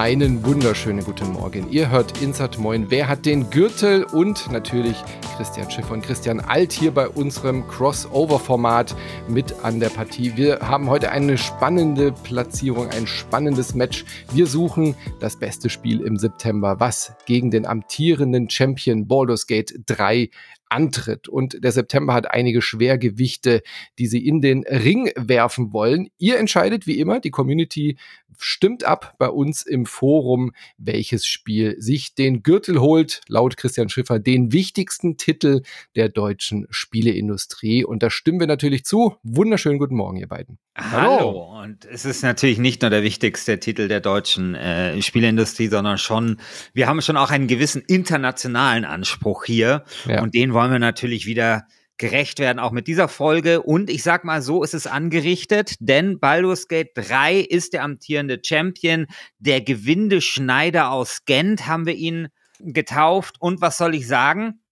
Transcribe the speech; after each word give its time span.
Einen 0.00 0.42
wunderschönen 0.46 1.04
guten 1.04 1.30
Morgen. 1.32 1.70
Ihr 1.70 1.90
hört 1.90 2.22
Insert 2.22 2.56
Moin. 2.58 2.90
Wer 2.90 3.06
hat 3.06 3.26
den 3.26 3.50
Gürtel? 3.50 4.04
Und 4.04 4.50
natürlich 4.50 4.96
Christian 5.36 5.70
Schiffer 5.70 5.92
und 5.92 6.02
Christian 6.02 6.40
Alt 6.40 6.72
hier 6.72 6.90
bei 6.90 7.06
unserem 7.06 7.68
Crossover-Format 7.68 8.96
mit 9.28 9.62
an 9.62 9.78
der 9.78 9.90
Partie. 9.90 10.38
Wir 10.38 10.60
haben 10.60 10.88
heute 10.88 11.10
eine 11.10 11.36
spannende 11.36 12.12
Platzierung, 12.12 12.88
ein 12.88 13.06
spannendes 13.06 13.74
Match. 13.74 14.06
Wir 14.32 14.46
suchen 14.46 14.94
das 15.20 15.38
beste 15.38 15.68
Spiel 15.68 16.00
im 16.00 16.16
September, 16.16 16.80
was 16.80 17.12
gegen 17.26 17.50
den 17.50 17.66
amtierenden 17.66 18.48
Champion 18.48 19.06
Baldur's 19.06 19.46
Gate 19.46 19.80
3 19.84 20.30
antritt. 20.70 21.28
Und 21.28 21.62
der 21.62 21.72
September 21.72 22.14
hat 22.14 22.30
einige 22.30 22.62
Schwergewichte, 22.62 23.62
die 23.98 24.06
sie 24.06 24.26
in 24.26 24.40
den 24.40 24.64
Ring 24.64 25.10
werfen 25.16 25.72
wollen. 25.72 26.08
Ihr 26.16 26.38
entscheidet 26.38 26.86
wie 26.86 26.98
immer, 26.98 27.20
die 27.20 27.30
Community 27.30 27.98
stimmt 28.38 28.84
ab 28.84 29.14
bei 29.18 29.28
uns 29.28 29.62
im 29.62 29.86
Forum, 29.86 30.52
welches 30.78 31.26
Spiel 31.26 31.76
sich 31.78 32.14
den 32.14 32.42
Gürtel 32.42 32.80
holt, 32.80 33.20
laut 33.28 33.56
Christian 33.56 33.88
Schiffer, 33.88 34.18
den 34.18 34.52
wichtigsten 34.52 35.16
Titel 35.16 35.62
der 35.96 36.08
deutschen 36.08 36.66
Spieleindustrie. 36.70 37.84
Und 37.84 38.02
da 38.02 38.10
stimmen 38.10 38.40
wir 38.40 38.46
natürlich 38.46 38.84
zu. 38.84 39.16
Wunderschönen 39.22 39.78
guten 39.78 39.96
Morgen, 39.96 40.16
ihr 40.16 40.28
beiden. 40.28 40.58
Hallo. 40.76 41.18
Hallo. 41.18 41.62
Und 41.62 41.84
es 41.84 42.04
ist 42.04 42.22
natürlich 42.22 42.58
nicht 42.58 42.82
nur 42.82 42.90
der 42.90 43.02
wichtigste 43.02 43.58
Titel 43.60 43.88
der 43.88 44.00
deutschen 44.00 44.54
äh, 44.54 45.00
Spieleindustrie, 45.02 45.68
sondern 45.68 45.98
schon, 45.98 46.40
wir 46.72 46.86
haben 46.86 47.02
schon 47.02 47.16
auch 47.16 47.30
einen 47.30 47.48
gewissen 47.48 47.82
internationalen 47.86 48.84
Anspruch 48.84 49.44
hier. 49.44 49.84
Ja. 50.06 50.22
Und 50.22 50.34
den 50.34 50.52
wollen 50.52 50.72
wir 50.72 50.78
natürlich 50.78 51.26
wieder 51.26 51.66
gerecht 52.00 52.38
werden, 52.38 52.58
auch 52.58 52.72
mit 52.72 52.86
dieser 52.86 53.08
Folge. 53.08 53.62
Und 53.62 53.90
ich 53.90 54.02
sag 54.02 54.24
mal, 54.24 54.40
so 54.42 54.64
ist 54.64 54.74
es 54.74 54.86
angerichtet, 54.86 55.74
denn 55.78 56.18
Baldur's 56.18 56.66
Gate 56.66 56.90
3 56.94 57.36
ist 57.36 57.74
der 57.74 57.84
amtierende 57.84 58.40
Champion. 58.42 59.06
Der 59.38 59.60
Gewindeschneider 59.60 60.90
aus 60.90 61.24
Gent 61.26 61.66
haben 61.66 61.86
wir 61.86 61.94
ihn 61.94 62.28
getauft. 62.58 63.36
Und 63.38 63.60
was 63.60 63.76
soll 63.76 63.94
ich 63.94 64.08
sagen? 64.08 64.62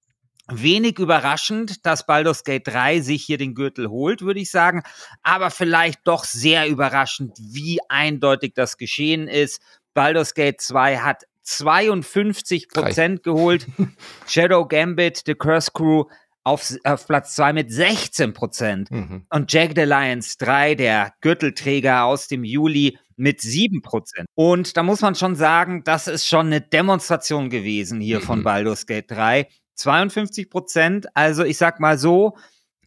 Wenig 0.50 0.98
überraschend, 0.98 1.84
dass 1.84 2.06
Baldur's 2.06 2.44
Gate 2.44 2.66
3 2.66 3.00
sich 3.00 3.24
hier 3.24 3.36
den 3.36 3.54
Gürtel 3.54 3.90
holt, 3.90 4.22
würde 4.22 4.40
ich 4.40 4.50
sagen. 4.50 4.82
Aber 5.22 5.50
vielleicht 5.50 6.00
doch 6.04 6.24
sehr 6.24 6.66
überraschend, 6.66 7.36
wie 7.38 7.78
eindeutig 7.90 8.54
das 8.54 8.78
geschehen 8.78 9.28
ist. 9.28 9.60
Baldur's 9.92 10.32
Gate 10.32 10.62
2 10.62 10.98
hat 11.00 11.24
52 11.42 12.70
Prozent 12.70 13.22
geholt. 13.22 13.66
Shadow 14.26 14.66
Gambit, 14.66 15.24
The 15.26 15.34
Curse 15.34 15.72
Crew 15.74 16.04
auf, 16.48 16.72
auf 16.84 17.06
Platz 17.06 17.34
2 17.36 17.52
mit 17.52 17.72
16 17.72 18.32
Prozent. 18.32 18.90
Mhm. 18.90 19.26
Und 19.30 19.52
Jack 19.52 19.72
the 19.76 19.82
Lions 19.82 20.36
3, 20.38 20.74
der 20.74 21.12
Gürtelträger 21.20 22.04
aus 22.04 22.28
dem 22.28 22.44
Juli, 22.44 22.98
mit 23.16 23.40
7 23.40 23.82
Prozent. 23.82 24.28
Und 24.34 24.76
da 24.76 24.82
muss 24.82 25.00
man 25.00 25.14
schon 25.14 25.34
sagen, 25.34 25.82
das 25.84 26.06
ist 26.06 26.26
schon 26.26 26.46
eine 26.46 26.60
Demonstration 26.60 27.50
gewesen 27.50 28.00
hier 28.00 28.20
mhm. 28.20 28.24
von 28.24 28.42
Baldur's 28.42 28.86
Gate 28.86 29.10
3. 29.10 29.48
52 29.74 30.50
Prozent, 30.50 31.06
also 31.14 31.44
ich 31.44 31.56
sag 31.56 31.78
mal 31.78 31.98
so, 31.98 32.36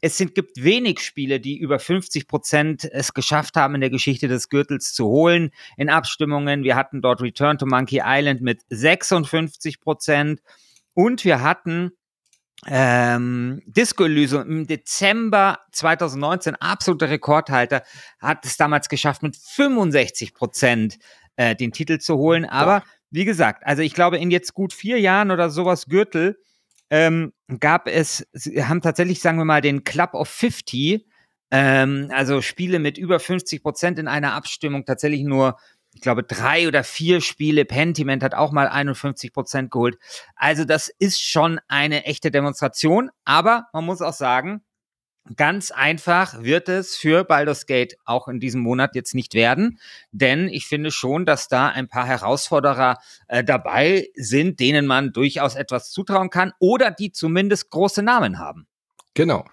es 0.02 0.18
sind, 0.18 0.34
gibt 0.34 0.62
wenig 0.62 1.00
Spiele, 1.00 1.40
die 1.40 1.58
über 1.58 1.78
50 1.78 2.28
Prozent 2.28 2.86
es 2.86 3.14
geschafft 3.14 3.56
haben, 3.56 3.76
in 3.76 3.82
der 3.82 3.92
Geschichte 3.92 4.28
des 4.28 4.50
Gürtels 4.50 4.94
zu 4.94 5.06
holen. 5.06 5.52
In 5.78 5.90
Abstimmungen, 5.90 6.64
wir 6.64 6.76
hatten 6.76 7.02
dort 7.02 7.22
Return 7.22 7.60
to 7.60 7.68
Monkey 7.68 8.02
Island 8.04 8.42
mit 8.42 8.62
56 8.70 9.80
Prozent 9.80 10.42
und 10.94 11.24
wir 11.24 11.42
hatten 11.42 11.92
ähm, 12.68 13.62
Disco 13.66 14.06
Elysium 14.06 14.44
im 14.44 14.68
Dezember 14.68 15.60
2019, 15.72 16.56
absoluter 16.56 17.10
Rekordhalter, 17.10 17.84
hat 18.20 18.46
es 18.46 18.58
damals 18.58 18.88
geschafft, 18.88 19.24
mit 19.24 19.36
65 19.36 20.34
Prozent 20.34 21.00
äh, 21.36 21.56
den 21.56 21.72
Titel 21.72 21.98
zu 21.98 22.18
holen. 22.18 22.46
Aber 22.46 22.82
Boah. 22.82 22.86
wie 23.10 23.26
gesagt, 23.26 23.66
also 23.66 23.82
ich 23.82 23.94
glaube, 23.94 24.18
in 24.18 24.32
jetzt 24.32 24.54
gut 24.54 24.74
vier 24.74 25.00
Jahren 25.00 25.32
oder 25.32 25.50
sowas 25.50 25.88
Gürtel 25.88 26.38
ähm, 26.92 27.34
gab 27.60 27.88
es, 27.88 28.28
haben 28.60 28.82
tatsächlich, 28.82 29.22
sagen 29.22 29.38
wir 29.38 29.46
mal, 29.46 29.62
den 29.62 29.84
Club 29.84 30.14
of 30.14 30.30
50, 30.30 31.06
ähm, 31.50 32.10
also 32.14 32.42
Spiele 32.42 32.80
mit 32.80 32.98
über 32.98 33.20
50 33.20 33.64
Prozent 33.64 33.98
in 33.98 34.08
einer 34.08 34.34
Abstimmung 34.34 34.86
tatsächlich 34.86 35.24
nur 35.24 35.58
ich 35.94 36.02
glaube, 36.02 36.24
drei 36.24 36.68
oder 36.68 36.84
vier 36.84 37.22
Spiele. 37.22 37.66
Pentiment 37.66 38.24
hat 38.24 38.34
auch 38.34 38.52
mal 38.52 38.68
51 38.68 39.34
Prozent 39.34 39.72
geholt. 39.72 39.98
Also 40.36 40.64
das 40.64 40.90
ist 41.00 41.22
schon 41.22 41.60
eine 41.68 42.06
echte 42.06 42.32
Demonstration. 42.32 43.12
Aber 43.26 43.68
man 43.74 43.86
muss 43.86 44.02
auch 44.02 44.14
sagen, 44.14 44.64
ganz 45.36 45.70
einfach 45.70 46.42
wird 46.42 46.70
es 46.70 46.96
für 46.96 47.24
Baldur's 47.26 47.66
Gate 47.66 47.98
auch 48.06 48.28
in 48.28 48.40
diesem 48.40 48.62
Monat 48.62 48.96
jetzt 48.96 49.14
nicht 49.14 49.34
werden. 49.34 49.80
Denn 50.12 50.48
ich 50.48 50.66
finde 50.66 50.92
schon, 50.92 51.26
dass 51.26 51.50
da 51.50 51.68
ein 51.68 51.90
paar 51.90 52.06
Herausforderer 52.06 52.98
äh, 53.28 53.44
dabei 53.44 54.08
sind, 54.16 54.60
denen 54.60 54.88
man 54.88 55.12
durchaus 55.12 55.56
etwas 55.56 55.92
zutrauen 55.92 56.30
kann 56.30 56.54
oder 56.60 56.92
die 56.92 57.12
zumindest 57.12 57.70
große 57.70 58.02
Namen 58.02 58.40
haben. 58.40 58.66
Genau. 59.14 59.44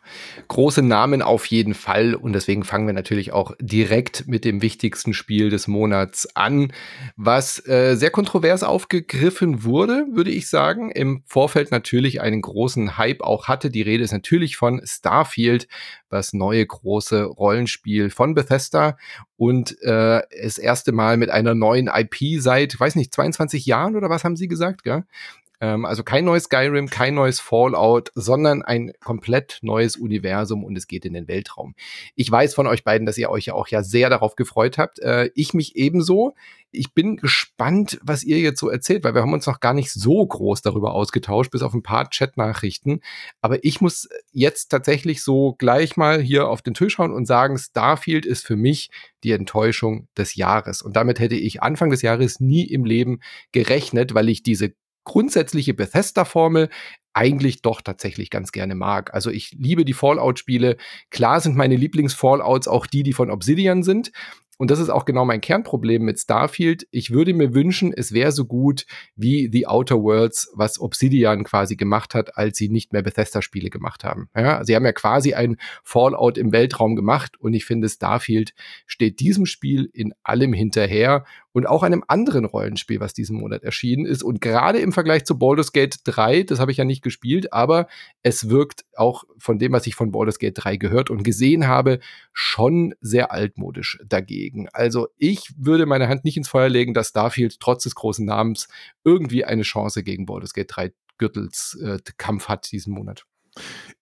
Große 0.47 0.83
Namen 0.83 1.21
auf 1.21 1.47
jeden 1.47 1.75
Fall 1.75 2.15
und 2.15 2.33
deswegen 2.33 2.63
fangen 2.63 2.87
wir 2.87 2.95
natürlich 2.95 3.33
auch 3.33 3.57
direkt 3.59 4.29
mit 4.29 4.45
dem 4.45 4.63
wichtigsten 4.63 5.15
Spiel 5.15 5.51
des 5.51 5.67
Monats 5.67 6.29
an, 6.37 6.73
was 7.17 7.67
äh, 7.67 7.97
sehr 7.97 8.11
kontrovers 8.11 8.63
aufgegriffen 8.63 9.65
wurde, 9.65 10.07
würde 10.13 10.31
ich 10.31 10.49
sagen. 10.49 10.93
Im 10.93 11.25
Vorfeld 11.27 11.73
natürlich 11.73 12.21
einen 12.21 12.41
großen 12.41 12.99
Hype 12.99 13.21
auch 13.21 13.49
hatte. 13.49 13.69
Die 13.69 13.83
Rede 13.83 14.05
ist 14.05 14.13
natürlich 14.13 14.57
von 14.57 14.81
Starfield, 14.85 15.67
das 16.09 16.33
neue 16.33 16.65
große 16.65 17.25
Rollenspiel 17.25 18.11
von 18.11 18.35
Bethesda 18.35 18.97
und 19.37 19.77
äh, 19.83 20.23
das 20.41 20.59
erste 20.59 20.93
Mal 20.93 21.17
mit 21.17 21.31
einer 21.31 21.57
neuen 21.57 21.89
IP 21.89 22.41
seit, 22.41 22.79
weiß 22.79 22.95
nicht, 22.95 23.13
22 23.13 23.67
Jahren 23.67 23.97
oder 23.97 24.09
was 24.09 24.23
haben 24.23 24.37
Sie 24.37 24.47
gesagt, 24.47 24.85
gell? 24.85 25.03
Ähm, 25.61 25.85
also 25.85 26.03
kein 26.03 26.25
neues 26.25 26.45
Skyrim, 26.45 26.89
kein 26.89 27.15
neues 27.15 27.41
Fallout, 27.41 28.11
sondern 28.15 28.63
ein 28.63 28.93
komplett 29.01 29.59
neues 29.63 29.97
Universum 29.97 30.65
und 30.65 30.77
es 30.77 30.87
geht 30.87 31.05
in 31.05 31.15
den 31.15 31.29
Weltraum. 31.29 31.75
Ich 32.15 32.31
weiß 32.31 32.55
von 32.55 32.67
euch 32.67 32.85
beiden, 32.85 33.07
dass 33.07 33.19
ihr 33.19 33.31
euch 33.31 33.47
ja 33.47 33.55
auch 33.55 33.69
ja 33.69 33.83
sehr 33.83 34.11
darauf 34.11 34.37
gefreut 34.37 34.79
habt. 34.79 34.99
Äh, 35.01 35.31
ich 35.35 35.55
mich 35.55 35.77
ebenso. 35.77 36.35
Ich 36.71 36.93
bin 36.93 37.17
gespannt, 37.17 37.99
was 38.03 38.23
ihr 38.23 38.39
jetzt 38.41 38.61
so 38.61 38.69
erzählt, 38.69 39.03
weil 39.03 39.15
wir 39.15 39.23
haben 39.23 39.33
uns 39.33 39.47
noch 39.47 39.61
gar 39.61 39.73
nicht 39.73 39.91
so 39.91 40.25
groß 40.25 40.61
darüber 40.61 40.93
ausgetauscht, 40.93 41.51
bis 41.51 41.63
auf 41.63 41.73
ein 41.73 41.83
paar 41.83 42.11
Chat-Nachrichten. 42.11 43.01
Aber 43.41 43.65
ich 43.65 43.81
muss 43.81 44.07
jetzt 44.33 44.69
tatsächlich 44.69 45.23
so 45.23 45.55
gleich 45.59 45.97
mal 45.97 46.21
hier 46.21 46.49
auf 46.49 46.61
den 46.61 46.75
Tisch 46.75 46.95
schauen 46.95 47.13
und 47.13 47.27
sagen, 47.27 47.57
Starfield 47.57 48.27
ist 48.27 48.47
für 48.47 48.57
mich 48.57 48.91
die 49.25 49.33
Enttäuschung 49.33 50.09
des 50.17 50.35
Jahres. 50.35 50.83
Und 50.83 50.95
damit 50.95 51.21
hätte 51.21 51.37
ich 51.37 51.63
Anfang 51.63 51.89
des 51.89 52.03
Jahres 52.03 52.39
nie 52.39 52.65
im 52.65 52.85
Leben 52.85 53.21
gerechnet, 53.53 54.15
weil 54.15 54.29
ich 54.29 54.43
diese 54.43 54.75
grundsätzliche 55.05 55.75
Bethesda-Formel 55.75 56.69
eigentlich 57.15 57.63
doch 57.63 57.81
tatsächlich 57.81 58.31
ganz 58.31 58.53
gerne 58.53 58.75
mag. 58.75 59.13
Also 59.15 59.31
ich 59.31 59.53
liebe 59.53 59.85
die 59.85 59.93
Fallout-Spiele. 59.93 60.77
Klar 61.11 61.41
sind 61.41 61.57
meine 61.57 61.77
Lieblings-Fallouts 61.77 62.69
auch 62.69 62.87
die, 62.87 63.03
die 63.03 63.13
von 63.13 63.31
Obsidian 63.31 63.83
sind 63.83 64.13
und 64.59 64.73
das 64.73 64.81
ist 64.81 64.91
auch 64.91 65.05
genau 65.05 65.25
mein 65.25 65.41
Kernproblem 65.41 66.03
mit 66.03 66.19
Starfield. 66.19 66.87
Ich 66.91 67.13
würde 67.13 67.33
mir 67.33 67.55
wünschen, 67.55 67.93
es 67.97 68.13
wäre 68.13 68.33
so 68.33 68.45
gut 68.45 68.87
wie 69.15 69.49
The 69.51 69.69
Outer 69.69 70.03
Worlds, 70.03 70.51
was 70.55 70.81
Obsidian 70.81 71.45
quasi 71.45 71.77
gemacht 71.77 72.13
hat, 72.13 72.37
als 72.37 72.59
sie 72.59 72.69
nicht 72.69 72.93
mehr 72.93 73.03
Bethesda-Spiele 73.03 73.71
gemacht 73.71 74.03
haben. 74.03 74.29
Ja, 74.37 74.65
sie 74.65 74.75
haben 74.75 74.85
ja 74.85 74.93
quasi 74.93 75.33
ein 75.33 75.59
Fallout 75.85 76.37
im 76.37 76.51
Weltraum 76.51 76.97
gemacht 76.97 77.39
und 77.39 77.55
ich 77.55 77.65
finde, 77.65 77.89
Starfield 77.89 78.53
steht 78.87 79.21
diesem 79.21 79.47
Spiel 79.47 79.89
in 79.93 80.13
allem 80.25 80.53
hinterher 80.53 81.25
und 81.53 81.67
auch 81.67 81.83
einem 81.83 82.05
anderen 82.07 82.45
Rollenspiel, 82.45 83.01
was 83.01 83.15
diesen 83.15 83.39
Monat 83.39 83.63
erschienen 83.63 84.07
ist. 84.07 84.23
Und 84.23 84.41
gerade 84.41 84.79
im 84.79 84.93
Vergleich 84.93 85.25
zu 85.25 85.39
Baldur's 85.39 85.73
Gate 85.73 85.99
3, 86.05 86.43
das 86.43 86.61
habe 86.61 86.71
ich 86.71 86.77
ja 86.77 86.85
nicht 86.85 87.03
gespielt, 87.03 87.53
aber 87.53 87.89
es 88.23 88.49
wirkt 88.49 88.85
auch 88.97 89.25
von 89.39 89.59
dem, 89.59 89.73
was 89.73 89.87
ich 89.87 89.95
von 89.95 90.13
Baldur's 90.13 90.39
Gate 90.39 90.59
3 90.59 90.77
gehört 90.77 91.11
und 91.11 91.25
gesehen 91.25 91.67
habe, 91.67 92.01
schon 92.33 92.95
sehr 93.01 93.33
altmodisch 93.33 93.99
dagegen. 94.07 94.69
Also 94.73 95.09
ich 95.17 95.53
würde 95.57 95.87
meine 95.87 96.09
Hand 96.09 96.25
nicht 96.25 96.37
ins 96.37 96.49
Feuer 96.49 96.69
legen, 96.69 96.95
dass 96.95 97.09
Starfield 97.09 97.61
trotz 97.61 97.85
des 97.85 97.95
großen 97.95 98.25
Namens 98.25 98.69
irgendwie 99.05 99.45
eine 99.45 99.63
Chance 99.63 100.03
gegen 100.03 100.27
Baldur's 100.27 100.53
Gate 100.53 100.71
3 100.71 100.93
Gürtels 101.19 101.77
äh, 101.83 101.99
Kampf 102.17 102.49
hat 102.49 102.71
diesen 102.71 102.95
Monat. 102.95 103.25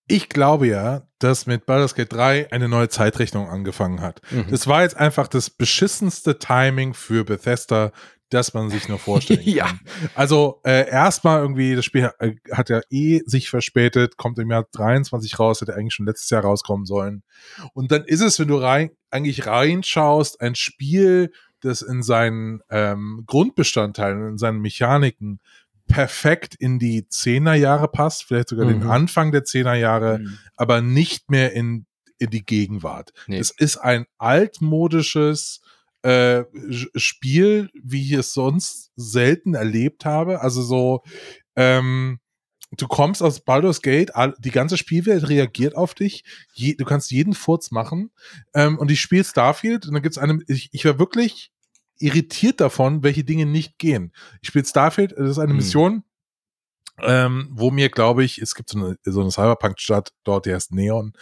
Ich 0.08 0.28
glaube 0.28 0.68
ja, 0.68 1.02
dass 1.18 1.46
mit 1.46 1.66
Baldur's 1.66 1.94
Gate 1.94 2.12
3 2.12 2.52
eine 2.52 2.68
neue 2.68 2.88
Zeitrechnung 2.88 3.48
angefangen 3.48 4.00
hat. 4.00 4.20
Mhm. 4.30 4.46
Das 4.50 4.66
war 4.66 4.82
jetzt 4.82 4.96
einfach 4.96 5.26
das 5.28 5.50
beschissenste 5.50 6.38
Timing 6.38 6.94
für 6.94 7.24
Bethesda, 7.24 7.92
das 8.30 8.54
man 8.54 8.70
sich 8.70 8.88
nur 8.88 8.98
vorstellen 8.98 9.40
kann. 9.44 9.52
ja. 9.52 9.70
Also 10.14 10.60
äh, 10.64 10.88
erstmal 10.88 11.40
irgendwie, 11.40 11.74
das 11.74 11.84
Spiel 11.84 12.10
äh, 12.18 12.34
hat 12.52 12.70
ja 12.70 12.80
eh 12.90 13.20
sich 13.26 13.50
verspätet, 13.50 14.16
kommt 14.16 14.38
im 14.38 14.50
Jahr 14.50 14.66
23 14.72 15.38
raus, 15.38 15.60
hätte 15.60 15.74
eigentlich 15.74 15.94
schon 15.94 16.06
letztes 16.06 16.30
Jahr 16.30 16.42
rauskommen 16.42 16.86
sollen. 16.86 17.22
Und 17.72 17.90
dann 17.90 18.04
ist 18.04 18.20
es, 18.20 18.38
wenn 18.38 18.48
du 18.48 18.56
rein, 18.56 18.90
eigentlich 19.10 19.46
reinschaust, 19.46 20.40
ein 20.40 20.54
Spiel, 20.54 21.32
das 21.60 21.82
in 21.82 22.02
seinen 22.02 22.60
ähm, 22.70 23.24
Grundbestandteilen, 23.26 24.28
in 24.28 24.38
seinen 24.38 24.60
Mechaniken 24.60 25.40
perfekt 25.86 26.54
in 26.54 26.78
die 26.78 27.08
Zehnerjahre 27.08 27.88
passt, 27.88 28.24
vielleicht 28.24 28.48
sogar 28.48 28.66
mhm. 28.66 28.80
den 28.80 28.82
Anfang 28.88 29.32
der 29.32 29.44
Zehnerjahre, 29.44 30.18
mhm. 30.18 30.38
aber 30.56 30.80
nicht 30.80 31.30
mehr 31.30 31.52
in, 31.52 31.86
in 32.18 32.30
die 32.30 32.44
Gegenwart. 32.44 33.12
Nee. 33.26 33.38
Es 33.38 33.50
ist 33.50 33.76
ein 33.76 34.06
altmodisches, 34.18 35.60
äh, 36.06 36.44
Spiel, 36.94 37.68
wie 37.74 38.02
ich 38.02 38.12
es 38.12 38.32
sonst 38.32 38.92
selten 38.94 39.54
erlebt 39.54 40.04
habe. 40.04 40.40
Also 40.40 40.62
so, 40.62 41.02
ähm, 41.56 42.20
du 42.70 42.86
kommst 42.86 43.24
aus 43.24 43.40
Baldur's 43.40 43.82
Gate, 43.82 44.12
die 44.38 44.52
ganze 44.52 44.76
Spielwelt 44.76 45.28
reagiert 45.28 45.74
auf 45.74 45.94
dich, 45.94 46.22
Je, 46.52 46.74
du 46.74 46.84
kannst 46.84 47.10
jeden 47.10 47.34
Furz 47.34 47.72
machen 47.72 48.12
ähm, 48.54 48.78
und 48.78 48.90
ich 48.92 49.00
spiele 49.00 49.24
Starfield 49.24 49.86
und 49.86 49.94
dann 49.94 50.02
gibt's 50.02 50.18
eine, 50.18 50.38
ich, 50.46 50.68
ich 50.72 50.84
war 50.84 51.00
wirklich 51.00 51.50
irritiert 51.98 52.60
davon, 52.60 53.02
welche 53.02 53.24
Dinge 53.24 53.46
nicht 53.46 53.78
gehen. 53.78 54.12
Ich 54.42 54.48
spiele 54.48 54.64
Starfield, 54.64 55.12
das 55.12 55.30
ist 55.30 55.38
eine 55.38 55.50
hm. 55.50 55.56
Mission, 55.56 56.04
ähm, 57.02 57.48
wo 57.52 57.70
mir, 57.70 57.90
glaube 57.90 58.24
ich, 58.24 58.38
es 58.38 58.54
gibt 58.54 58.70
so 58.70 58.78
eine, 58.78 58.96
so 59.04 59.20
eine 59.20 59.30
Cyberpunk-Stadt 59.30 60.12
dort, 60.24 60.46
die 60.46 60.54
heißt 60.54 60.72
Neon. 60.72 61.12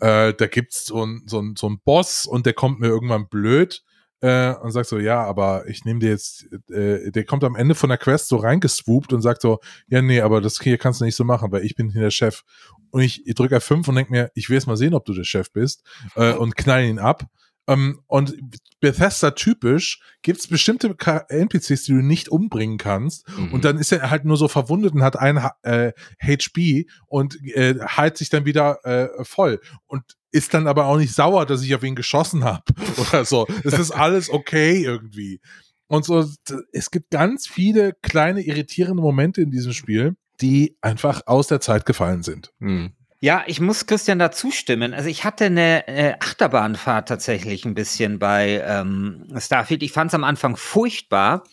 Äh, 0.00 0.34
da 0.34 0.46
gibt's 0.46 0.86
so 0.86 1.04
ein, 1.04 1.22
so, 1.26 1.40
ein, 1.40 1.56
so 1.56 1.68
ein 1.68 1.80
Boss 1.84 2.26
und 2.26 2.46
der 2.46 2.52
kommt 2.52 2.80
mir 2.80 2.88
irgendwann 2.88 3.28
blöd 3.28 3.82
äh, 4.20 4.54
und 4.54 4.72
sagt 4.72 4.88
so, 4.88 4.98
ja, 4.98 5.22
aber 5.22 5.68
ich 5.68 5.84
nehme 5.84 6.00
dir 6.00 6.10
jetzt, 6.10 6.46
äh, 6.70 7.10
der 7.10 7.24
kommt 7.24 7.44
am 7.44 7.56
Ende 7.56 7.74
von 7.74 7.88
der 7.90 7.98
Quest 7.98 8.28
so 8.28 8.36
reingeswoopt 8.36 9.12
und 9.12 9.22
sagt 9.22 9.42
so, 9.42 9.60
ja, 9.88 10.02
nee, 10.02 10.20
aber 10.20 10.40
das 10.40 10.60
hier 10.60 10.78
kannst 10.78 11.00
du 11.00 11.04
nicht 11.04 11.16
so 11.16 11.24
machen, 11.24 11.52
weil 11.52 11.64
ich 11.64 11.74
bin 11.74 11.90
hier 11.90 12.02
der 12.02 12.10
Chef. 12.10 12.42
Und 12.90 13.02
ich, 13.02 13.26
ich 13.26 13.34
drücke 13.34 13.56
F5 13.56 13.88
und 13.88 13.94
denke 13.96 14.12
mir, 14.12 14.30
ich 14.34 14.48
will 14.48 14.54
jetzt 14.54 14.66
mal 14.66 14.76
sehen, 14.76 14.94
ob 14.94 15.04
du 15.04 15.12
der 15.12 15.24
Chef 15.24 15.52
bist 15.52 15.82
äh, 16.16 16.32
und 16.32 16.56
knall 16.56 16.84
ihn 16.84 16.98
ab. 16.98 17.24
Ähm, 17.66 18.00
und 18.06 18.36
Bethesda 18.80 19.30
typisch 19.30 20.00
gibt 20.22 20.40
es 20.40 20.48
bestimmte 20.48 20.94
NPCs, 21.28 21.84
die 21.84 21.92
du 21.92 22.02
nicht 22.02 22.28
umbringen 22.28 22.76
kannst. 22.76 23.26
Mhm. 23.28 23.52
Und 23.52 23.64
dann 23.64 23.78
ist 23.78 23.92
er 23.92 24.10
halt 24.10 24.24
nur 24.24 24.36
so 24.36 24.48
verwundet 24.48 24.94
und 24.94 25.02
hat 25.02 25.18
ein 25.18 25.38
äh, 25.62 25.92
HB 26.22 26.86
und 27.06 27.42
äh, 27.54 27.78
heilt 27.80 28.18
sich 28.18 28.28
dann 28.28 28.44
wieder 28.44 28.84
äh, 28.84 29.24
voll. 29.24 29.60
Und 29.86 30.02
ist 30.30 30.52
dann 30.52 30.66
aber 30.66 30.86
auch 30.86 30.98
nicht 30.98 31.14
sauer, 31.14 31.46
dass 31.46 31.62
ich 31.62 31.74
auf 31.74 31.84
ihn 31.84 31.94
geschossen 31.94 32.44
habe 32.44 32.64
oder 32.98 33.24
so. 33.24 33.46
Es 33.62 33.78
ist 33.78 33.92
alles 33.92 34.28
okay 34.28 34.82
irgendwie. 34.82 35.40
Und 35.86 36.04
so, 36.04 36.26
es 36.72 36.90
gibt 36.90 37.10
ganz 37.10 37.46
viele 37.46 37.92
kleine 38.02 38.42
irritierende 38.42 39.02
Momente 39.02 39.42
in 39.42 39.50
diesem 39.50 39.72
Spiel, 39.72 40.16
die 40.40 40.76
einfach 40.80 41.22
aus 41.26 41.46
der 41.46 41.60
Zeit 41.60 41.86
gefallen 41.86 42.22
sind. 42.22 42.52
Mhm. 42.58 42.92
Ja, 43.24 43.42
ich 43.46 43.58
muss 43.58 43.86
Christian 43.86 44.18
da 44.18 44.30
zustimmen. 44.30 44.92
Also 44.92 45.08
ich 45.08 45.24
hatte 45.24 45.46
eine 45.46 45.88
äh, 45.88 46.12
Achterbahnfahrt 46.20 47.08
tatsächlich 47.08 47.64
ein 47.64 47.72
bisschen 47.72 48.18
bei 48.18 48.62
ähm, 48.66 49.26
Starfield. 49.38 49.82
Ich 49.82 49.92
fand 49.92 50.10
es 50.10 50.14
am 50.14 50.24
Anfang 50.24 50.58
furchtbar, 50.58 51.44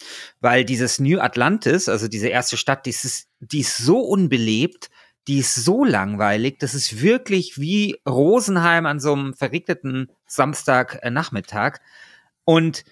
weil 0.42 0.66
dieses 0.66 1.00
New 1.00 1.22
Atlantis, 1.22 1.88
also 1.88 2.10
diese 2.10 2.28
erste 2.28 2.58
Stadt, 2.58 2.86
die 2.86 2.90
ist, 2.90 3.30
die 3.40 3.62
ist 3.62 3.78
so 3.78 4.02
unbelebt, 4.02 4.90
die 5.30 5.38
ist 5.38 5.56
so 5.56 5.86
langweilig, 5.86 6.60
das 6.60 6.74
ist 6.74 7.02
wirklich 7.02 7.58
wie 7.58 8.02
Rosenheim 8.06 8.86
an 8.86 9.00
so 9.00 9.14
einem 9.14 9.34
verregneten 9.34 10.12
Samstagnachmittag. 10.28 11.78
Und 12.44 12.84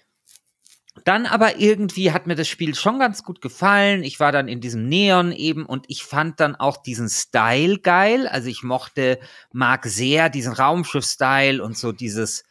dann 1.06 1.26
aber 1.26 1.60
irgendwie 1.60 2.12
hat 2.12 2.28
mir 2.28 2.36
das 2.36 2.48
Spiel 2.48 2.76
schon 2.76 3.00
ganz 3.00 3.24
gut 3.24 3.42
gefallen. 3.42 4.04
Ich 4.04 4.20
war 4.20 4.32
dann 4.32 4.48
in 4.48 4.62
diesem 4.62 4.88
Neon 4.88 5.32
eben 5.32 5.66
und 5.66 5.86
ich 5.88 6.04
fand 6.04 6.40
dann 6.40 6.56
auch 6.56 6.78
diesen 6.78 7.10
Style 7.10 7.80
geil. 7.80 8.28
Also 8.28 8.50
ich 8.50 8.64
mochte, 8.64 9.20
mag 9.52 9.86
sehr 9.86 10.30
diesen 10.30 10.54
Raumschiff-Style 10.54 11.64
und 11.64 11.78
so 11.78 11.92
dieses 11.92 12.44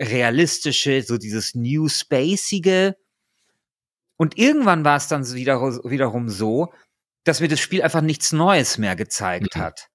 realistische, 0.00 1.02
so 1.02 1.18
dieses 1.18 1.54
New 1.54 1.88
Spacige. 1.88 2.96
Und 4.16 4.38
irgendwann 4.38 4.84
war 4.84 4.96
es 4.96 5.08
dann 5.08 5.30
wieder, 5.32 5.60
wiederum 5.84 6.28
so, 6.28 6.72
dass 7.24 7.40
mir 7.40 7.48
das 7.48 7.60
Spiel 7.60 7.82
einfach 7.82 8.00
nichts 8.00 8.32
Neues 8.32 8.78
mehr 8.78 8.96
gezeigt 8.96 9.56
mhm. 9.56 9.60
hat. 9.60 9.88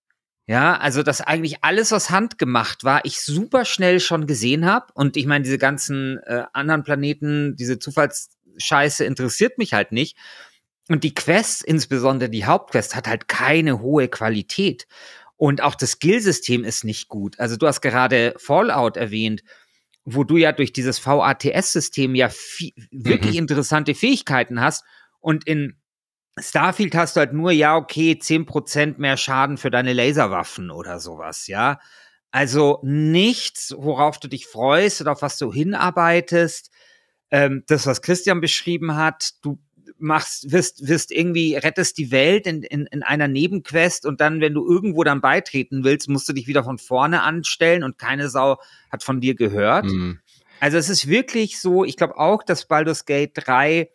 Ja, 0.46 0.78
also 0.78 1.04
dass 1.04 1.22
eigentlich 1.22 1.64
alles, 1.64 1.92
was 1.92 2.10
handgemacht 2.10 2.84
war, 2.84 3.06
ich 3.06 3.22
super 3.22 3.64
schnell 3.64 4.00
schon 4.02 4.28
gesehen 4.28 4.66
habe. 4.66 4.88
Und 4.94 5.16
ich 5.16 5.26
meine, 5.26 5.44
diese 5.44 5.58
ganzen 5.58 6.18
äh, 6.26 6.44
anderen 6.52 6.84
Planeten, 6.84 7.56
diese 7.56 7.80
Zufallsscheiße 7.80 9.06
interessiert 9.06 9.58
mich 9.58 9.74
halt 9.74 9.94
nicht. 9.94 10.18
Und 10.90 11.06
die 11.06 11.14
Quest, 11.16 11.64
insbesondere 11.64 12.30
die 12.30 12.46
Hauptquest, 12.46 12.94
hat 12.96 13.08
halt 13.08 13.30
keine 13.30 13.80
hohe 13.80 14.10
Qualität. 14.10 14.86
Und 15.38 15.62
auch 15.62 15.76
das 15.76 15.92
Skill-System 15.92 16.66
ist 16.66 16.84
nicht 16.84 17.08
gut. 17.08 17.40
Also 17.40 17.56
du 17.56 17.66
hast 17.66 17.82
gerade 17.82 18.34
Fallout 18.38 18.98
erwähnt, 18.98 19.44
wo 20.04 20.26
du 20.26 20.36
ja 20.36 20.52
durch 20.52 20.74
dieses 20.74 21.06
VATS-System 21.06 22.16
ja 22.16 22.30
wirklich 22.92 23.34
mhm. 23.34 23.40
interessante 23.40 23.96
Fähigkeiten 23.96 24.60
hast. 24.60 24.84
Und 25.22 25.48
in 25.48 25.78
Starfield 26.40 26.96
hast 26.96 27.16
du 27.16 27.20
halt 27.20 27.34
nur, 27.34 27.52
ja, 27.52 27.76
okay, 27.76 28.18
10% 28.20 28.96
mehr 28.98 29.18
Schaden 29.18 29.58
für 29.58 29.70
deine 29.70 29.94
Laserwaffen 29.94 30.72
oder 30.72 31.00
sowas, 31.00 31.48
ja. 31.48 31.80
Also 32.32 32.80
nichts, 32.82 33.76
worauf 33.78 34.20
du 34.20 34.28
dich 34.28 34.48
freust 34.48 35.02
oder 35.02 35.12
auf 35.12 35.22
was 35.22 35.38
du 35.38 35.54
hinarbeitest. 35.54 36.72
Ähm, 37.30 37.64
das, 37.68 37.86
was 37.86 38.02
Christian 38.02 38.42
beschrieben 38.42 38.96
hat, 38.96 39.34
du 39.44 39.60
machst, 40.00 40.52
wirst, 40.52 40.88
wirst 40.88 41.12
irgendwie, 41.12 41.56
rettest 41.56 41.98
die 42.00 42.12
Welt 42.12 42.48
in, 42.48 42.64
in, 42.64 42.88
in 42.88 43.04
einer 43.04 43.28
Nebenquest 43.28 44.06
und 44.06 44.20
dann, 44.20 44.42
wenn 44.42 44.56
du 44.56 44.68
irgendwo 44.68 45.04
dann 45.04 45.22
beitreten 45.22 45.84
willst, 45.84 46.10
musst 46.10 46.28
du 46.28 46.34
dich 46.34 46.48
wieder 46.48 46.64
von 46.64 46.80
vorne 46.80 47.22
anstellen 47.22 47.84
und 47.84 48.00
keine 48.00 48.30
Sau 48.30 48.58
hat 48.92 49.04
von 49.04 49.22
dir 49.22 49.36
gehört. 49.36 49.86
Mhm. 49.86 50.20
Also 50.60 50.78
es 50.78 50.90
ist 50.90 51.08
wirklich 51.08 51.60
so, 51.60 51.84
ich 51.84 51.98
glaube 51.98 52.18
auch, 52.18 52.42
dass 52.42 52.68
Baldur's 52.68 53.06
Gate 53.06 53.32
3 53.36 53.90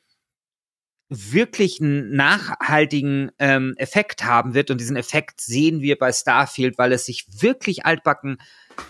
wirklich 1.09 1.81
einen 1.81 2.15
nachhaltigen 2.15 3.31
ähm, 3.39 3.75
Effekt 3.79 4.25
haben 4.25 4.55
wird. 4.55 4.71
Und 4.71 4.81
diesen 4.81 4.97
Effekt 4.97 5.41
sehen 5.41 5.81
wir 5.81 5.99
bei 5.99 6.13
Starfield, 6.13 6.77
weil 6.79 6.93
es 6.93 7.07
sich 7.07 7.27
wirklich 7.41 7.87
altbacken 7.87 8.39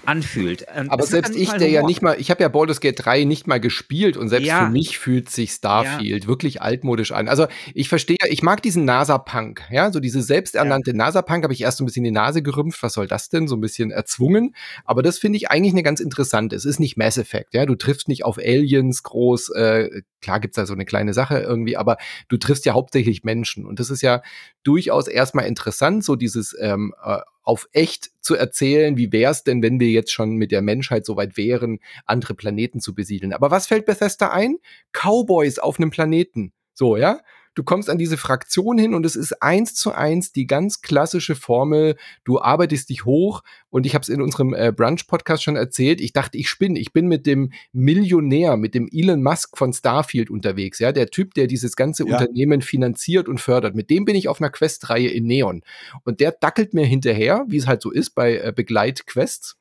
anfühlt. 0.05 0.65
Und 0.75 0.91
aber 0.91 1.05
selbst 1.05 1.37
ich, 1.37 1.51
der 1.51 1.69
ja 1.69 1.83
nicht 1.83 2.03
mal, 2.03 2.17
ich 2.19 2.31
habe 2.31 2.43
ja 2.43 2.49
Baldur's 2.49 2.81
Gate 2.81 3.05
3 3.05 3.25
nicht 3.25 3.47
mal 3.47 3.61
gespielt 3.61 4.17
und 4.17 4.29
selbst 4.29 4.47
ja. 4.47 4.65
für 4.65 4.71
mich 4.71 4.99
fühlt 4.99 5.31
sich 5.31 5.53
Starfield 5.53 6.25
ja. 6.25 6.29
wirklich 6.29 6.63
altmodisch 6.63 7.13
an. 7.13 7.29
Also 7.29 7.47
ich 7.75 7.89
verstehe, 7.89 8.17
ich 8.29 8.43
mag 8.43 8.63
diesen 8.63 8.85
NASA-Punk, 8.85 9.65
ja, 9.71 9.91
so 9.93 10.01
diese 10.01 10.23
selbsternannte 10.23 10.93
ja. 10.93 10.97
NASA-Punk 10.97 11.45
habe 11.45 11.53
ich 11.53 11.63
erst 11.63 11.79
so 11.79 11.85
ein 11.85 11.87
bisschen 11.87 12.05
die 12.05 12.11
Nase 12.11 12.43
gerümpft, 12.43 12.83
was 12.83 12.95
soll 12.95 13.07
das 13.07 13.29
denn, 13.29 13.49
so 13.49 13.57
ein 13.57 13.61
bisschen 13.61 13.91
erzwungen, 13.91 14.55
aber 14.85 15.03
das 15.03 15.19
finde 15.19 15.37
ich 15.37 15.51
eigentlich 15.51 15.73
eine 15.73 15.83
ganz 15.83 16.01
interessante. 16.01 16.57
Es 16.57 16.65
ist 16.65 16.81
nicht 16.81 16.97
Mass 16.97 17.19
Effect, 17.19 17.55
ja, 17.55 17.67
du 17.67 17.75
triffst 17.75 18.09
nicht 18.09 18.25
auf 18.25 18.39
Aliens 18.39 19.03
groß, 19.03 19.51
äh, 19.51 20.03
klar 20.21 20.41
gibt's 20.41 20.57
da 20.57 20.67
so 20.67 20.75
eine 20.75 20.85
kleine 20.85 21.15
Sache 21.15 21.39
irgendwie, 21.39 21.77
aber 21.77 21.97
du 22.29 22.37
triffst 22.37 22.65
ja 22.65 22.75
hauptsächlich 22.75 23.25
Menschen 23.25 23.67
und 23.67 23.81
das 23.81 23.91
ist 23.91 24.03
ja 24.03 24.23
durchaus 24.63 25.09
erstmal 25.09 25.47
interessant, 25.47 26.05
so 26.05 26.17
dieses 26.17 26.57
ähm, 26.61 26.95
äh, 27.05 27.19
auf 27.49 27.67
echt 27.73 28.11
zu 28.21 28.35
erzählen, 28.35 28.99
wie 28.99 29.11
wäre 29.11 29.33
es 29.33 29.43
denn, 29.43 29.63
wenn 29.63 29.81
wir 29.81 29.89
jetzt 29.89 30.13
schon 30.13 30.37
mit 30.37 30.53
der 30.53 30.61
Menschheit 30.61 31.07
so 31.07 31.17
weit 31.17 31.39
wären, 31.39 31.79
andere 32.05 32.35
Planeten 32.35 32.79
zu 32.79 32.95
besiedeln. 32.95 33.33
Aber 33.33 33.51
was 33.51 33.67
fällt 33.67 33.87
Bethesda 33.87 34.29
ein? 34.29 34.59
Cowboys 34.93 35.59
auf 35.59 35.79
einem 35.79 35.89
Planeten. 35.89 36.53
So, 36.75 36.99
ja? 36.99 37.21
Du 37.59 37.65
kommst 37.65 37.91
an 37.91 37.99
diese 37.99 38.17
Fraktion 38.17 38.79
hin 38.79 38.95
und 38.95 39.05
es 39.05 39.17
ist 39.17 39.43
eins 39.43 39.75
zu 39.75 39.93
eins 39.93 40.31
die 40.31 40.47
ganz 40.47 40.81
klassische 40.81 41.35
Formel, 41.35 41.97
du 42.23 42.41
arbeitest 42.41 42.89
dich 42.89 43.05
hoch. 43.05 43.43
Und 43.69 43.85
ich 43.85 43.95
habe 43.95 44.03
es 44.03 44.09
in 44.09 44.23
unserem 44.23 44.55
äh, 44.55 44.73
Brunch-Podcast 44.73 45.43
schon 45.43 45.57
erzählt, 45.57 46.01
ich 46.01 46.13
dachte, 46.13 46.39
ich 46.39 46.49
spinne, 46.49 46.79
ich 46.79 46.93
bin 46.93 47.09
mit 47.09 47.27
dem 47.27 47.53
Millionär, 47.73 48.57
mit 48.57 48.75
dem 48.75 48.89
Elon 48.91 49.23
Musk 49.23 49.59
von 49.59 49.73
Starfield 49.73 50.31
unterwegs, 50.31 50.79
ja, 50.79 50.93
der 50.93 51.09
Typ, 51.11 51.35
der 51.35 51.49
dieses 51.49 51.75
ganze 51.75 52.07
ja. 52.07 52.13
Unternehmen 52.13 52.63
finanziert 52.63 53.29
und 53.29 53.41
fördert, 53.41 53.75
mit 53.75 53.91
dem 53.91 54.05
bin 54.05 54.15
ich 54.15 54.29
auf 54.29 54.41
einer 54.41 54.51
Questreihe 54.51 55.09
in 55.09 55.25
Neon. 55.25 55.63
Und 56.05 56.21
der 56.21 56.33
dackelt 56.33 56.75
mir 56.75 56.87
hinterher, 56.87 57.45
wie 57.49 57.57
es 57.57 57.67
halt 57.67 57.83
so 57.83 57.91
ist 57.91 58.11
bei 58.11 58.39
äh, 58.39 58.53
Begleit-Quests 58.55 59.57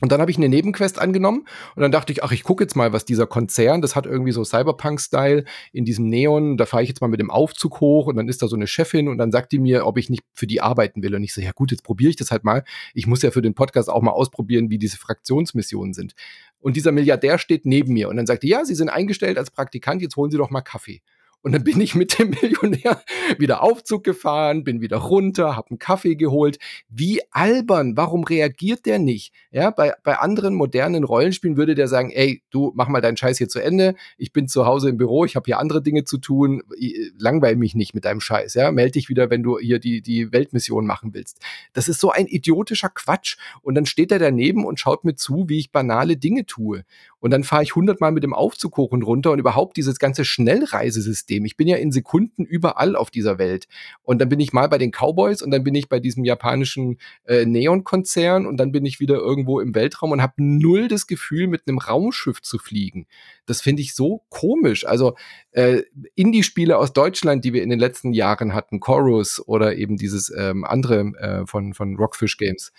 und 0.00 0.10
dann 0.10 0.20
habe 0.20 0.30
ich 0.30 0.36
eine 0.36 0.48
Nebenquest 0.48 0.98
angenommen 0.98 1.46
und 1.76 1.82
dann 1.82 1.92
dachte 1.92 2.12
ich, 2.12 2.24
ach, 2.24 2.32
ich 2.32 2.42
gucke 2.42 2.64
jetzt 2.64 2.74
mal, 2.74 2.92
was 2.92 3.04
dieser 3.04 3.28
Konzern, 3.28 3.80
das 3.80 3.94
hat 3.94 4.06
irgendwie 4.06 4.32
so 4.32 4.42
Cyberpunk-Style 4.42 5.44
in 5.72 5.84
diesem 5.84 6.08
Neon, 6.08 6.56
da 6.56 6.66
fahre 6.66 6.82
ich 6.82 6.88
jetzt 6.88 7.00
mal 7.00 7.06
mit 7.06 7.20
dem 7.20 7.30
Aufzug 7.30 7.80
hoch 7.80 8.08
und 8.08 8.16
dann 8.16 8.28
ist 8.28 8.42
da 8.42 8.48
so 8.48 8.56
eine 8.56 8.66
Chefin 8.66 9.06
und 9.06 9.18
dann 9.18 9.30
sagt 9.30 9.52
die 9.52 9.60
mir, 9.60 9.86
ob 9.86 9.96
ich 9.96 10.10
nicht 10.10 10.24
für 10.32 10.48
die 10.48 10.60
arbeiten 10.60 11.02
will. 11.04 11.14
Und 11.14 11.22
ich 11.22 11.32
so, 11.32 11.40
ja 11.40 11.52
gut, 11.52 11.70
jetzt 11.70 11.84
probiere 11.84 12.10
ich 12.10 12.16
das 12.16 12.32
halt 12.32 12.42
mal. 12.42 12.64
Ich 12.92 13.06
muss 13.06 13.22
ja 13.22 13.30
für 13.30 13.40
den 13.40 13.54
Podcast 13.54 13.88
auch 13.88 14.02
mal 14.02 14.10
ausprobieren, 14.10 14.68
wie 14.68 14.78
diese 14.78 14.96
Fraktionsmissionen 14.96 15.94
sind. 15.94 16.14
Und 16.58 16.76
dieser 16.76 16.90
Milliardär 16.90 17.38
steht 17.38 17.64
neben 17.64 17.92
mir 17.92 18.08
und 18.08 18.16
dann 18.16 18.26
sagt 18.26 18.42
die, 18.42 18.48
ja, 18.48 18.64
Sie 18.64 18.74
sind 18.74 18.88
eingestellt 18.88 19.38
als 19.38 19.52
Praktikant, 19.52 20.02
jetzt 20.02 20.16
holen 20.16 20.32
Sie 20.32 20.38
doch 20.38 20.50
mal 20.50 20.62
Kaffee. 20.62 21.02
Und 21.44 21.52
dann 21.52 21.62
bin 21.62 21.78
ich 21.78 21.94
mit 21.94 22.18
dem 22.18 22.30
Millionär 22.30 23.02
wieder 23.36 23.62
Aufzug 23.62 24.02
gefahren, 24.02 24.64
bin 24.64 24.80
wieder 24.80 24.96
runter, 24.96 25.56
hab 25.56 25.70
einen 25.70 25.78
Kaffee 25.78 26.16
geholt. 26.16 26.58
Wie 26.88 27.20
albern, 27.32 27.98
warum 27.98 28.24
reagiert 28.24 28.86
der 28.86 28.98
nicht? 28.98 29.34
Ja, 29.50 29.70
bei, 29.70 29.92
bei 30.02 30.18
anderen 30.18 30.54
modernen 30.54 31.04
Rollenspielen 31.04 31.58
würde 31.58 31.74
der 31.74 31.86
sagen, 31.86 32.10
ey, 32.10 32.42
du 32.48 32.72
mach 32.74 32.88
mal 32.88 33.02
deinen 33.02 33.18
Scheiß 33.18 33.36
hier 33.36 33.50
zu 33.50 33.62
Ende. 33.62 33.94
Ich 34.16 34.32
bin 34.32 34.48
zu 34.48 34.64
Hause 34.64 34.88
im 34.88 34.96
Büro, 34.96 35.26
ich 35.26 35.36
habe 35.36 35.44
hier 35.44 35.58
andere 35.58 35.82
Dinge 35.82 36.04
zu 36.04 36.16
tun. 36.16 36.62
Langweil 37.18 37.56
mich 37.56 37.74
nicht 37.74 37.94
mit 37.94 38.06
deinem 38.06 38.20
Scheiß, 38.20 38.54
ja? 38.54 38.72
Meld 38.72 38.94
dich 38.94 39.10
wieder, 39.10 39.28
wenn 39.28 39.42
du 39.42 39.58
hier 39.58 39.78
die, 39.78 40.00
die 40.00 40.32
Weltmission 40.32 40.86
machen 40.86 41.12
willst. 41.12 41.40
Das 41.74 41.88
ist 41.88 42.00
so 42.00 42.10
ein 42.10 42.26
idiotischer 42.26 42.88
Quatsch. 42.88 43.36
Und 43.60 43.74
dann 43.74 43.84
steht 43.84 44.12
er 44.12 44.18
daneben 44.18 44.64
und 44.64 44.80
schaut 44.80 45.04
mir 45.04 45.14
zu, 45.14 45.44
wie 45.48 45.58
ich 45.58 45.72
banale 45.72 46.16
Dinge 46.16 46.46
tue. 46.46 46.84
Und 47.24 47.30
dann 47.30 47.42
fahre 47.42 47.62
ich 47.62 47.74
hundertmal 47.74 48.12
mit 48.12 48.22
dem 48.22 48.34
Aufzug 48.34 48.76
hoch 48.76 48.92
und 48.92 49.00
runter 49.00 49.30
und 49.30 49.38
überhaupt 49.38 49.78
dieses 49.78 49.98
ganze 49.98 50.26
Schnellreisesystem. 50.26 51.46
Ich 51.46 51.56
bin 51.56 51.66
ja 51.66 51.78
in 51.78 51.90
Sekunden 51.90 52.44
überall 52.44 52.96
auf 52.96 53.10
dieser 53.10 53.38
Welt. 53.38 53.66
Und 54.02 54.20
dann 54.20 54.28
bin 54.28 54.40
ich 54.40 54.52
mal 54.52 54.68
bei 54.68 54.76
den 54.76 54.90
Cowboys 54.90 55.40
und 55.40 55.50
dann 55.50 55.64
bin 55.64 55.74
ich 55.74 55.88
bei 55.88 56.00
diesem 56.00 56.26
japanischen 56.26 56.98
äh, 57.24 57.46
Neon-Konzern 57.46 58.44
und 58.44 58.58
dann 58.58 58.72
bin 58.72 58.84
ich 58.84 59.00
wieder 59.00 59.14
irgendwo 59.14 59.60
im 59.60 59.74
Weltraum 59.74 60.12
und 60.12 60.20
habe 60.20 60.34
null 60.36 60.86
das 60.86 61.06
Gefühl, 61.06 61.46
mit 61.46 61.62
einem 61.66 61.78
Raumschiff 61.78 62.42
zu 62.42 62.58
fliegen. 62.58 63.06
Das 63.46 63.62
finde 63.62 63.80
ich 63.80 63.94
so 63.94 64.20
komisch. 64.28 64.86
Also 64.86 65.14
äh, 65.52 65.80
Indie-Spiele 66.16 66.76
aus 66.76 66.92
Deutschland, 66.92 67.42
die 67.42 67.54
wir 67.54 67.62
in 67.62 67.70
den 67.70 67.78
letzten 67.78 68.12
Jahren 68.12 68.52
hatten, 68.52 68.80
Chorus 68.80 69.40
oder 69.46 69.76
eben 69.76 69.96
dieses 69.96 70.30
ähm, 70.36 70.62
andere 70.62 71.00
äh, 71.18 71.46
von, 71.46 71.72
von 71.72 71.96
Rockfish 71.96 72.36
Games. 72.36 72.70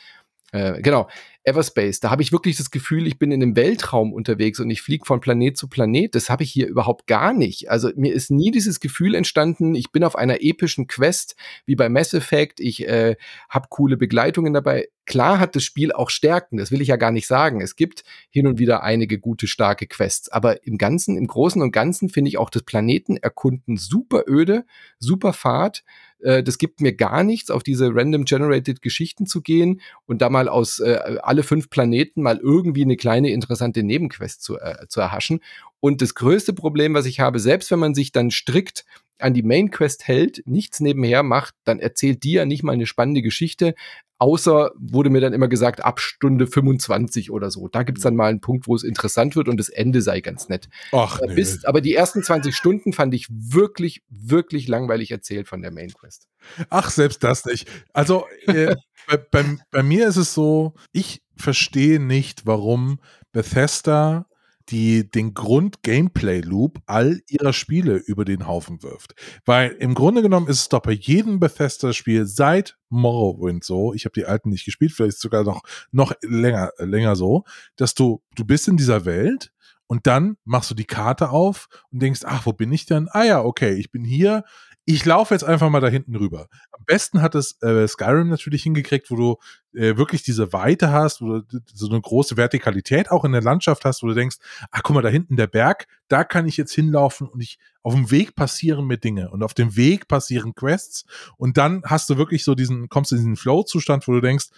Äh, 0.52 0.82
genau, 0.82 1.10
Everspace, 1.44 2.00
da 2.00 2.10
habe 2.10 2.24
ich 2.24 2.32
wirklich 2.32 2.58
das 2.58 2.72
Gefühl, 2.72 3.06
ich 3.06 3.20
bin 3.20 3.32
in 3.32 3.42
einem 3.42 3.56
Weltraum 3.56 4.14
unterwegs 4.14 4.60
und 4.60 4.70
ich 4.72 4.82
fliege 4.82 5.06
von 5.06 5.20
Planet 5.20 5.56
zu 5.56 5.68
Planet. 5.68 6.16
Das 6.16 6.30
habe 6.30 6.44
ich 6.44 6.52
hier 6.52 6.68
überhaupt 6.68 7.06
gar 7.08 7.34
nicht. 7.34 7.70
Also 7.70 7.92
mir 7.96 8.14
ist 8.14 8.32
nie 8.32 8.50
dieses 8.50 8.80
Gefühl 8.80 9.14
entstanden, 9.14 9.76
ich 9.76 9.92
bin 9.92 10.04
auf 10.04 10.16
einer 10.16 10.42
epischen 10.42 10.88
Quest 10.88 11.36
wie 11.66 11.76
bei 11.76 11.88
Mass 11.88 12.14
Effect, 12.14 12.60
ich 12.60 12.88
äh, 12.88 13.16
habe 13.50 13.68
coole 13.70 13.96
Begleitungen 13.96 14.54
dabei. 14.54 14.88
Klar 15.06 15.40
hat 15.40 15.56
das 15.56 15.64
Spiel 15.64 15.92
auch 15.92 16.10
Stärken, 16.10 16.58
das 16.58 16.72
will 16.72 16.82
ich 16.82 16.88
ja 16.88 16.96
gar 16.96 17.12
nicht 17.12 17.28
sagen. 17.28 17.62
Es 17.62 17.76
gibt 17.76 18.04
hin 18.32 18.48
und 18.48 18.58
wieder 18.58 18.82
einige 18.82 19.20
gute, 19.20 19.46
starke 19.46 19.86
Quests, 19.86 20.30
aber 20.30 20.66
im 20.66 20.80
Ganzen, 20.80 21.16
im 21.16 21.28
Großen 21.28 21.62
und 21.62 21.72
Ganzen 21.72 22.10
finde 22.10 22.30
ich 22.30 22.40
auch 22.40 22.50
das 22.50 22.64
Planetenerkunden 22.64 23.78
super 23.78 24.24
öde, 24.28 24.66
super 24.98 25.32
fad. 25.34 25.84
Äh, 26.20 26.44
das 26.44 26.58
gibt 26.58 26.82
mir 26.82 26.94
gar 26.94 27.24
nichts, 27.24 27.52
auf 27.52 27.64
diese 27.64 27.94
random 27.94 28.26
generated 28.26 28.82
Geschichten 28.82 29.26
zu 29.26 29.42
gehen 29.42 29.82
und 30.06 30.22
da 30.22 30.30
mal 30.30 30.48
aus 30.48 30.80
äh, 30.80 31.18
alle 31.22 31.44
fünf 31.44 31.70
Planeten 31.70 32.22
mal 32.22 32.38
irgendwie 32.38 32.84
eine 32.84 32.98
kleine 32.98 33.30
interessante 33.32 33.84
Nebenquest 33.84 34.44
zu, 34.44 34.58
äh, 34.58 34.88
zu 34.88 35.02
erhaschen. 35.02 35.40
Und 35.80 36.02
das 36.02 36.16
größte 36.16 36.54
Problem, 36.54 36.94
was 36.94 37.06
ich 37.06 37.20
habe, 37.20 37.40
selbst 37.40 37.70
wenn 37.72 37.80
man 37.80 37.94
sich 37.94 38.12
dann 38.12 38.32
strikt 38.32 38.86
an 39.20 39.34
die 39.34 39.44
Main 39.44 39.72
Quest 39.72 40.08
hält, 40.08 40.42
nichts 40.46 40.80
nebenher 40.80 41.24
macht, 41.24 41.56
dann 41.64 41.80
erzählt 41.80 42.24
die 42.24 42.34
ja 42.34 42.46
nicht 42.46 42.64
mal 42.64 42.74
eine 42.74 42.86
spannende 42.86 43.22
Geschichte. 43.22 43.76
Außer 44.18 44.72
wurde 44.78 45.10
mir 45.10 45.20
dann 45.20 45.34
immer 45.34 45.50
gesagt, 45.50 45.84
ab 45.84 46.00
Stunde 46.00 46.48
25 46.48 47.32
oder 47.32 47.52
so. 47.52 47.68
Da 47.68 47.84
gibt's 47.84 48.04
dann 48.04 48.16
mal 48.16 48.30
einen 48.30 48.40
Punkt, 48.40 48.68
wo 48.68 48.76
es 48.76 48.84
interessant 48.84 49.36
wird 49.36 49.50
und 49.50 49.58
das 49.58 49.68
Ende 49.68 50.02
sei 50.02 50.22
ganz 50.22 50.48
nett. 50.48 50.70
Ach, 50.94 51.20
nee. 51.28 51.36
Bis, 51.36 51.66
aber 51.66 51.82
die 51.82 51.94
ersten 51.94 52.24
20 52.24 52.56
Stunden 52.56 52.94
fand 52.94 53.14
ich 53.14 53.28
wirklich, 53.30 54.04
wirklich 54.10 54.70
langweilig 54.70 55.12
erzählt 55.12 55.50
von 55.50 55.62
der 55.62 55.72
Main 55.72 55.92
Quest. 55.94 56.28
Ach, 56.70 56.90
selbst 56.90 57.24
das 57.26 57.44
nicht. 57.46 57.68
Also 57.92 58.26
äh, 58.48 58.76
bei, 59.08 59.18
bei, 59.18 59.58
bei 59.70 59.84
mir 59.84 60.08
ist 60.08 60.18
es 60.18 60.34
so, 60.34 60.76
ich 60.94 61.22
verstehe 61.36 62.00
nicht, 62.00 62.46
warum 62.46 63.00
Bethesda 63.34 64.28
die 64.70 65.10
den 65.10 65.34
Grund-Gameplay-Loop 65.34 66.80
all 66.86 67.22
ihrer 67.30 67.54
Spiele 67.54 67.98
über 67.98 68.26
den 68.26 68.48
Haufen 68.48 68.82
wirft. 68.84 69.14
Weil 69.46 69.72
im 69.72 69.94
Grunde 69.94 70.22
genommen 70.22 70.48
ist 70.48 70.60
es 70.60 70.70
doch 70.70 70.82
bei 70.82 70.92
jedem 70.92 71.40
Bethesda-Spiel 71.40 72.26
seit 72.26 72.78
Morrowind 72.90 73.64
so, 73.64 73.94
ich 73.94 74.06
habe 74.06 74.14
die 74.14 74.26
alten 74.26 74.50
nicht 74.50 74.66
gespielt, 74.66 74.92
vielleicht 74.92 75.20
sogar 75.20 75.44
noch, 75.44 75.62
noch 75.92 76.14
länger, 76.22 76.72
länger 76.78 77.16
so, 77.16 77.44
dass 77.76 77.94
du, 77.94 78.22
du 78.36 78.46
bist 78.46 78.68
in 78.68 78.78
dieser 78.78 79.06
Welt 79.06 79.52
und 79.88 80.08
dann 80.08 80.38
machst 80.46 80.72
du 80.72 80.76
die 80.76 80.86
Karte 80.86 81.30
auf 81.30 81.68
und 81.92 82.02
denkst, 82.02 82.22
ach, 82.26 82.46
wo 82.46 82.54
bin 82.54 82.72
ich 82.72 82.86
denn? 82.86 83.08
Ah 83.12 83.24
ja, 83.24 83.44
okay, 83.44 83.74
ich 83.74 83.92
bin 83.92 84.04
hier 84.04 84.44
ich 84.88 85.04
laufe 85.04 85.34
jetzt 85.34 85.44
einfach 85.44 85.70
mal 85.70 85.80
da 85.80 85.88
hinten 85.88 86.16
rüber. 86.16 86.48
Am 86.72 86.86
besten 86.86 87.22
hat 87.22 87.34
es 87.34 87.60
äh, 87.64 87.88
Skyrim 87.88 88.30
natürlich 88.30 88.64
hingekriegt, 88.64 89.10
wo 89.10 89.16
du 89.16 89.38
äh, 89.74 89.98
wirklich 89.98 90.22
diese 90.22 90.54
Weite 90.54 90.92
hast, 90.92 91.22
wo 91.22 91.40
du 91.40 91.60
so 91.74 91.90
eine 91.90 92.00
große 92.00 92.38
Vertikalität 92.38 93.10
auch 93.10 93.26
in 93.26 93.32
der 93.32 93.42
Landschaft 93.42 93.84
hast, 93.84 94.04
wo 94.04 94.08
du 94.08 94.14
denkst, 94.14 94.38
ach 94.70 94.84
guck 94.84 94.94
mal, 94.94 95.02
da 95.02 95.10
hinten 95.10 95.38
der 95.38 95.48
Berg, 95.48 95.88
da 96.08 96.24
kann 96.24 96.48
ich 96.48 96.56
jetzt 96.56 96.74
hinlaufen 96.74 97.28
und 97.28 97.42
ich 97.42 97.58
auf 97.82 97.96
dem 97.96 98.12
Weg 98.12 98.36
passieren 98.36 98.86
mir 98.86 98.98
Dinge 98.98 99.32
und 99.32 99.42
auf 99.42 99.56
dem 99.56 99.76
Weg 99.76 100.08
passieren 100.08 100.54
Quests 100.54 101.06
und 101.38 101.58
dann 101.58 101.82
hast 101.86 102.08
du 102.12 102.18
wirklich 102.18 102.44
so 102.44 102.54
diesen, 102.54 102.88
kommst 102.88 103.12
du 103.12 103.16
in 103.16 103.22
diesen 103.22 103.36
Flow-Zustand, 103.38 104.08
wo 104.08 104.12
du 104.12 104.22
denkst, 104.22 104.50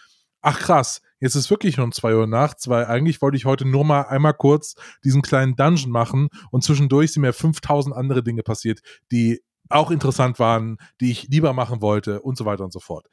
ach 0.41 0.60
krass, 0.60 1.01
jetzt 1.19 1.36
ist 1.36 1.50
wirklich 1.50 1.75
schon 1.75 1.91
zwei 1.93 2.15
Uhr 2.15 2.27
nachts, 2.27 2.67
weil 2.67 2.86
eigentlich 2.86 3.22
wollte 3.22 3.38
ich 3.38 3.46
heute 3.46 3.65
nur 3.65 3.86
mal 3.86 4.01
einmal 4.03 4.34
kurz 4.34 4.75
diesen 5.03 5.22
kleinen 5.22 5.55
Dungeon 5.55 5.91
machen 5.91 6.29
und 6.51 6.63
zwischendurch 6.63 7.13
sind 7.13 7.22
mir 7.22 7.34
5000 7.34 7.96
andere 7.96 8.24
Dinge 8.24 8.43
passiert, 8.43 8.81
die 9.12 9.41
auch 9.69 9.91
interessant 9.91 10.39
waren, 10.39 10.77
die 11.01 11.12
ich 11.12 11.27
lieber 11.29 11.53
machen 11.53 11.81
wollte 11.81 12.21
und 12.21 12.38
so 12.38 12.45
weiter 12.45 12.63
und 12.63 12.74
so 12.74 12.79
fort. 12.79 13.07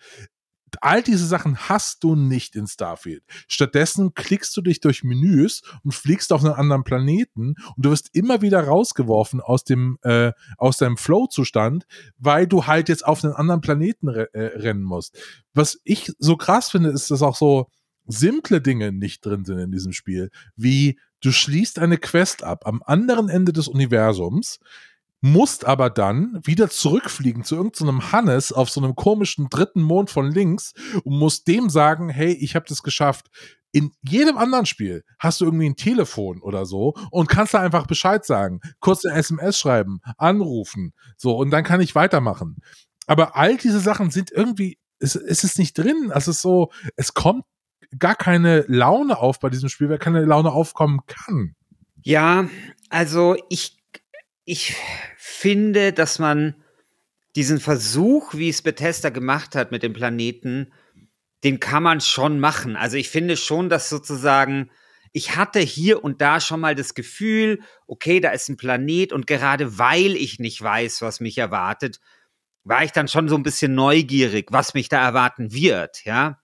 All 0.80 1.02
diese 1.02 1.26
Sachen 1.26 1.56
hast 1.68 2.02
du 2.02 2.16
nicht 2.16 2.56
in 2.56 2.66
Starfield. 2.66 3.22
Stattdessen 3.46 4.14
klickst 4.14 4.56
du 4.56 4.60
dich 4.60 4.80
durch 4.80 5.04
Menüs 5.04 5.62
und 5.84 5.94
fliegst 5.94 6.32
auf 6.32 6.44
einen 6.44 6.54
anderen 6.54 6.82
Planeten 6.82 7.54
und 7.76 7.84
du 7.84 7.90
wirst 7.90 8.10
immer 8.12 8.42
wieder 8.42 8.64
rausgeworfen 8.64 9.40
aus 9.40 9.62
dem 9.62 9.98
äh, 10.02 10.32
aus 10.58 10.78
deinem 10.78 10.96
Flow-Zustand, 10.96 11.86
weil 12.18 12.48
du 12.48 12.66
halt 12.66 12.88
jetzt 12.88 13.06
auf 13.06 13.22
einen 13.22 13.34
anderen 13.34 13.60
Planeten 13.60 14.08
re 14.08 14.32
äh, 14.34 14.58
rennen 14.58 14.82
musst. 14.82 15.16
Was 15.52 15.80
ich 15.84 16.12
so 16.18 16.36
krass 16.36 16.70
finde, 16.70 16.90
ist, 16.90 17.10
dass 17.10 17.22
auch 17.22 17.36
so 17.36 17.68
simple 18.06 18.60
Dinge 18.60 18.92
nicht 18.92 19.24
drin 19.24 19.44
sind 19.44 19.58
in 19.58 19.72
diesem 19.72 19.92
Spiel, 19.92 20.30
wie 20.56 20.98
du 21.20 21.32
schließt 21.32 21.78
eine 21.78 21.98
Quest 21.98 22.42
ab 22.42 22.66
am 22.66 22.82
anderen 22.84 23.28
Ende 23.28 23.52
des 23.52 23.68
Universums, 23.68 24.58
musst 25.24 25.64
aber 25.64 25.88
dann 25.88 26.38
wieder 26.44 26.68
zurückfliegen 26.68 27.44
zu 27.44 27.56
irgendeinem 27.56 28.02
so 28.02 28.12
Hannes 28.12 28.52
auf 28.52 28.68
so 28.68 28.82
einem 28.82 28.94
komischen 28.94 29.48
dritten 29.48 29.80
Mond 29.80 30.10
von 30.10 30.30
links 30.30 30.74
und 31.02 31.18
musst 31.18 31.48
dem 31.48 31.70
sagen, 31.70 32.10
hey, 32.10 32.32
ich 32.32 32.54
habe 32.54 32.66
das 32.68 32.82
geschafft. 32.82 33.28
In 33.72 33.90
jedem 34.02 34.36
anderen 34.36 34.66
Spiel 34.66 35.02
hast 35.18 35.40
du 35.40 35.46
irgendwie 35.46 35.64
ein 35.64 35.76
Telefon 35.76 36.42
oder 36.42 36.66
so 36.66 36.92
und 37.10 37.30
kannst 37.30 37.54
da 37.54 37.60
einfach 37.60 37.86
Bescheid 37.86 38.26
sagen, 38.26 38.60
kurz 38.80 39.06
eine 39.06 39.16
SMS 39.18 39.58
schreiben, 39.58 40.00
anrufen, 40.18 40.92
so 41.16 41.34
und 41.34 41.48
dann 41.48 41.64
kann 41.64 41.80
ich 41.80 41.94
weitermachen. 41.94 42.58
Aber 43.06 43.34
all 43.34 43.56
diese 43.56 43.80
Sachen 43.80 44.10
sind 44.10 44.30
irgendwie, 44.30 44.78
es, 44.98 45.14
es 45.14 45.42
ist 45.42 45.58
nicht 45.58 45.72
drin. 45.78 46.12
Es 46.14 46.28
ist 46.28 46.42
so, 46.42 46.70
es 46.96 47.14
kommt 47.14 47.44
gar 47.98 48.14
keine 48.14 48.66
Laune 48.68 49.16
auf 49.16 49.40
bei 49.40 49.48
diesem 49.48 49.70
Spiel, 49.70 49.88
weil 49.88 49.98
keine 49.98 50.22
Laune 50.26 50.52
aufkommen 50.52 51.00
kann. 51.06 51.54
Ja, 52.02 52.46
also 52.90 53.36
ich 53.48 53.78
ich 54.44 54.76
finde, 55.16 55.92
dass 55.92 56.18
man 56.18 56.54
diesen 57.36 57.60
Versuch, 57.60 58.34
wie 58.34 58.48
es 58.48 58.62
Bethesda 58.62 59.10
gemacht 59.10 59.54
hat 59.54 59.72
mit 59.72 59.82
dem 59.82 59.92
Planeten, 59.92 60.72
den 61.42 61.60
kann 61.60 61.82
man 61.82 62.00
schon 62.00 62.40
machen. 62.40 62.76
Also 62.76 62.96
ich 62.96 63.10
finde 63.10 63.36
schon, 63.36 63.68
dass 63.68 63.88
sozusagen, 63.88 64.70
ich 65.12 65.36
hatte 65.36 65.60
hier 65.60 66.04
und 66.04 66.20
da 66.20 66.40
schon 66.40 66.60
mal 66.60 66.74
das 66.74 66.94
Gefühl, 66.94 67.60
okay, 67.86 68.20
da 68.20 68.30
ist 68.30 68.48
ein 68.48 68.56
Planet 68.56 69.12
und 69.12 69.26
gerade 69.26 69.78
weil 69.78 70.16
ich 70.16 70.38
nicht 70.38 70.62
weiß, 70.62 71.02
was 71.02 71.20
mich 71.20 71.38
erwartet, 71.38 72.00
war 72.62 72.82
ich 72.82 72.92
dann 72.92 73.08
schon 73.08 73.28
so 73.28 73.36
ein 73.36 73.42
bisschen 73.42 73.74
neugierig, 73.74 74.48
was 74.50 74.74
mich 74.74 74.88
da 74.88 75.04
erwarten 75.04 75.52
wird, 75.52 76.04
ja. 76.04 76.40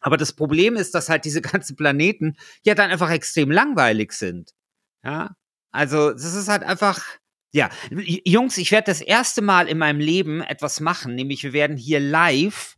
Aber 0.00 0.16
das 0.16 0.32
Problem 0.32 0.76
ist, 0.76 0.94
dass 0.94 1.08
halt 1.08 1.24
diese 1.24 1.42
ganzen 1.42 1.74
Planeten 1.74 2.36
ja 2.64 2.74
dann 2.74 2.90
einfach 2.90 3.10
extrem 3.10 3.50
langweilig 3.50 4.12
sind. 4.12 4.54
Ja. 5.02 5.36
Also, 5.70 6.12
das 6.12 6.34
ist 6.34 6.48
halt 6.48 6.62
einfach, 6.62 7.04
ja, 7.52 7.70
Jungs, 7.90 8.58
ich 8.58 8.72
werde 8.72 8.86
das 8.86 9.00
erste 9.00 9.42
Mal 9.42 9.68
in 9.68 9.78
meinem 9.78 10.00
Leben 10.00 10.42
etwas 10.42 10.80
machen, 10.80 11.14
nämlich 11.14 11.42
wir 11.44 11.52
werden 11.52 11.76
hier 11.76 12.00
live 12.00 12.76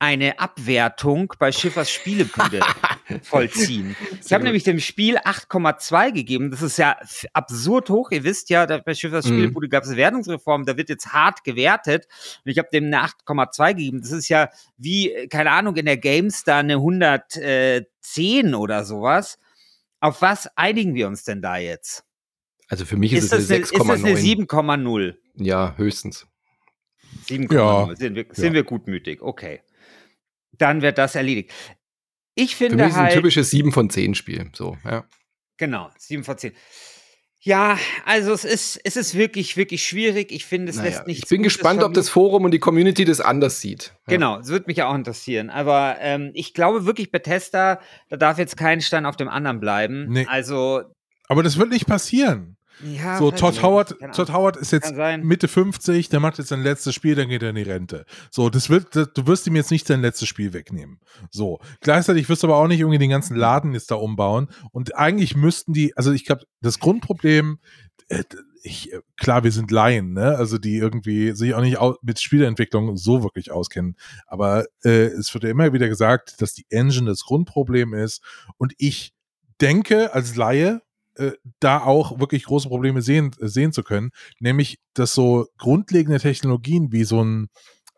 eine 0.00 0.38
Abwertung 0.38 1.34
bei 1.38 1.52
Schiffers 1.52 1.90
Spielebude 1.90 2.60
vollziehen. 3.22 3.94
Ich 4.24 4.32
habe 4.32 4.44
nämlich 4.44 4.64
dem 4.64 4.80
Spiel 4.80 5.18
8,2 5.18 6.12
gegeben. 6.12 6.50
Das 6.50 6.62
ist 6.62 6.78
ja 6.78 6.96
absurd 7.34 7.90
hoch. 7.90 8.10
Ihr 8.10 8.24
wisst 8.24 8.48
ja, 8.48 8.64
bei 8.64 8.94
Schiffers 8.94 9.26
mhm. 9.26 9.32
Spielebude 9.34 9.68
gab 9.68 9.84
es 9.84 9.94
Wertungsreform, 9.94 10.64
da 10.64 10.78
wird 10.78 10.88
jetzt 10.88 11.12
hart 11.12 11.44
gewertet. 11.44 12.08
Und 12.44 12.50
ich 12.50 12.58
habe 12.58 12.68
dem 12.72 12.86
eine 12.86 13.04
8,2 13.04 13.74
gegeben. 13.74 14.00
Das 14.00 14.10
ist 14.10 14.30
ja 14.30 14.48
wie, 14.78 15.28
keine 15.28 15.50
Ahnung, 15.50 15.76
in 15.76 15.84
der 15.84 15.98
GameStar 15.98 16.60
eine 16.60 16.76
110 16.76 18.54
oder 18.54 18.84
sowas. 18.86 19.38
Auf 20.00 20.22
was 20.22 20.48
einigen 20.56 20.94
wir 20.94 21.08
uns 21.08 21.24
denn 21.24 21.42
da 21.42 21.58
jetzt? 21.58 22.04
Also 22.70 22.84
für 22.84 22.96
mich 22.96 23.12
ist, 23.12 23.24
ist 23.24 23.32
es 23.32 23.50
eine 23.50 23.64
6,9. 23.64 23.64
Ist 23.64 23.88
das 23.88 24.04
eine 24.04 24.14
7,0? 24.14 25.14
Ja, 25.34 25.74
höchstens. 25.76 26.26
7,0. 27.26 27.54
Ja. 27.54 27.96
Sind, 27.96 28.14
wir, 28.14 28.26
sind 28.30 28.46
ja. 28.46 28.52
wir 28.52 28.62
gutmütig? 28.62 29.20
Okay. 29.20 29.60
Dann 30.52 30.80
wird 30.80 30.96
das 30.96 31.16
erledigt. 31.16 31.52
Ich 32.36 32.54
finde 32.54 32.78
für 32.78 32.84
mich 32.84 32.94
halt. 32.94 33.08
Ist 33.10 33.16
ein 33.16 33.22
typisches 33.22 33.50
7 33.50 33.72
von 33.72 33.90
10 33.90 34.14
Spiel. 34.14 34.50
So, 34.54 34.78
ja. 34.84 35.04
Genau, 35.56 35.90
7 35.98 36.22
von 36.22 36.38
10. 36.38 36.52
Ja, 37.42 37.76
also 38.04 38.32
es 38.32 38.44
ist, 38.44 38.80
es 38.84 38.96
ist 38.96 39.16
wirklich, 39.16 39.56
wirklich 39.56 39.84
schwierig. 39.84 40.30
Ich 40.30 40.44
finde, 40.44 40.70
es 40.70 40.76
naja, 40.76 40.90
lässt 40.90 41.06
nicht. 41.08 41.24
Ich 41.24 41.28
bin 41.28 41.42
gespannt, 41.42 41.82
ob 41.82 41.92
das 41.94 42.08
Forum 42.08 42.44
und 42.44 42.52
die 42.52 42.58
Community 42.60 43.04
das 43.04 43.20
anders 43.20 43.60
sieht. 43.60 43.94
Ja. 44.06 44.14
Genau, 44.14 44.38
es 44.38 44.48
würde 44.48 44.66
mich 44.68 44.76
ja 44.76 44.88
auch 44.88 44.94
interessieren. 44.94 45.50
Aber 45.50 45.96
ähm, 46.00 46.30
ich 46.34 46.54
glaube 46.54 46.86
wirklich, 46.86 47.10
Bethesda, 47.10 47.80
da 48.10 48.16
darf 48.16 48.38
jetzt 48.38 48.56
kein 48.56 48.80
Stein 48.80 49.06
auf 49.06 49.16
dem 49.16 49.28
anderen 49.28 49.58
bleiben. 49.58 50.06
Nee. 50.08 50.26
Also. 50.28 50.82
Aber 51.26 51.42
das 51.42 51.56
wird 51.56 51.70
nicht 51.70 51.86
passieren. 51.86 52.58
Ja, 52.82 53.18
so, 53.18 53.30
Todd 53.30 53.62
Howard, 53.62 53.96
Todd 54.14 54.32
Howard 54.32 54.56
ist 54.56 54.72
jetzt 54.72 54.94
Mitte 55.22 55.48
50, 55.48 56.08
der 56.08 56.20
macht 56.20 56.38
jetzt 56.38 56.48
sein 56.48 56.62
letztes 56.62 56.94
Spiel, 56.94 57.14
dann 57.14 57.28
geht 57.28 57.42
er 57.42 57.50
in 57.50 57.56
die 57.56 57.62
Rente. 57.62 58.06
So, 58.30 58.50
das 58.50 58.70
wird, 58.70 58.96
das, 58.96 59.12
du 59.12 59.26
wirst 59.26 59.46
ihm 59.46 59.56
jetzt 59.56 59.70
nicht 59.70 59.86
sein 59.86 60.00
letztes 60.00 60.28
Spiel 60.28 60.52
wegnehmen. 60.52 61.00
So. 61.30 61.60
Gleichzeitig 61.80 62.28
wirst 62.28 62.42
du 62.42 62.46
aber 62.46 62.56
auch 62.56 62.68
nicht 62.68 62.80
irgendwie 62.80 62.98
den 62.98 63.10
ganzen 63.10 63.36
Laden 63.36 63.74
jetzt 63.74 63.90
da 63.90 63.96
umbauen. 63.96 64.48
Und 64.72 64.96
eigentlich 64.96 65.36
müssten 65.36 65.72
die, 65.72 65.96
also 65.96 66.12
ich 66.12 66.24
glaube, 66.24 66.44
das 66.60 66.78
Grundproblem, 66.78 67.58
äh, 68.08 68.24
ich, 68.62 68.92
klar, 69.16 69.44
wir 69.44 69.52
sind 69.52 69.70
Laien, 69.70 70.12
ne? 70.12 70.36
Also 70.36 70.58
die 70.58 70.76
irgendwie 70.76 71.32
sich 71.32 71.54
auch 71.54 71.62
nicht 71.62 71.78
mit 72.02 72.20
Spieleentwicklung 72.20 72.96
so 72.96 73.22
wirklich 73.22 73.50
auskennen. 73.50 73.96
Aber 74.26 74.66
äh, 74.84 75.06
es 75.06 75.32
wird 75.32 75.44
ja 75.44 75.50
immer 75.50 75.72
wieder 75.72 75.88
gesagt, 75.88 76.40
dass 76.42 76.54
die 76.54 76.66
Engine 76.68 77.08
das 77.08 77.24
Grundproblem 77.24 77.94
ist. 77.94 78.22
Und 78.58 78.74
ich 78.78 79.14
denke 79.60 80.12
als 80.12 80.36
Laie, 80.36 80.82
äh, 81.16 81.32
da 81.58 81.80
auch 81.80 82.20
wirklich 82.20 82.44
große 82.44 82.68
Probleme 82.68 83.02
sehen, 83.02 83.30
sehen 83.38 83.72
zu 83.72 83.82
können, 83.82 84.10
nämlich 84.38 84.78
dass 84.94 85.14
so 85.14 85.46
grundlegende 85.58 86.20
Technologien 86.20 86.92
wie 86.92 87.04
so 87.04 87.22
ein 87.22 87.48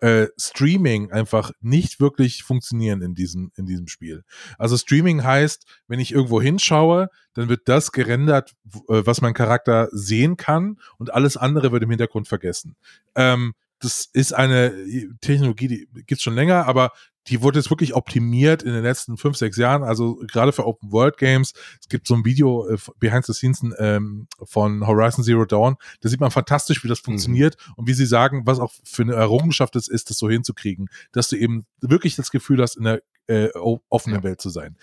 äh, 0.02 0.26
Streaming 0.36 1.12
einfach 1.12 1.52
nicht 1.60 2.00
wirklich 2.00 2.42
funktionieren 2.42 3.02
in 3.02 3.14
diesem, 3.14 3.52
in 3.56 3.66
diesem 3.66 3.86
Spiel. 3.86 4.24
Also 4.58 4.76
Streaming 4.76 5.22
heißt, 5.22 5.64
wenn 5.86 6.00
ich 6.00 6.12
irgendwo 6.12 6.42
hinschaue, 6.42 7.08
dann 7.34 7.48
wird 7.48 7.68
das 7.68 7.92
gerendert, 7.92 8.52
äh, 8.88 9.02
was 9.04 9.20
mein 9.20 9.32
Charakter 9.32 9.88
sehen 9.92 10.36
kann 10.36 10.78
und 10.98 11.14
alles 11.14 11.36
andere 11.36 11.70
wird 11.70 11.84
im 11.84 11.90
Hintergrund 11.90 12.26
vergessen. 12.26 12.74
Ähm, 13.14 13.54
das 13.82 14.08
ist 14.12 14.32
eine 14.32 14.68
äh, 14.68 15.08
Technologie, 15.20 15.68
die 15.68 15.88
gibt's 16.06 16.22
schon 16.22 16.34
länger, 16.34 16.66
aber 16.66 16.92
die 17.28 17.42
wurde 17.42 17.58
jetzt 17.58 17.70
wirklich 17.70 17.94
optimiert 17.94 18.62
in 18.62 18.72
den 18.72 18.82
letzten 18.82 19.16
fünf, 19.16 19.36
sechs 19.36 19.56
Jahren, 19.56 19.82
also 19.82 20.16
gerade 20.30 20.52
für 20.52 20.66
Open 20.66 20.90
World 20.90 21.18
Games. 21.18 21.52
Es 21.80 21.88
gibt 21.88 22.06
so 22.06 22.14
ein 22.14 22.24
Video 22.24 22.68
äh, 22.68 22.76
behind 22.98 23.26
the 23.26 23.32
scenes 23.32 23.62
ähm, 23.78 24.26
von 24.42 24.86
Horizon 24.86 25.22
Zero 25.24 25.44
Dawn. 25.44 25.76
Da 26.00 26.08
sieht 26.08 26.20
man 26.20 26.30
fantastisch, 26.30 26.82
wie 26.82 26.88
das 26.88 27.00
mhm. 27.02 27.04
funktioniert 27.04 27.56
mhm. 27.58 27.74
und 27.76 27.88
wie 27.88 27.94
sie 27.94 28.06
sagen, 28.06 28.42
was 28.44 28.58
auch 28.58 28.72
für 28.84 29.02
eine 29.02 29.14
Errungenschaft 29.14 29.76
es 29.76 29.88
ist, 29.88 30.10
das 30.10 30.18
so 30.18 30.28
hinzukriegen, 30.28 30.88
dass 31.12 31.28
du 31.28 31.36
eben 31.36 31.66
wirklich 31.80 32.16
das 32.16 32.30
Gefühl 32.30 32.60
hast, 32.60 32.76
in 32.76 32.84
der 32.84 33.02
äh, 33.28 33.48
offenen 33.88 34.18
ja. 34.18 34.22
Welt 34.24 34.40
zu 34.40 34.50
sein. 34.50 34.76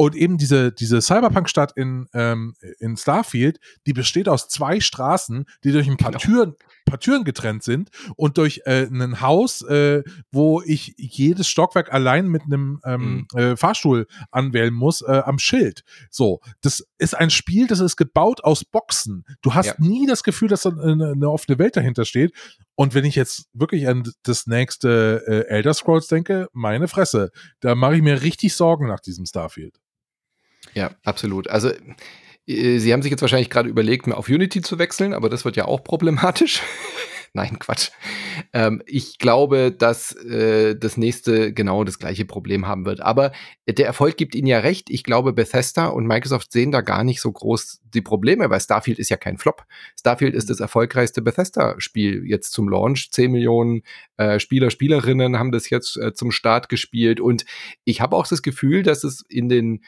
Und 0.00 0.14
eben 0.14 0.38
diese, 0.38 0.70
diese 0.70 1.02
Cyberpunk-Stadt 1.02 1.72
in, 1.74 2.06
ähm, 2.14 2.54
in 2.78 2.96
Starfield, 2.96 3.58
die 3.84 3.92
besteht 3.92 4.28
aus 4.28 4.48
zwei 4.48 4.78
Straßen, 4.78 5.44
die 5.64 5.72
durch 5.72 5.90
ein 5.90 5.96
paar 5.96 6.12
genau. 6.12 6.22
Türen, 6.22 6.54
paar 6.84 7.00
Türen 7.00 7.24
getrennt 7.24 7.64
sind 7.64 7.90
und 8.14 8.38
durch 8.38 8.62
äh, 8.64 8.86
ein 8.86 9.20
Haus, 9.20 9.60
äh, 9.62 10.04
wo 10.30 10.62
ich 10.62 10.94
jedes 10.96 11.48
Stockwerk 11.48 11.92
allein 11.92 12.28
mit 12.28 12.42
einem 12.44 12.80
ähm, 12.84 13.26
mhm. 13.32 13.38
äh, 13.38 13.56
Fahrstuhl 13.56 14.06
anwählen 14.30 14.72
muss, 14.72 15.02
äh, 15.02 15.22
am 15.24 15.40
Schild. 15.40 15.82
So, 16.10 16.42
das 16.60 16.86
ist 16.98 17.16
ein 17.16 17.30
Spiel, 17.30 17.66
das 17.66 17.80
ist 17.80 17.96
gebaut 17.96 18.44
aus 18.44 18.64
Boxen. 18.64 19.24
Du 19.42 19.54
hast 19.54 19.66
ja. 19.66 19.74
nie 19.78 20.06
das 20.06 20.22
Gefühl, 20.22 20.46
dass 20.46 20.62
da 20.62 20.70
eine, 20.70 21.10
eine 21.10 21.28
offene 21.28 21.58
Welt 21.58 21.76
dahinter 21.76 22.04
steht. 22.04 22.32
Und 22.76 22.94
wenn 22.94 23.04
ich 23.04 23.16
jetzt 23.16 23.48
wirklich 23.52 23.88
an 23.88 24.08
das 24.22 24.46
nächste 24.46 25.24
äh, 25.26 25.52
Elder 25.52 25.74
Scrolls 25.74 26.06
denke, 26.06 26.46
meine 26.52 26.86
Fresse, 26.86 27.32
da 27.58 27.74
mache 27.74 27.96
ich 27.96 28.02
mir 28.02 28.22
richtig 28.22 28.54
Sorgen 28.54 28.86
nach 28.86 29.00
diesem 29.00 29.26
Starfield. 29.26 29.80
Ja, 30.74 30.90
absolut. 31.04 31.48
Also 31.48 31.70
äh, 32.48 32.78
Sie 32.78 32.92
haben 32.92 33.02
sich 33.02 33.10
jetzt 33.10 33.22
wahrscheinlich 33.22 33.50
gerade 33.50 33.68
überlegt, 33.68 34.06
mir 34.06 34.16
auf 34.16 34.28
Unity 34.28 34.62
zu 34.62 34.78
wechseln, 34.78 35.12
aber 35.12 35.28
das 35.28 35.44
wird 35.44 35.56
ja 35.56 35.66
auch 35.66 35.84
problematisch. 35.84 36.62
Nein, 37.34 37.58
Quatsch. 37.58 37.90
Ähm, 38.54 38.82
ich 38.86 39.18
glaube, 39.18 39.70
dass 39.70 40.12
äh, 40.24 40.74
das 40.76 40.96
nächste 40.96 41.52
genau 41.52 41.84
das 41.84 41.98
gleiche 41.98 42.24
Problem 42.24 42.66
haben 42.66 42.86
wird. 42.86 43.00
Aber 43.00 43.32
der 43.68 43.86
Erfolg 43.86 44.16
gibt 44.16 44.34
Ihnen 44.34 44.46
ja 44.46 44.60
recht. 44.60 44.88
Ich 44.88 45.04
glaube, 45.04 45.34
Bethesda 45.34 45.88
und 45.88 46.06
Microsoft 46.06 46.52
sehen 46.52 46.72
da 46.72 46.80
gar 46.80 47.04
nicht 47.04 47.20
so 47.20 47.30
groß 47.30 47.80
die 47.84 48.00
Probleme, 48.00 48.48
weil 48.48 48.60
Starfield 48.60 48.98
ist 48.98 49.10
ja 49.10 49.18
kein 49.18 49.36
Flop. 49.36 49.64
Starfield 49.98 50.34
ist 50.34 50.48
das 50.48 50.60
erfolgreichste 50.60 51.20
Bethesda-Spiel 51.20 52.24
jetzt 52.26 52.52
zum 52.52 52.68
Launch. 52.68 53.10
Zehn 53.12 53.30
Millionen 53.30 53.82
äh, 54.16 54.40
Spieler, 54.40 54.70
Spielerinnen 54.70 55.38
haben 55.38 55.52
das 55.52 55.68
jetzt 55.68 55.98
äh, 55.98 56.14
zum 56.14 56.32
Start 56.32 56.70
gespielt. 56.70 57.20
Und 57.20 57.44
ich 57.84 58.00
habe 58.00 58.16
auch 58.16 58.26
das 58.26 58.42
Gefühl, 58.42 58.82
dass 58.82 59.04
es 59.04 59.22
in 59.28 59.50
den 59.50 59.82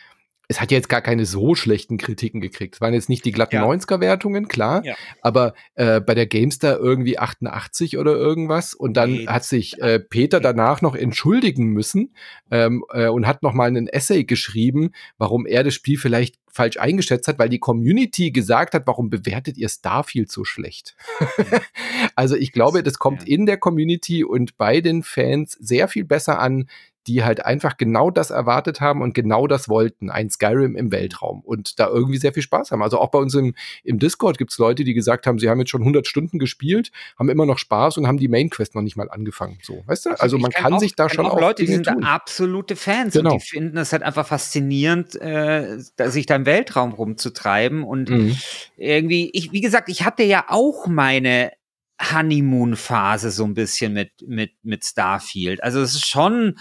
es 0.50 0.60
hat 0.60 0.72
ja 0.72 0.78
jetzt 0.78 0.88
gar 0.88 1.00
keine 1.00 1.26
so 1.26 1.54
schlechten 1.54 1.96
Kritiken 1.96 2.40
gekriegt. 2.40 2.74
Es 2.74 2.80
waren 2.80 2.92
jetzt 2.92 3.08
nicht 3.08 3.24
die 3.24 3.30
glatten 3.30 3.54
ja. 3.54 3.64
90er-Wertungen, 3.64 4.48
klar, 4.48 4.84
ja. 4.84 4.96
aber 5.22 5.54
äh, 5.76 6.00
bei 6.00 6.12
der 6.14 6.26
Gamestar 6.26 6.76
irgendwie 6.76 7.20
88 7.20 7.98
oder 7.98 8.16
irgendwas. 8.16 8.74
Und 8.74 8.94
dann 8.94 9.12
nee, 9.12 9.26
hat 9.28 9.44
sich 9.44 9.80
äh, 9.80 10.00
Peter 10.00 10.40
danach 10.40 10.82
noch 10.82 10.96
entschuldigen 10.96 11.68
müssen 11.68 12.16
ähm, 12.50 12.84
äh, 12.92 13.06
und 13.06 13.28
hat 13.28 13.44
noch 13.44 13.54
mal 13.54 13.68
einen 13.68 13.86
Essay 13.86 14.24
geschrieben, 14.24 14.90
warum 15.18 15.46
er 15.46 15.62
das 15.62 15.74
Spiel 15.74 15.98
vielleicht 15.98 16.34
falsch 16.52 16.78
eingeschätzt 16.78 17.28
hat, 17.28 17.38
weil 17.38 17.48
die 17.48 17.60
Community 17.60 18.32
gesagt 18.32 18.74
hat, 18.74 18.86
warum 18.86 19.08
bewertet 19.08 19.56
ihr 19.56 19.68
Starfield 19.68 20.32
so 20.32 20.44
schlecht? 20.44 20.96
also 22.16 22.34
ich 22.34 22.50
glaube, 22.50 22.82
das 22.82 22.98
kommt 22.98 23.26
in 23.26 23.46
der 23.46 23.56
Community 23.56 24.24
und 24.24 24.56
bei 24.56 24.80
den 24.80 25.04
Fans 25.04 25.52
sehr 25.52 25.86
viel 25.86 26.04
besser 26.04 26.40
an, 26.40 26.68
die 27.06 27.24
halt 27.24 27.44
einfach 27.44 27.76
genau 27.76 28.10
das 28.10 28.30
erwartet 28.30 28.80
haben 28.80 29.02
und 29.02 29.14
genau 29.14 29.46
das 29.46 29.68
wollten, 29.68 30.10
ein 30.10 30.30
Skyrim 30.30 30.76
im 30.76 30.92
Weltraum 30.92 31.40
und 31.40 31.78
da 31.78 31.88
irgendwie 31.88 32.18
sehr 32.18 32.32
viel 32.32 32.42
Spaß 32.42 32.70
haben. 32.70 32.82
Also 32.82 32.98
auch 32.98 33.10
bei 33.10 33.18
uns 33.18 33.34
im, 33.34 33.54
im 33.84 33.98
Discord 33.98 34.38
gibt 34.38 34.52
es 34.52 34.58
Leute, 34.58 34.84
die 34.84 34.94
gesagt 34.94 35.26
haben, 35.26 35.38
sie 35.38 35.48
haben 35.48 35.58
jetzt 35.58 35.70
schon 35.70 35.82
100 35.82 36.06
Stunden 36.06 36.38
gespielt, 36.38 36.90
haben 37.18 37.28
immer 37.28 37.46
noch 37.46 37.58
Spaß 37.58 37.96
und 37.96 38.06
haben 38.06 38.18
die 38.18 38.28
Main 38.28 38.50
Quest 38.50 38.74
noch 38.74 38.82
nicht 38.82 38.96
mal 38.96 39.10
angefangen. 39.10 39.58
So, 39.62 39.82
weißt 39.86 40.06
du? 40.06 40.10
Also, 40.10 40.22
also 40.22 40.38
man 40.38 40.50
kann, 40.50 40.74
auch, 40.74 40.80
sich 40.80 40.94
da 40.94 41.08
schon 41.08 41.26
auch, 41.26 41.40
Leute, 41.40 41.64
Dinge 41.64 41.78
die 41.78 41.84
sind 41.84 41.94
tun. 41.94 42.04
absolute 42.04 42.76
Fans 42.76 43.14
genau. 43.14 43.32
und 43.32 43.42
die 43.42 43.46
finden 43.46 43.78
es 43.78 43.92
halt 43.92 44.02
einfach 44.02 44.26
faszinierend, 44.26 45.20
äh, 45.20 45.78
sich 45.78 46.26
da 46.26 46.36
im 46.36 46.46
Weltraum 46.46 46.92
rumzutreiben 46.92 47.82
und 47.82 48.10
mhm. 48.10 48.36
irgendwie, 48.76 49.30
ich, 49.32 49.52
wie 49.52 49.60
gesagt, 49.60 49.88
ich 49.88 50.04
hatte 50.04 50.22
ja 50.22 50.44
auch 50.48 50.86
meine 50.86 51.52
Honeymoon-Phase 52.00 53.30
so 53.30 53.44
ein 53.44 53.54
bisschen 53.54 53.92
mit, 53.92 54.12
mit, 54.26 54.52
mit 54.62 54.84
Starfield. 54.84 55.62
Also 55.62 55.80
es 55.80 55.94
ist 55.94 56.06
schon, 56.06 56.58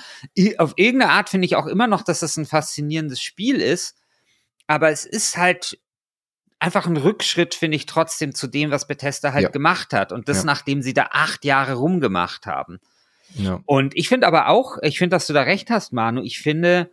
auf 0.58 0.73
irgendeine 0.75 1.13
Art 1.13 1.30
finde 1.30 1.45
ich 1.45 1.56
auch 1.56 1.67
immer 1.67 1.88
noch, 1.88 2.02
dass 2.02 2.19
das 2.19 2.36
ein 2.38 2.45
faszinierendes 2.45 3.21
Spiel 3.21 3.62
ist. 3.62 3.95
Aber 4.67 4.89
es 4.89 5.06
ist 5.06 5.38
halt 5.38 5.80
einfach 6.60 6.86
ein 6.86 6.97
Rückschritt, 6.97 7.56
finde 7.56 7.78
ich, 7.78 7.86
trotzdem 7.86 8.36
zu 8.36 8.47
dem, 8.47 8.69
was 8.69 8.88
Bethesda 8.88 9.32
halt 9.32 9.43
ja. 9.43 9.49
gemacht 9.49 9.93
hat. 9.93 10.12
Und 10.12 10.28
das, 10.28 10.39
ja. 10.39 10.43
nachdem 10.43 10.82
sie 10.82 10.93
da 10.93 11.10
acht 11.12 11.45
Jahre 11.45 11.75
rumgemacht 11.75 12.45
haben. 12.45 12.80
Ja. 13.34 13.62
Und 13.65 13.95
ich 13.95 14.10
finde 14.10 14.28
aber 14.28 14.49
auch, 14.49 14.78
ich 14.82 14.97
finde, 14.97 15.15
dass 15.15 15.28
du 15.28 15.34
da 15.34 15.43
recht 15.43 15.69
hast, 15.69 15.93
Manu. 15.93 16.21
Ich 16.21 16.39
finde, 16.39 16.91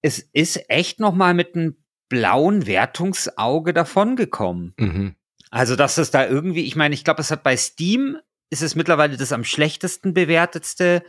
es 0.00 0.18
ist 0.18 0.70
echt 0.70 1.00
noch 1.00 1.14
mal 1.14 1.34
mit 1.34 1.54
einem 1.54 1.76
blauen 2.08 2.66
Wertungsauge 2.66 3.74
davongekommen. 3.74 4.74
Mhm. 4.78 5.16
Also, 5.54 5.76
dass 5.76 5.98
es 5.98 6.10
da 6.10 6.26
irgendwie, 6.26 6.64
ich 6.64 6.74
meine, 6.74 6.94
ich 6.94 7.04
glaube, 7.04 7.20
es 7.20 7.30
hat 7.30 7.44
bei 7.44 7.56
Steam, 7.56 8.16
ist 8.50 8.60
es 8.60 8.74
mittlerweile 8.74 9.16
das 9.16 9.30
am 9.30 9.44
schlechtesten 9.44 10.12
bewertetste 10.12 11.04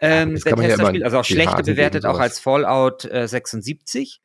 ähm, 0.00 0.36
ja, 0.36 0.54
Bethesda-Spiel, 0.54 1.04
also 1.04 1.18
auch 1.18 1.24
schlechter 1.24 1.62
bewertet, 1.62 2.04
auch 2.04 2.18
als 2.18 2.38
Fallout 2.38 3.06
äh, 3.06 3.26
76. 3.26 4.20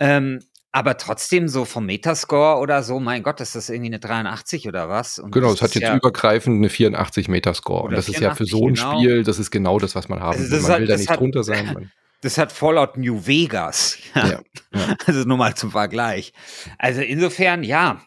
Ähm, 0.00 0.40
aber 0.72 0.96
trotzdem 0.96 1.46
so 1.46 1.64
vom 1.64 1.86
Metascore 1.86 2.58
oder 2.58 2.82
so, 2.82 2.98
mein 2.98 3.22
Gott, 3.22 3.40
ist 3.40 3.54
das 3.54 3.68
irgendwie 3.68 3.90
eine 3.90 4.00
83 4.00 4.66
oder 4.66 4.88
was? 4.88 5.20
Und 5.20 5.30
genau, 5.30 5.52
es 5.52 5.62
hat 5.62 5.76
jetzt 5.76 5.84
ja 5.84 5.94
übergreifend 5.94 6.56
eine 6.56 6.68
84 6.68 7.28
Metascore. 7.28 7.84
Und 7.84 7.92
das 7.92 8.06
84, 8.06 8.14
ist 8.16 8.20
ja 8.22 8.34
für 8.34 8.46
so 8.46 8.66
ein 8.66 8.74
genau. 8.74 8.98
Spiel, 8.98 9.22
das 9.22 9.38
ist 9.38 9.52
genau 9.52 9.78
das, 9.78 9.94
was 9.94 10.08
man 10.08 10.18
haben 10.18 10.36
also 10.36 10.50
will. 10.50 10.62
Man 10.62 10.70
hat, 10.72 10.80
will 10.80 10.86
da 10.88 10.96
nicht 10.96 11.10
hat, 11.10 11.20
drunter 11.20 11.44
sein. 11.44 11.92
Das 12.22 12.36
hat 12.36 12.52
Fallout 12.52 12.98
New 12.98 13.26
Vegas. 13.26 13.96
Ja. 14.14 14.26
ja, 14.28 14.40
ja. 14.74 14.96
Also 15.06 15.20
nur 15.20 15.38
mal 15.38 15.54
zum 15.54 15.70
Vergleich. 15.70 16.34
Also 16.76 17.00
insofern, 17.00 17.62
ja, 17.62 18.02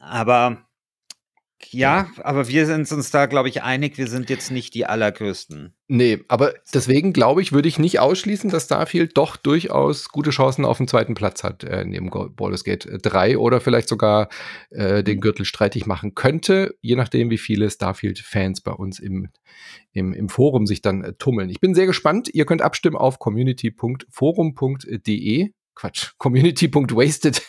aber 0.00 0.64
ja, 1.70 2.08
aber 2.22 2.48
wir 2.48 2.66
sind 2.66 2.90
uns 2.92 3.10
da, 3.10 3.26
glaube 3.26 3.48
ich, 3.48 3.62
einig, 3.62 3.98
wir 3.98 4.06
sind 4.06 4.30
jetzt 4.30 4.50
nicht 4.50 4.74
die 4.74 4.86
allergrößten. 4.86 5.74
Nee, 5.88 6.20
aber 6.28 6.54
deswegen 6.72 7.12
glaube 7.12 7.42
ich, 7.42 7.52
würde 7.52 7.68
ich 7.68 7.78
nicht 7.78 8.00
ausschließen, 8.00 8.48
dass 8.50 8.64
Starfield 8.64 9.16
doch 9.16 9.36
durchaus 9.36 10.08
gute 10.08 10.30
Chancen 10.30 10.64
auf 10.64 10.78
den 10.78 10.88
zweiten 10.88 11.14
Platz 11.14 11.44
hat, 11.44 11.64
äh, 11.64 11.84
neben 11.84 12.10
Baldur's 12.10 12.64
Gate 12.64 12.88
3 13.02 13.38
oder 13.38 13.60
vielleicht 13.60 13.88
sogar 13.88 14.28
äh, 14.70 15.02
den 15.02 15.20
Gürtel 15.20 15.44
streitig 15.44 15.86
machen 15.86 16.14
könnte, 16.14 16.74
je 16.80 16.96
nachdem, 16.96 17.30
wie 17.30 17.38
viele 17.38 17.70
Starfield-Fans 17.70 18.60
bei 18.60 18.72
uns 18.72 18.98
im, 18.98 19.28
im, 19.92 20.12
im 20.12 20.28
Forum 20.28 20.66
sich 20.66 20.82
dann 20.82 21.02
äh, 21.02 21.14
tummeln. 21.14 21.50
Ich 21.50 21.60
bin 21.60 21.74
sehr 21.74 21.86
gespannt. 21.86 22.28
Ihr 22.32 22.46
könnt 22.46 22.62
abstimmen 22.62 22.96
auf 22.96 23.18
community.forum.de. 23.18 25.50
Quatsch, 25.74 26.12
community.wasted 26.18 27.42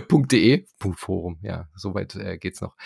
.de, 0.00 0.64
Forum, 0.94 1.38
ja, 1.42 1.68
soweit 1.74 2.14
äh, 2.16 2.38
geht's 2.38 2.60
noch. 2.60 2.76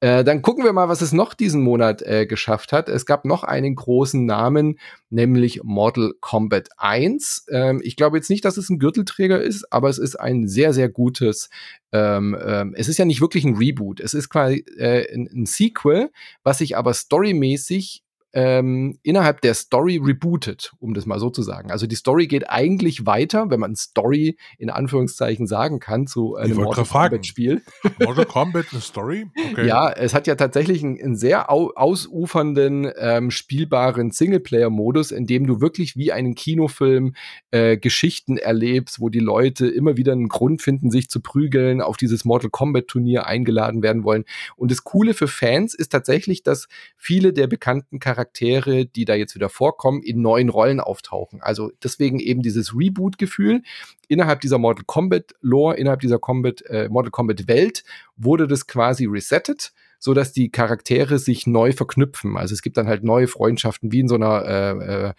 Äh, 0.00 0.24
dann 0.24 0.42
gucken 0.42 0.64
wir 0.64 0.72
mal, 0.72 0.88
was 0.88 1.02
es 1.02 1.12
noch 1.12 1.34
diesen 1.34 1.62
Monat 1.62 2.02
äh, 2.02 2.26
geschafft 2.26 2.72
hat. 2.72 2.88
Es 2.88 3.06
gab 3.06 3.24
noch 3.24 3.44
einen 3.44 3.74
großen 3.74 4.24
Namen, 4.24 4.78
nämlich 5.10 5.62
Mortal 5.62 6.14
Kombat 6.20 6.68
1. 6.78 7.46
Ähm, 7.50 7.80
ich 7.84 7.96
glaube 7.96 8.16
jetzt 8.16 8.30
nicht, 8.30 8.44
dass 8.44 8.56
es 8.56 8.70
ein 8.70 8.78
Gürtelträger 8.78 9.40
ist, 9.40 9.72
aber 9.72 9.88
es 9.88 9.98
ist 9.98 10.16
ein 10.16 10.48
sehr, 10.48 10.72
sehr 10.72 10.88
gutes 10.88 11.50
ähm, 11.92 12.38
ähm, 12.40 12.74
es 12.76 12.88
ist 12.88 12.98
ja 12.98 13.04
nicht 13.04 13.20
wirklich 13.20 13.44
ein 13.44 13.56
Reboot. 13.56 14.00
Es 14.00 14.14
ist 14.14 14.28
quasi 14.28 14.64
äh, 14.78 15.12
ein, 15.12 15.28
ein 15.32 15.46
Sequel, 15.46 16.10
was 16.42 16.58
sich 16.58 16.76
aber 16.76 16.94
storymäßig 16.94 18.04
ähm, 18.32 18.98
innerhalb 19.02 19.40
der 19.40 19.54
Story 19.54 20.00
rebootet, 20.02 20.72
um 20.78 20.94
das 20.94 21.06
mal 21.06 21.18
so 21.18 21.30
zu 21.30 21.42
sagen. 21.42 21.70
Also 21.70 21.86
die 21.86 21.96
Story 21.96 22.26
geht 22.28 22.48
eigentlich 22.48 23.06
weiter, 23.06 23.50
wenn 23.50 23.60
man 23.60 23.74
Story 23.74 24.36
in 24.58 24.70
Anführungszeichen 24.70 25.46
sagen 25.46 25.80
kann, 25.80 26.06
zu 26.06 26.36
einem 26.36 26.56
Mortal 26.56 26.84
Kombat 26.84 27.26
Spiel. 27.26 27.62
Mortal 27.98 28.26
Kombat 28.26 28.66
eine 28.70 28.80
Story? 28.80 29.26
Okay. 29.50 29.66
Ja, 29.66 29.90
es 29.90 30.14
hat 30.14 30.26
ja 30.26 30.36
tatsächlich 30.36 30.84
einen, 30.84 31.00
einen 31.00 31.16
sehr 31.16 31.50
au 31.50 31.70
ausufernden, 31.74 32.90
ähm, 32.98 33.30
spielbaren 33.30 34.12
Singleplayer-Modus, 34.12 35.10
in 35.10 35.26
dem 35.26 35.46
du 35.46 35.60
wirklich 35.60 35.96
wie 35.96 36.12
einen 36.12 36.34
Kinofilm 36.34 37.14
äh, 37.50 37.76
Geschichten 37.76 38.36
erlebst, 38.36 39.00
wo 39.00 39.08
die 39.08 39.20
Leute 39.20 39.66
immer 39.66 39.96
wieder 39.96 40.12
einen 40.12 40.28
Grund 40.28 40.62
finden, 40.62 40.90
sich 40.90 41.10
zu 41.10 41.20
prügeln, 41.20 41.80
auf 41.80 41.96
dieses 41.96 42.24
Mortal 42.24 42.50
Kombat-Turnier 42.50 43.26
eingeladen 43.26 43.82
werden 43.82 44.04
wollen. 44.04 44.24
Und 44.56 44.70
das 44.70 44.84
Coole 44.84 45.14
für 45.14 45.28
Fans 45.28 45.74
ist 45.74 45.90
tatsächlich, 45.90 46.42
dass 46.42 46.68
viele 46.96 47.32
der 47.32 47.46
bekannten 47.48 47.98
Charaktere, 47.98 48.19
die 48.24 49.04
da 49.04 49.14
jetzt 49.14 49.34
wieder 49.34 49.48
vorkommen, 49.48 50.02
in 50.02 50.20
neuen 50.22 50.48
Rollen 50.48 50.80
auftauchen. 50.80 51.40
Also 51.42 51.70
deswegen 51.82 52.18
eben 52.18 52.42
dieses 52.42 52.74
Reboot-Gefühl. 52.74 53.62
Innerhalb 54.08 54.40
dieser 54.40 54.58
Mortal 54.58 54.84
Kombat 54.86 55.34
Lore, 55.40 55.76
innerhalb 55.76 56.00
dieser 56.00 56.18
Combat, 56.18 56.62
äh, 56.62 56.88
Mortal 56.88 57.10
Kombat 57.10 57.48
Welt 57.48 57.84
wurde 58.16 58.46
das 58.46 58.66
quasi 58.66 59.06
resettet 59.06 59.72
so 60.02 60.14
dass 60.14 60.32
die 60.32 60.50
Charaktere 60.50 61.18
sich 61.18 61.46
neu 61.46 61.72
verknüpfen. 61.72 62.38
Also 62.38 62.54
es 62.54 62.62
gibt 62.62 62.78
dann 62.78 62.88
halt 62.88 63.04
neue 63.04 63.28
Freundschaften, 63.28 63.92
wie 63.92 64.00
in 64.00 64.08
so 64.08 64.14
einer 64.14 64.44
äh, 64.46 65.08
äh, 65.08 65.12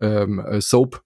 ähm, 0.00 0.38
äh, 0.38 0.60
Soap 0.60 1.02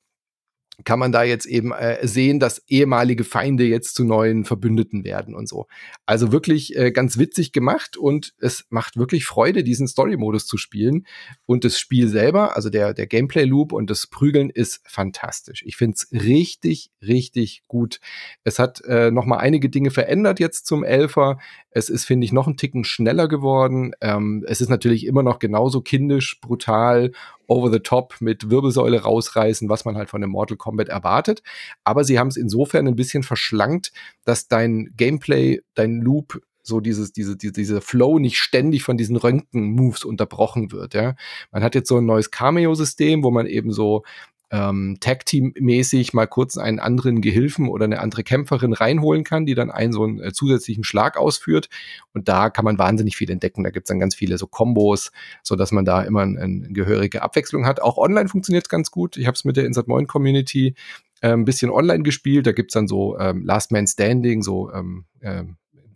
kann 0.85 0.99
man 0.99 1.13
da 1.13 1.23
jetzt 1.23 1.47
eben 1.47 1.73
äh, 1.73 2.07
sehen, 2.07 2.41
dass 2.41 2.63
ehemalige 2.69 3.25
Feinde 3.25 3.65
jetzt 3.65 3.95
zu 3.95 4.05
neuen 4.05 4.45
Verbündeten 4.45 5.05
werden 5.05 5.35
und 5.35 5.49
so. 5.49 5.67
Also 6.07 6.33
wirklich 6.33 6.77
äh, 6.77 6.91
ganz 6.91 7.19
witzig 7.19 7.53
gemacht 7.53 7.97
und 7.97 8.35
es 8.39 8.67
macht 8.71 8.97
wirklich 8.97 9.25
Freude, 9.25 9.65
diesen 9.65 9.89
Story-Modus 9.89 10.47
zu 10.47 10.57
spielen. 10.57 11.07
Und 11.47 11.65
das 11.65 11.79
Spiel 11.79 12.09
selber, 12.09 12.57
also 12.57 12.71
der, 12.71 12.95
der 12.95 13.07
Gameplay-Loop 13.07 13.73
und 13.73 13.91
das 13.91 14.07
Prügeln 14.07 14.51
ist 14.51 14.81
fantastisch. 14.87 15.63
Ich 15.67 15.77
finde 15.77 15.97
es 15.97 16.09
richtig, 16.13 16.91
richtig 17.03 17.63
gut. 17.69 18.01
Es 18.45 18.59
hat 18.59 18.83
äh, 18.85 19.11
noch 19.11 19.27
mal 19.27 19.39
einige 19.39 19.69
Dinge 19.69 19.91
verändert 19.91 20.41
jetzt 20.41 20.67
zum 20.67 20.85
Elfer. 20.85 21.39
Es 21.71 21.89
ist, 21.89 22.05
finde 22.05 22.25
ich, 22.25 22.33
noch 22.33 22.47
ein 22.47 22.57
Ticken 22.57 22.85
schneller 22.85 23.29
geworden. 23.29 23.93
Ähm, 24.01 24.45
es 24.47 24.61
ist 24.61 24.69
natürlich 24.69 25.07
immer 25.07 25.23
noch 25.23 25.39
genauso 25.39 25.81
kindisch, 25.81 26.41
brutal 26.41 27.13
over 27.51 27.71
the 27.71 27.81
top 27.81 28.15
mit 28.21 28.49
Wirbelsäule 28.49 29.03
rausreißen, 29.03 29.69
was 29.69 29.85
man 29.85 29.97
halt 29.97 30.09
von 30.09 30.21
dem 30.21 30.31
Mortal 30.31 30.57
Kombat 30.57 30.89
erwartet. 30.89 31.43
Aber 31.83 32.05
sie 32.05 32.19
haben 32.19 32.29
es 32.29 32.37
insofern 32.37 32.87
ein 32.87 32.95
bisschen 32.95 33.25
verschlankt, 33.25 33.93
dass 34.25 34.47
dein 34.47 34.95
Gameplay, 34.97 35.61
dein 35.75 36.01
Loop 36.01 36.41
so 36.63 36.81
dieses, 36.81 37.13
diese, 37.13 37.37
diese, 37.37 37.53
diese 37.53 37.81
Flow 37.81 38.21
nicht 38.21 38.39
ständig 38.39 38.85
von 38.85 38.97
diesen 38.97 39.17
Röntgen-Moves 39.17 40.05
unterbrochen 40.05 40.71
wird, 40.71 40.95
ja. 40.95 41.17
Man 41.51 41.65
hat 41.65 41.75
jetzt 41.75 41.89
so 41.89 41.97
ein 41.97 42.07
neues 42.07 42.31
Cameo-System, 42.31 43.25
wo 43.25 43.33
man 43.33 43.47
eben 43.47 43.73
so 43.73 44.05
ähm, 44.51 44.97
Tag-Team-mäßig 45.01 46.13
mal 46.13 46.27
kurz 46.27 46.59
einen 46.59 46.81
anderen 46.81 47.21
Gehilfen 47.21 47.69
oder 47.69 47.85
eine 47.85 48.01
andere 48.01 48.25
Kämpferin 48.25 48.73
reinholen 48.73 49.23
kann, 49.23 49.47
die 49.47 49.55
dann 49.55 49.71
einen 49.71 49.93
so 49.93 50.03
einen 50.03 50.21
äh, 50.21 50.33
zusätzlichen 50.33 50.83
Schlag 50.83 51.17
ausführt. 51.17 51.69
Und 52.13 52.29
da 52.29 52.51
kann 52.51 52.65
man 52.65 52.79
wahnsinnig 52.79 53.17
viel 53.17 53.31
entdecken. 53.31 53.63
Da 53.63 53.71
gibt's 53.71 53.89
dann 53.89 54.01
ganz 54.01 54.15
viele 54.15 54.39
so 54.39 54.47
Kombos, 54.47 55.13
so 55.43 55.55
dass 55.55 55.71
man 55.71 55.85
da 55.85 56.03
immer 56.03 56.23
eine, 56.23 56.41
eine 56.41 56.69
gehörige 56.73 57.23
Abwechslung 57.23 57.65
hat. 57.65 57.81
Auch 57.81 57.97
online 57.97 58.29
funktioniert's 58.29 58.69
ganz 58.69 58.91
gut. 58.91 59.17
Ich 59.17 59.27
habe 59.27 59.37
es 59.37 59.45
mit 59.45 59.57
der 59.57 59.67
Insert 59.67 59.87
Moin 59.87 60.09
Community 60.09 60.75
äh, 61.21 61.33
ein 61.33 61.45
bisschen 61.45 61.71
online 61.71 62.03
gespielt. 62.03 62.47
Da 62.47 62.53
gibt's 62.53 62.75
dann 62.75 62.89
so 62.89 63.19
ähm, 63.19 63.45
Last 63.45 63.71
Man 63.71 63.87
Standing, 63.87 64.43
so 64.43 64.73
ähm, 64.73 65.05
äh, 65.21 65.45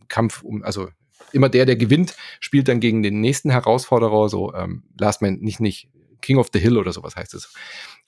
Kampf 0.09 0.43
um, 0.43 0.63
also 0.63 0.89
immer 1.33 1.49
der, 1.49 1.67
der 1.67 1.75
gewinnt, 1.75 2.15
spielt 2.39 2.69
dann 2.69 2.79
gegen 2.79 3.03
den 3.03 3.21
nächsten 3.21 3.51
Herausforderer, 3.51 4.29
so 4.29 4.55
ähm, 4.55 4.85
Last 4.97 5.23
Man, 5.23 5.41
nicht, 5.41 5.59
nicht 5.59 5.89
King 6.21 6.39
of 6.39 6.51
the 6.53 6.61
Hill 6.61 6.79
oder 6.79 6.93
sowas 6.93 7.17
heißt 7.17 7.35
es 7.35 7.53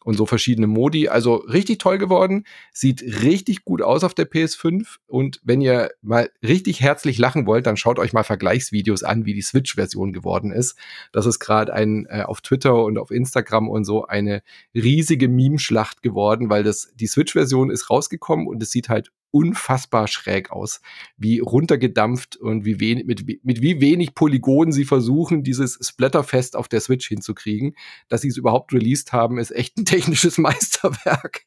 und 0.06 0.16
so 0.16 0.24
verschiedene 0.24 0.68
Modi. 0.68 1.08
Also 1.08 1.34
richtig 1.34 1.78
toll 1.78 1.98
geworden, 1.98 2.44
sieht 2.72 3.02
richtig 3.24 3.64
gut 3.64 3.82
aus 3.82 4.04
auf 4.04 4.14
der 4.14 4.30
PS5 4.30 4.98
und 5.08 5.40
wenn 5.42 5.60
ihr 5.60 5.90
mal 6.00 6.30
richtig 6.44 6.80
herzlich 6.80 7.18
lachen 7.18 7.44
wollt, 7.44 7.66
dann 7.66 7.76
schaut 7.76 7.98
euch 7.98 8.12
mal 8.12 8.22
Vergleichsvideos 8.22 9.02
an, 9.02 9.26
wie 9.26 9.34
die 9.34 9.42
Switch-Version 9.42 10.12
geworden 10.12 10.52
ist. 10.52 10.78
Das 11.10 11.26
ist 11.26 11.40
gerade 11.40 11.74
ein 11.74 12.06
äh, 12.08 12.22
auf 12.22 12.40
Twitter 12.40 12.84
und 12.84 12.98
auf 12.98 13.10
Instagram 13.10 13.68
und 13.68 13.84
so 13.84 14.06
eine 14.06 14.44
riesige 14.74 15.26
Meme-Schlacht 15.26 16.04
geworden, 16.04 16.50
weil 16.50 16.62
das 16.62 16.92
die 16.94 17.08
Switch-Version 17.08 17.68
ist 17.70 17.90
rausgekommen 17.90 18.46
und 18.46 18.62
es 18.62 18.70
sieht 18.70 18.88
halt 18.88 19.10
unfassbar 19.30 20.08
schräg 20.08 20.50
aus, 20.50 20.80
wie 21.16 21.38
runtergedampft 21.40 22.36
und 22.36 22.64
wie 22.64 22.80
wenig, 22.80 23.06
mit, 23.06 23.44
mit 23.44 23.62
wie 23.62 23.80
wenig 23.80 24.14
Polygonen 24.14 24.72
sie 24.72 24.84
versuchen, 24.84 25.42
dieses 25.42 25.78
Splatterfest 25.80 26.56
auf 26.56 26.68
der 26.68 26.80
Switch 26.80 27.08
hinzukriegen. 27.08 27.74
Dass 28.08 28.22
sie 28.22 28.28
es 28.28 28.36
überhaupt 28.36 28.72
released 28.72 29.12
haben, 29.12 29.38
ist 29.38 29.50
echt 29.50 29.76
ein 29.76 29.84
technisches 29.86 30.38
Meisterwerk, 30.38 31.44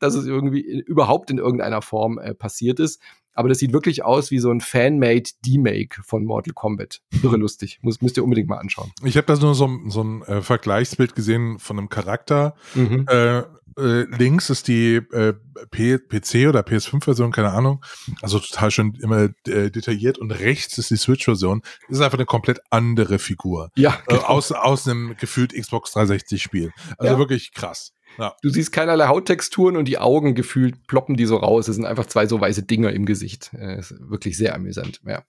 dass 0.00 0.14
es 0.14 0.26
irgendwie 0.26 0.60
überhaupt 0.60 1.30
in 1.30 1.38
irgendeiner 1.38 1.82
Form 1.82 2.18
äh, 2.18 2.34
passiert 2.34 2.80
ist. 2.80 3.00
Aber 3.34 3.48
das 3.48 3.58
sieht 3.58 3.72
wirklich 3.72 4.04
aus 4.04 4.30
wie 4.30 4.38
so 4.38 4.50
ein 4.50 4.60
Fan-made 4.60 5.30
D-Make 5.44 6.02
von 6.02 6.24
Mortal 6.24 6.54
Kombat. 6.54 7.00
Irre 7.22 7.36
lustig. 7.36 7.78
Muss, 7.82 8.00
müsst 8.00 8.16
ihr 8.16 8.24
unbedingt 8.24 8.48
mal 8.48 8.58
anschauen. 8.58 8.92
Ich 9.04 9.16
habe 9.16 9.26
da 9.26 9.36
nur 9.36 9.54
so, 9.54 9.68
so 9.88 10.02
ein 10.02 10.22
äh, 10.22 10.40
Vergleichsbild 10.40 11.14
gesehen 11.14 11.58
von 11.58 11.78
einem 11.78 11.88
Charakter. 11.88 12.54
Mhm. 12.74 13.06
Äh, 13.08 13.42
äh, 13.76 14.04
links 14.16 14.50
ist 14.50 14.68
die 14.68 14.96
äh, 14.96 15.34
PC 15.72 16.48
oder 16.48 16.60
PS5-Version, 16.60 17.32
keine 17.32 17.52
Ahnung. 17.52 17.84
Also 18.22 18.38
total 18.38 18.70
schön 18.70 18.94
immer 19.00 19.30
äh, 19.46 19.70
detailliert. 19.70 20.18
Und 20.18 20.30
rechts 20.30 20.78
ist 20.78 20.90
die 20.90 20.96
Switch-Version. 20.96 21.62
Das 21.88 21.98
ist 21.98 22.04
einfach 22.04 22.18
eine 22.18 22.26
komplett 22.26 22.60
andere 22.70 23.18
Figur. 23.18 23.70
Ja. 23.76 23.98
Genau. 24.06 24.20
Äh, 24.20 24.24
aus, 24.24 24.52
aus 24.52 24.86
einem 24.86 25.16
gefühlt 25.18 25.52
Xbox 25.52 25.94
360-Spiel. 25.94 26.72
Also 26.98 27.14
ja. 27.14 27.18
wirklich 27.18 27.52
krass. 27.52 27.93
Ja. 28.18 28.36
Du 28.42 28.48
siehst 28.48 28.72
keinerlei 28.72 29.06
Hauttexturen 29.06 29.76
und 29.76 29.86
die 29.86 29.98
Augen 29.98 30.34
gefühlt 30.34 30.86
ploppen 30.86 31.16
die 31.16 31.26
so 31.26 31.36
raus. 31.36 31.68
Es 31.68 31.76
sind 31.76 31.84
einfach 31.84 32.06
zwei 32.06 32.26
so 32.26 32.40
weiße 32.40 32.62
Dinger 32.62 32.92
im 32.92 33.06
Gesicht. 33.06 33.50
Äh, 33.54 33.78
ist 33.78 33.94
wirklich 33.98 34.36
sehr 34.36 34.54
amüsant, 34.54 35.00
ja. 35.06 35.24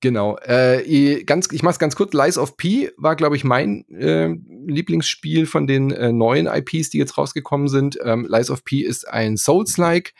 Genau. 0.00 0.36
Äh, 0.38 1.24
ganz, 1.24 1.48
ich 1.52 1.62
mach's 1.62 1.78
ganz 1.78 1.96
kurz. 1.96 2.12
Lies 2.12 2.36
of 2.36 2.56
P 2.56 2.90
war, 2.96 3.16
glaube 3.16 3.36
ich, 3.36 3.44
mein 3.44 3.88
äh, 3.88 4.28
Lieblingsspiel 4.66 5.46
von 5.46 5.66
den 5.66 5.90
äh, 5.90 6.12
neuen 6.12 6.46
IPs, 6.46 6.90
die 6.90 6.98
jetzt 6.98 7.16
rausgekommen 7.16 7.68
sind. 7.68 7.98
Ähm, 8.02 8.26
Lies 8.28 8.50
of 8.50 8.64
P 8.64 8.80
ist 8.80 9.08
ein 9.08 9.36
Souls-like 9.36 10.12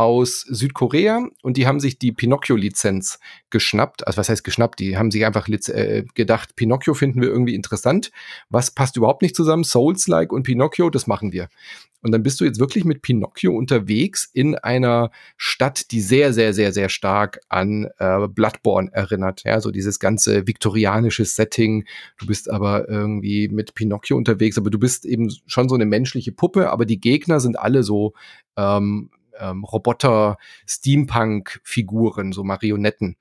aus 0.00 0.46
Südkorea 0.48 1.28
und 1.42 1.58
die 1.58 1.66
haben 1.66 1.78
sich 1.78 1.98
die 1.98 2.10
Pinocchio-Lizenz 2.10 3.18
geschnappt. 3.50 4.06
Also 4.06 4.16
was 4.16 4.30
heißt 4.30 4.44
geschnappt? 4.44 4.80
Die 4.80 4.96
haben 4.96 5.10
sich 5.10 5.26
einfach 5.26 5.46
äh, 5.46 6.04
gedacht, 6.14 6.56
Pinocchio 6.56 6.94
finden 6.94 7.20
wir 7.20 7.28
irgendwie 7.28 7.54
interessant. 7.54 8.10
Was 8.48 8.70
passt 8.70 8.96
überhaupt 8.96 9.20
nicht 9.20 9.36
zusammen? 9.36 9.62
Souls-like 9.62 10.32
und 10.32 10.44
Pinocchio, 10.44 10.88
das 10.88 11.06
machen 11.06 11.32
wir. 11.32 11.50
Und 12.00 12.12
dann 12.12 12.22
bist 12.22 12.40
du 12.40 12.46
jetzt 12.46 12.58
wirklich 12.58 12.86
mit 12.86 13.02
Pinocchio 13.02 13.52
unterwegs 13.52 14.30
in 14.32 14.54
einer 14.54 15.10
Stadt, 15.36 15.90
die 15.90 16.00
sehr, 16.00 16.32
sehr, 16.32 16.54
sehr, 16.54 16.72
sehr 16.72 16.88
stark 16.88 17.40
an 17.50 17.88
äh, 17.98 18.26
Bloodborne 18.26 18.90
erinnert. 18.94 19.42
Ja, 19.44 19.60
so 19.60 19.70
dieses 19.70 19.98
ganze 19.98 20.46
viktorianische 20.46 21.26
Setting. 21.26 21.84
Du 22.18 22.24
bist 22.24 22.50
aber 22.50 22.88
irgendwie 22.88 23.48
mit 23.48 23.74
Pinocchio 23.74 24.16
unterwegs, 24.16 24.56
aber 24.56 24.70
du 24.70 24.78
bist 24.78 25.04
eben 25.04 25.30
schon 25.46 25.68
so 25.68 25.74
eine 25.74 25.84
menschliche 25.84 26.32
Puppe, 26.32 26.70
aber 26.70 26.86
die 26.86 27.00
Gegner 27.00 27.38
sind 27.38 27.58
alle 27.58 27.82
so 27.82 28.14
ähm, 28.56 29.10
ähm, 29.40 29.64
Roboter-Steampunk-Figuren, 29.64 32.32
so 32.32 32.44
Marionetten. 32.44 33.16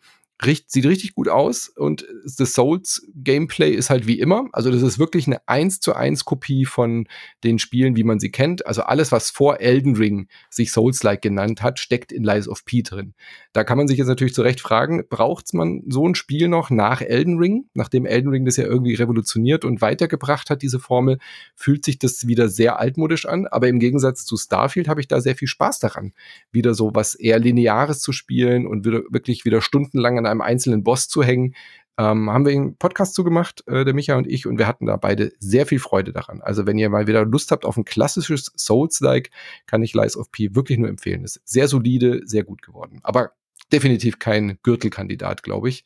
Richt, 0.46 0.72
sieht 0.72 0.86
richtig 0.86 1.16
gut 1.16 1.28
aus 1.28 1.68
und 1.68 2.06
das 2.38 2.54
Souls 2.54 3.06
Gameplay 3.14 3.72
ist 3.72 3.90
halt 3.90 4.08
wie 4.08 4.20
immer. 4.20 4.48
Also 4.54 4.72
das 4.72 4.82
ist 4.82 4.98
wirklich 4.98 5.28
eine 5.28 5.46
1 5.48 5.82
zu 5.82 5.94
1 5.94 6.24
Kopie 6.24 6.66
von 6.66 7.08
den 7.44 7.60
Spielen, 7.60 7.98
wie 7.98 8.04
man 8.04 8.20
sie 8.20 8.32
kennt. 8.32 8.66
Also 8.66 8.84
alles, 8.84 9.12
was 9.12 9.32
vor 9.32 9.60
Elden 9.60 9.98
Ring 9.98 10.28
sich 10.50 10.72
Souls-like 10.72 11.22
genannt 11.22 11.62
hat, 11.62 11.78
steckt 11.80 12.14
in 12.14 12.24
Lies 12.24 12.48
of 12.48 12.64
P 12.64 12.84
drin. 12.84 13.16
Da 13.52 13.66
kann 13.66 13.78
man 13.78 13.90
sich 13.90 13.98
jetzt 13.98 14.08
natürlich 14.08 14.34
zu 14.34 14.42
Recht 14.42 14.62
fragen, 14.62 15.04
braucht 15.10 15.54
man 15.54 15.84
so 15.88 16.08
ein 16.08 16.16
Spiel 16.16 16.48
noch 16.48 16.70
nach 16.70 17.02
Elden 17.02 17.38
Ring? 17.38 17.66
Nachdem 17.74 18.06
Elden 18.06 18.30
Ring 18.30 18.46
das 18.46 18.56
ja 18.56 18.64
irgendwie 18.64 18.96
revolutioniert 18.96 19.66
und 19.66 19.82
weitergebracht 19.82 20.50
hat, 20.50 20.62
diese 20.62 20.80
Formel, 20.80 21.20
fühlt 21.56 21.84
sich 21.84 22.00
das 22.00 22.28
wieder 22.28 22.48
sehr 22.48 22.80
altmodisch 22.80 23.26
an. 23.26 23.46
Aber 23.46 23.68
im 23.68 23.80
Gegensatz 23.80 24.24
zu 24.24 24.38
Starfield 24.38 24.88
habe 24.88 25.02
ich 25.02 25.10
da 25.10 25.20
sehr 25.20 25.36
viel 25.36 25.50
Spaß 25.50 25.80
daran, 25.80 26.14
wieder 26.52 26.74
so 26.74 26.92
was 26.94 27.16
eher 27.16 27.40
Lineares 27.40 28.00
zu 28.00 28.14
spielen 28.14 28.68
und 28.68 28.86
wieder, 28.86 29.02
wirklich 29.10 29.44
wieder 29.44 29.62
stundenlang 29.62 30.18
an 30.18 30.29
einem 30.30 30.42
einzelnen 30.42 30.84
Boss 30.84 31.08
zu 31.08 31.24
hängen. 31.24 31.56
Ähm, 31.98 32.30
haben 32.30 32.46
wir 32.46 32.54
einen 32.54 32.78
Podcast 32.78 33.14
zugemacht, 33.14 33.68
äh, 33.68 33.84
der 33.84 33.94
Micha 33.94 34.16
und 34.16 34.26
ich, 34.26 34.48
und 34.48 34.58
wir 34.58 34.68
hatten 34.68 34.86
da 34.86 34.96
beide 34.96 35.34
sehr 35.40 35.66
viel 35.66 35.80
Freude 35.80 36.14
daran. 36.14 36.42
Also 36.42 36.66
wenn 36.66 36.78
ihr 36.78 36.90
mal 36.90 37.08
wieder 37.08 37.26
Lust 37.26 37.52
habt 37.52 37.66
auf 37.66 37.76
ein 37.76 37.84
klassisches 37.84 38.54
Souls-like, 38.56 39.32
kann 39.66 39.84
ich 39.84 39.94
Lies 39.94 40.16
of 40.16 40.32
P 40.32 40.56
wirklich 40.56 40.78
nur 40.78 40.88
empfehlen. 40.88 41.26
Ist 41.26 41.42
sehr 41.44 41.68
solide, 41.68 42.22
sehr 42.24 42.44
gut 42.44 42.62
geworden. 42.62 43.00
Aber 43.04 43.32
definitiv 43.74 44.18
kein 44.18 44.58
Gürtelkandidat, 44.64 45.44
glaube 45.44 45.70
ich. 45.70 45.84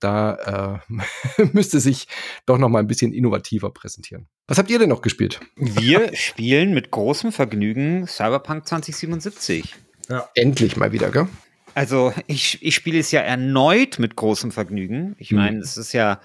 Da 0.00 0.80
äh, 1.38 1.44
müsste 1.52 1.78
sich 1.78 2.08
doch 2.44 2.58
noch 2.58 2.68
mal 2.68 2.80
ein 2.80 2.88
bisschen 2.88 3.12
innovativer 3.12 3.70
präsentieren. 3.70 4.26
Was 4.48 4.58
habt 4.58 4.70
ihr 4.70 4.80
denn 4.80 4.88
noch 4.88 5.02
gespielt? 5.02 5.40
Wir 5.54 6.14
spielen 6.16 6.74
mit 6.74 6.90
großem 6.90 7.30
Vergnügen 7.30 8.08
Cyberpunk 8.08 8.66
2077. 8.66 9.76
Ja. 10.08 10.28
Endlich 10.34 10.76
mal 10.76 10.90
wieder, 10.90 11.10
gell? 11.10 11.28
Also 11.74 12.12
ich, 12.26 12.62
ich 12.62 12.74
spiele 12.74 12.98
es 12.98 13.10
ja 13.10 13.20
erneut 13.20 13.98
mit 13.98 14.16
großem 14.16 14.52
Vergnügen. 14.52 15.14
Ich 15.18 15.30
mhm. 15.30 15.38
meine, 15.38 15.58
es 15.60 15.76
ist 15.76 15.92
ja 15.92 16.20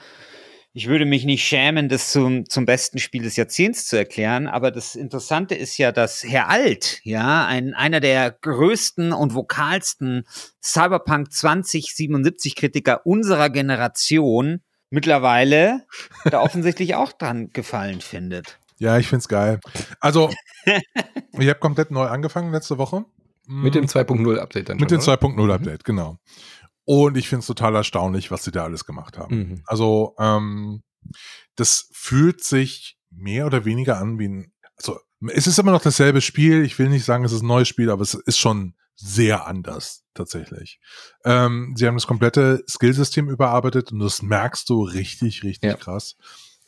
Ich 0.73 0.87
würde 0.87 1.05
mich 1.05 1.25
nicht 1.25 1.43
schämen, 1.43 1.89
das 1.89 2.11
zum, 2.11 2.47
zum 2.49 2.65
besten 2.65 2.99
Spiel 2.99 3.23
des 3.23 3.35
Jahrzehnts 3.35 3.87
zu 3.87 3.97
erklären, 3.97 4.47
aber 4.47 4.69
das 4.69 4.95
Interessante 4.95 5.55
ist 5.55 5.77
ja, 5.77 5.91
dass 5.91 6.23
Herr 6.23 6.49
Alt, 6.49 6.99
ja, 7.03 7.47
ein, 7.47 7.73
einer 7.73 7.99
der 7.99 8.29
größten 8.31 9.11
und 9.11 9.33
vokalsten 9.33 10.23
Cyberpunk 10.61 11.31
2077 11.31 12.55
Kritiker 12.55 13.05
unserer 13.05 13.49
Generation, 13.49 14.61
mittlerweile 14.89 15.85
da 16.25 16.41
offensichtlich 16.43 16.95
auch 16.95 17.11
dran 17.11 17.49
gefallen 17.53 18.01
findet. 18.01 18.59
Ja, 18.77 18.99
ich 18.99 19.07
find's 19.07 19.27
geil. 19.27 19.59
Also, 19.99 20.29
ich 20.65 21.47
habe 21.49 21.55
komplett 21.55 21.89
neu 21.89 22.05
angefangen 22.05 22.51
letzte 22.51 22.77
Woche. 22.77 23.05
Mit 23.47 23.75
dem 23.75 23.85
2.0 23.85 24.37
Update 24.37 24.69
dann 24.69 24.77
Mit 24.77 24.89
schon, 24.89 24.99
dem 24.99 25.05
2.0 25.05 25.53
Update, 25.53 25.79
mhm. 25.79 25.83
genau. 25.85 26.19
Und 26.85 27.17
ich 27.17 27.27
finde 27.27 27.41
es 27.41 27.47
total 27.47 27.75
erstaunlich, 27.75 28.31
was 28.31 28.43
sie 28.43 28.51
da 28.51 28.63
alles 28.63 28.85
gemacht 28.85 29.17
haben. 29.17 29.37
Mhm. 29.37 29.63
Also, 29.65 30.15
ähm, 30.19 30.83
das 31.55 31.89
fühlt 31.91 32.43
sich 32.43 32.97
mehr 33.09 33.45
oder 33.45 33.65
weniger 33.65 33.97
an 33.97 34.19
wie 34.19 34.27
ein, 34.27 34.53
also 34.77 34.99
es 35.29 35.47
ist 35.47 35.57
immer 35.57 35.71
noch 35.71 35.81
dasselbe 35.81 36.21
Spiel. 36.21 36.63
Ich 36.63 36.77
will 36.77 36.89
nicht 36.89 37.05
sagen, 37.05 37.23
es 37.23 37.31
ist 37.31 37.41
ein 37.41 37.47
neues 37.47 37.67
Spiel, 37.67 37.89
aber 37.89 38.03
es 38.03 38.13
ist 38.13 38.37
schon 38.37 38.75
sehr 38.95 39.47
anders 39.47 40.03
tatsächlich. 40.13 40.79
Ähm, 41.23 41.73
sie 41.75 41.87
haben 41.87 41.95
das 41.95 42.07
komplette 42.07 42.63
Skillsystem 42.67 43.29
überarbeitet 43.29 43.91
und 43.91 43.99
das 43.99 44.21
merkst 44.21 44.69
du 44.69 44.83
richtig, 44.83 45.43
richtig 45.43 45.69
ja. 45.69 45.75
krass. 45.75 46.15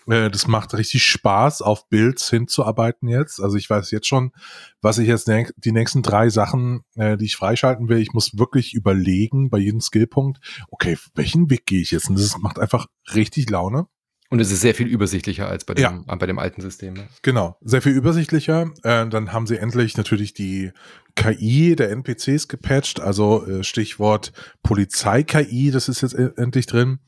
Äh, 0.09 0.29
das 0.29 0.47
macht 0.47 0.73
richtig 0.73 1.03
Spaß, 1.03 1.61
auf 1.61 1.87
Builds 1.89 2.29
hinzuarbeiten 2.29 3.07
jetzt. 3.07 3.39
Also 3.41 3.57
ich 3.57 3.69
weiß 3.69 3.91
jetzt 3.91 4.07
schon, 4.07 4.31
was 4.81 4.97
ich 4.97 5.07
jetzt 5.07 5.29
die 5.29 5.71
nächsten 5.71 6.01
drei 6.01 6.29
Sachen, 6.29 6.81
äh, 6.95 7.17
die 7.17 7.25
ich 7.25 7.35
freischalten 7.35 7.89
will. 7.89 7.99
Ich 7.99 8.13
muss 8.13 8.37
wirklich 8.37 8.73
überlegen 8.73 9.49
bei 9.49 9.59
jedem 9.59 9.81
Skillpunkt, 9.81 10.39
okay, 10.69 10.97
welchen 11.15 11.49
Weg 11.49 11.65
gehe 11.65 11.81
ich 11.81 11.91
jetzt? 11.91 12.09
Und 12.09 12.19
das 12.19 12.37
macht 12.37 12.59
einfach 12.59 12.87
richtig 13.13 13.49
Laune. 13.49 13.87
Und 14.31 14.39
es 14.39 14.51
ist 14.51 14.61
sehr 14.61 14.75
viel 14.75 14.85
übersichtlicher 14.85 15.47
als 15.47 15.65
bei 15.65 15.73
dem, 15.73 16.05
ja. 16.07 16.15
bei 16.15 16.27
dem 16.27 16.37
alten 16.37 16.61
System. 16.61 16.93
Ne? 16.93 17.07
Genau, 17.23 17.57
sehr 17.61 17.81
viel 17.81 17.93
übersichtlicher. 17.93 18.71
Äh, 18.83 19.07
dann 19.07 19.33
haben 19.33 19.47
sie 19.47 19.57
endlich 19.57 19.97
natürlich 19.97 20.35
die 20.35 20.71
KI 21.15 21.75
der 21.75 21.89
NPCs 21.89 22.47
gepatcht, 22.47 22.99
also 22.99 23.45
äh, 23.47 23.63
Stichwort 23.63 24.31
Polizei-KI, 24.61 25.71
das 25.71 25.89
ist 25.89 26.01
jetzt 26.01 26.13
e-, 26.13 26.31
endlich 26.37 26.67
drin. 26.67 26.99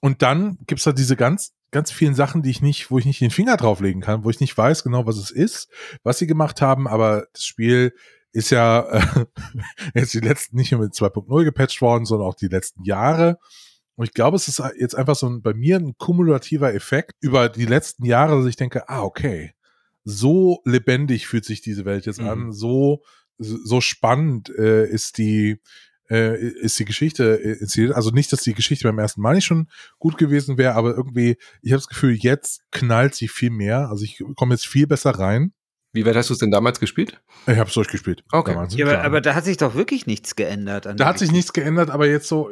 Und 0.00 0.22
dann 0.22 0.56
gibt's 0.66 0.84
da 0.84 0.92
diese 0.92 1.14
ganz 1.14 1.52
ganz 1.70 1.90
vielen 1.90 2.14
Sachen, 2.14 2.42
die 2.42 2.50
ich 2.50 2.62
nicht, 2.62 2.90
wo 2.90 2.98
ich 2.98 3.04
nicht 3.04 3.20
den 3.20 3.30
Finger 3.30 3.56
drauflegen 3.56 4.02
kann, 4.02 4.24
wo 4.24 4.30
ich 4.30 4.40
nicht 4.40 4.56
weiß 4.56 4.82
genau, 4.82 5.06
was 5.06 5.16
es 5.16 5.30
ist, 5.30 5.68
was 6.02 6.18
sie 6.18 6.26
gemacht 6.26 6.60
haben, 6.60 6.88
aber 6.88 7.26
das 7.32 7.44
Spiel 7.44 7.92
ist 8.32 8.50
ja 8.50 8.80
äh, 8.80 9.26
jetzt 9.94 10.14
die 10.14 10.20
letzten 10.20 10.56
nicht 10.56 10.72
nur 10.72 10.80
mit 10.80 10.92
2.0 10.92 11.44
gepatcht 11.44 11.80
worden, 11.82 12.04
sondern 12.04 12.28
auch 12.28 12.34
die 12.34 12.48
letzten 12.48 12.84
Jahre. 12.84 13.38
Und 13.96 14.04
ich 14.06 14.14
glaube, 14.14 14.36
es 14.36 14.48
ist 14.48 14.62
jetzt 14.78 14.94
einfach 14.94 15.16
so 15.16 15.28
ein, 15.28 15.42
bei 15.42 15.52
mir 15.52 15.76
ein 15.76 15.94
kumulativer 15.98 16.72
Effekt 16.72 17.12
über 17.20 17.48
die 17.48 17.66
letzten 17.66 18.04
Jahre, 18.04 18.38
dass 18.38 18.46
ich 18.46 18.56
denke, 18.56 18.88
ah, 18.88 19.02
okay, 19.02 19.52
so 20.04 20.60
lebendig 20.64 21.26
fühlt 21.26 21.44
sich 21.44 21.60
diese 21.60 21.84
Welt 21.84 22.06
jetzt 22.06 22.20
mhm. 22.20 22.28
an, 22.28 22.52
so, 22.52 23.02
so 23.36 23.80
spannend 23.80 24.48
äh, 24.56 24.86
ist 24.86 25.18
die, 25.18 25.60
äh, 26.10 26.36
ist 26.36 26.78
die 26.78 26.84
Geschichte 26.84 27.40
äh, 27.42 27.52
inszeniert. 27.60 27.94
Also 27.94 28.10
nicht, 28.10 28.32
dass 28.32 28.42
die 28.42 28.54
Geschichte 28.54 28.88
beim 28.88 28.98
ersten 28.98 29.20
Mal 29.20 29.34
nicht 29.34 29.44
schon 29.44 29.68
gut 29.98 30.18
gewesen 30.18 30.58
wäre, 30.58 30.74
aber 30.74 30.94
irgendwie, 30.96 31.36
ich 31.62 31.72
habe 31.72 31.78
das 31.78 31.88
Gefühl, 31.88 32.14
jetzt 32.14 32.62
knallt 32.72 33.14
sie 33.14 33.28
viel 33.28 33.50
mehr. 33.50 33.88
Also 33.88 34.04
ich 34.04 34.22
komme 34.36 34.54
jetzt 34.54 34.66
viel 34.66 34.86
besser 34.86 35.10
rein. 35.10 35.52
Wie 35.92 36.06
weit 36.06 36.14
hast 36.14 36.30
du 36.30 36.34
es 36.34 36.38
denn 36.38 36.52
damals 36.52 36.78
gespielt? 36.78 37.20
Ich 37.46 37.56
habe 37.56 37.68
es 37.68 37.74
durchgespielt. 37.74 38.22
Okay. 38.30 38.52
Damals, 38.52 38.76
ja, 38.76 38.86
aber, 38.86 39.02
aber, 39.02 39.20
da 39.20 39.34
hat 39.34 39.44
sich 39.44 39.56
doch 39.56 39.74
wirklich 39.74 40.06
nichts 40.06 40.36
geändert. 40.36 40.86
da 40.86 41.04
hat 41.04 41.18
sich 41.18 41.32
nichts 41.32 41.52
geändert, 41.52 41.90
aber 41.90 42.06
jetzt 42.06 42.28
so, 42.28 42.50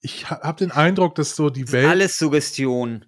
ich 0.00 0.28
habe 0.28 0.58
den 0.58 0.70
Eindruck, 0.70 1.14
dass 1.14 1.34
so 1.34 1.48
die 1.48 1.72
Welt. 1.72 1.88
Alles 1.88 2.18
Suggestion. 2.18 3.06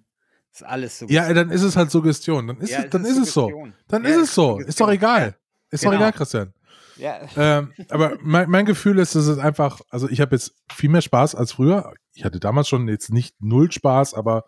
Das 0.51 0.61
ist 0.61 0.67
alles 0.67 0.99
Suggestion. 0.99 1.27
Ja, 1.27 1.33
dann 1.33 1.51
ist 1.51 1.61
es 1.61 1.75
halt 1.75 1.91
Suggestion. 1.91 2.47
Dann 2.47 2.57
ist, 2.57 2.71
ja, 2.71 2.83
es, 2.85 2.89
dann 2.89 3.05
ist, 3.05 3.17
es 3.17 3.33
so. 3.33 3.67
Dann 3.87 4.03
ja, 4.03 4.09
ist 4.09 4.17
es 4.17 4.33
so. 4.33 4.57
Ist 4.57 4.81
doch 4.81 4.89
egal. 4.89 5.37
Ist 5.69 5.81
genau. 5.81 5.91
doch 5.91 5.99
egal, 5.99 6.13
Christian. 6.13 6.53
Ja. 6.97 7.19
Ähm, 7.35 7.73
aber 7.89 8.17
mein, 8.21 8.49
mein, 8.49 8.65
Gefühl 8.65 8.99
ist, 8.99 9.15
dass 9.15 9.27
es 9.27 9.37
einfach, 9.37 9.81
also 9.89 10.09
ich 10.09 10.21
habe 10.21 10.35
jetzt 10.35 10.55
viel 10.73 10.89
mehr 10.89 11.01
Spaß 11.01 11.35
als 11.35 11.53
früher. 11.53 11.93
Ich 12.13 12.25
hatte 12.25 12.39
damals 12.39 12.67
schon 12.67 12.87
jetzt 12.87 13.11
nicht 13.11 13.35
null 13.39 13.71
Spaß, 13.71 14.13
aber 14.13 14.45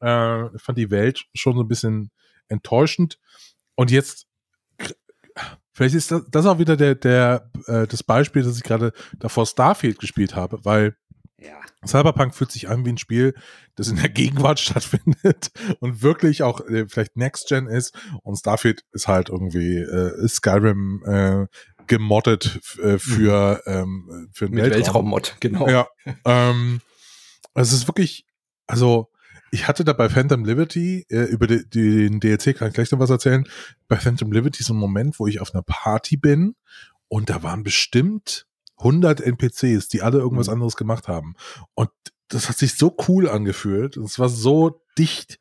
äh, 0.00 0.48
fand 0.58 0.78
die 0.78 0.90
Welt 0.90 1.24
schon 1.34 1.56
so 1.56 1.62
ein 1.62 1.68
bisschen 1.68 2.10
enttäuschend. 2.48 3.18
Und 3.74 3.90
jetzt, 3.90 4.26
vielleicht 5.72 5.94
ist 5.94 6.10
das, 6.10 6.22
das 6.30 6.46
auch 6.46 6.58
wieder 6.58 6.76
der, 6.76 6.94
der, 6.94 7.50
äh, 7.66 7.86
das 7.86 8.02
Beispiel, 8.02 8.42
das 8.42 8.56
ich 8.56 8.62
gerade 8.62 8.92
davor 9.18 9.46
Starfield 9.46 9.98
gespielt 9.98 10.34
habe, 10.34 10.64
weil 10.64 10.96
ja. 11.38 11.60
Cyberpunk 11.84 12.34
fühlt 12.34 12.52
sich 12.52 12.68
an 12.68 12.84
wie 12.84 12.90
ein 12.90 12.98
Spiel, 12.98 13.34
das 13.74 13.88
in 13.88 13.96
der 13.96 14.08
Gegenwart 14.08 14.60
stattfindet 14.60 15.50
und 15.80 16.02
wirklich 16.02 16.42
auch 16.42 16.60
äh, 16.68 16.86
vielleicht 16.88 17.16
Next 17.16 17.48
Gen 17.48 17.66
ist. 17.66 17.96
Und 18.22 18.36
Starfield 18.36 18.84
ist 18.92 19.08
halt 19.08 19.28
irgendwie 19.28 19.78
äh, 19.78 20.28
Skyrim 20.28 21.02
äh, 21.04 21.46
gemoddet 21.86 22.60
äh, 22.82 22.98
für, 22.98 23.62
mhm. 23.66 23.72
ähm, 23.72 24.28
für 24.32 24.46
den 24.46 24.54
Mit 24.54 24.64
Weltraum. 24.64 24.80
Weltraummod, 24.84 25.36
genau. 25.40 25.68
Ja. 25.68 25.88
ähm, 26.24 26.80
es 27.54 27.72
ist 27.72 27.88
wirklich, 27.88 28.26
also 28.66 29.10
ich 29.50 29.68
hatte 29.68 29.84
da 29.84 29.92
bei 29.92 30.08
Phantom 30.08 30.44
Liberty, 30.44 31.04
äh, 31.10 31.24
über 31.24 31.46
die, 31.46 31.68
den 31.68 32.20
DLC 32.20 32.56
kann 32.56 32.68
ich 32.68 32.74
gleich 32.74 32.90
noch 32.90 32.98
was 32.98 33.10
erzählen, 33.10 33.46
bei 33.88 33.96
Phantom 33.96 34.32
Liberty 34.32 34.62
so 34.62 34.72
ein 34.72 34.78
Moment, 34.78 35.18
wo 35.18 35.26
ich 35.26 35.40
auf 35.40 35.54
einer 35.54 35.62
Party 35.62 36.16
bin 36.16 36.54
und 37.08 37.28
da 37.28 37.42
waren 37.42 37.62
bestimmt 37.62 38.46
100 38.78 39.20
NPCs, 39.20 39.88
die 39.88 40.02
alle 40.02 40.18
irgendwas 40.18 40.46
mhm. 40.46 40.54
anderes 40.54 40.76
gemacht 40.76 41.08
haben. 41.08 41.34
Und 41.74 41.90
das 42.28 42.48
hat 42.48 42.56
sich 42.56 42.74
so 42.74 42.96
cool 43.08 43.28
angefühlt. 43.28 43.96
Es 43.96 44.18
war 44.18 44.28
so 44.28 44.82
dicht. 44.98 45.38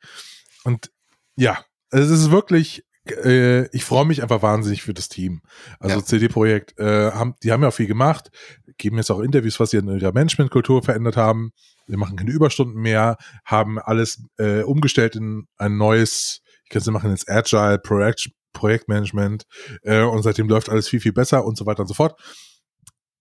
Und 0.63 0.91
ja, 1.35 1.63
es 1.89 2.09
ist 2.09 2.31
wirklich 2.31 2.85
äh, 3.07 3.67
ich 3.75 3.83
freue 3.83 4.05
mich 4.05 4.21
einfach 4.21 4.41
wahnsinnig 4.41 4.83
für 4.83 4.93
das 4.93 5.09
Team. 5.09 5.41
Also 5.79 5.97
ja. 5.97 6.05
CD-Projekt, 6.05 6.77
äh, 6.79 7.11
haben, 7.11 7.35
die 7.43 7.51
haben 7.51 7.61
ja 7.63 7.69
auch 7.69 7.73
viel 7.73 7.87
gemacht, 7.87 8.29
geben 8.77 8.97
jetzt 8.97 9.11
auch 9.11 9.19
Interviews, 9.19 9.59
was 9.59 9.71
sie 9.71 9.77
in 9.77 9.87
ihrer 9.87 10.13
Managementkultur 10.13 10.83
verändert 10.83 11.17
haben. 11.17 11.51
Wir 11.87 11.97
machen 11.97 12.15
keine 12.15 12.31
Überstunden 12.31 12.81
mehr, 12.81 13.17
haben 13.45 13.79
alles 13.79 14.23
äh, 14.37 14.61
umgestellt 14.61 15.15
in 15.15 15.47
ein 15.57 15.77
neues, 15.77 16.41
ich 16.63 16.69
kann 16.69 16.81
es 16.81 16.87
machen 16.87 17.11
jetzt 17.11 17.29
Agile 17.29 17.79
Projekt, 17.79 18.29
Projektmanagement 18.53 19.45
äh, 19.83 20.01
und 20.01 20.23
seitdem 20.23 20.47
läuft 20.47 20.69
alles 20.69 20.87
viel, 20.87 20.99
viel 20.99 21.13
besser 21.13 21.45
und 21.45 21.57
so 21.57 21.65
weiter 21.65 21.81
und 21.81 21.87
so 21.87 21.93
fort. 21.93 22.19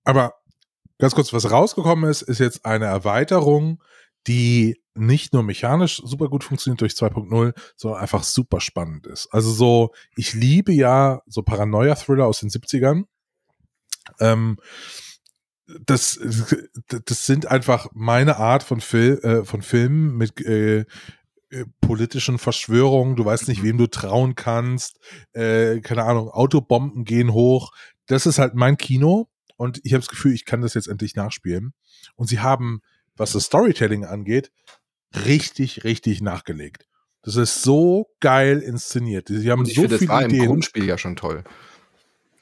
Aber 0.04 0.34
ganz 0.98 1.14
kurz, 1.14 1.32
was 1.32 1.50
rausgekommen 1.50 2.10
ist, 2.10 2.22
ist 2.22 2.38
jetzt 2.38 2.64
eine 2.64 2.86
Erweiterung, 2.86 3.82
die 4.26 4.80
nicht 5.00 5.32
nur 5.32 5.42
mechanisch 5.42 6.02
super 6.04 6.28
gut 6.28 6.44
funktioniert 6.44 6.80
durch 6.80 6.92
2.0, 6.92 7.54
sondern 7.76 8.00
einfach 8.00 8.22
super 8.22 8.60
spannend 8.60 9.06
ist. 9.06 9.28
Also 9.32 9.50
so, 9.50 9.92
ich 10.16 10.34
liebe 10.34 10.72
ja 10.72 11.22
so 11.26 11.42
Paranoia-Thriller 11.42 12.26
aus 12.26 12.40
den 12.40 12.50
70ern. 12.50 13.04
Ähm, 14.20 14.58
das, 15.86 16.18
das 16.88 17.26
sind 17.26 17.46
einfach 17.46 17.88
meine 17.92 18.36
Art 18.36 18.62
von, 18.62 18.80
Fil 18.80 19.18
äh, 19.22 19.44
von 19.44 19.62
Filmen 19.62 20.16
mit 20.16 20.40
äh, 20.44 20.84
äh, 21.50 21.64
politischen 21.80 22.38
Verschwörungen. 22.38 23.16
Du 23.16 23.24
weißt 23.24 23.48
nicht, 23.48 23.62
wem 23.62 23.78
du 23.78 23.86
trauen 23.86 24.34
kannst. 24.34 24.98
Äh, 25.32 25.80
keine 25.80 26.04
Ahnung, 26.04 26.28
Autobomben 26.30 27.04
gehen 27.04 27.32
hoch. 27.32 27.72
Das 28.06 28.26
ist 28.26 28.38
halt 28.38 28.54
mein 28.54 28.76
Kino. 28.76 29.28
Und 29.56 29.80
ich 29.84 29.92
habe 29.92 30.00
das 30.00 30.08
Gefühl, 30.08 30.32
ich 30.32 30.44
kann 30.44 30.62
das 30.62 30.74
jetzt 30.74 30.88
endlich 30.88 31.16
nachspielen. 31.16 31.74
Und 32.14 32.28
sie 32.28 32.40
haben, 32.40 32.80
was 33.16 33.32
das 33.32 33.44
Storytelling 33.44 34.04
angeht, 34.04 34.50
richtig, 35.14 35.84
richtig 35.84 36.20
nachgelegt. 36.20 36.86
Das 37.22 37.36
ist 37.36 37.62
so 37.62 38.06
geil 38.20 38.60
inszeniert. 38.60 39.28
Sie 39.28 39.50
haben 39.50 39.60
Und 39.60 39.68
ich 39.68 39.74
so 39.74 39.82
finde, 39.82 39.98
viele 39.98 40.08
das 40.08 40.16
war 40.16 40.24
Ideen. 40.24 40.40
im 40.42 40.46
Grundspiel 40.46 40.86
ja 40.86 40.96
schon 40.96 41.16
toll. 41.16 41.44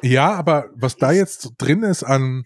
Ja, 0.03 0.35
aber 0.35 0.71
was 0.75 0.97
da 0.97 1.11
jetzt 1.11 1.53
drin 1.59 1.83
ist 1.83 2.05
an 2.05 2.45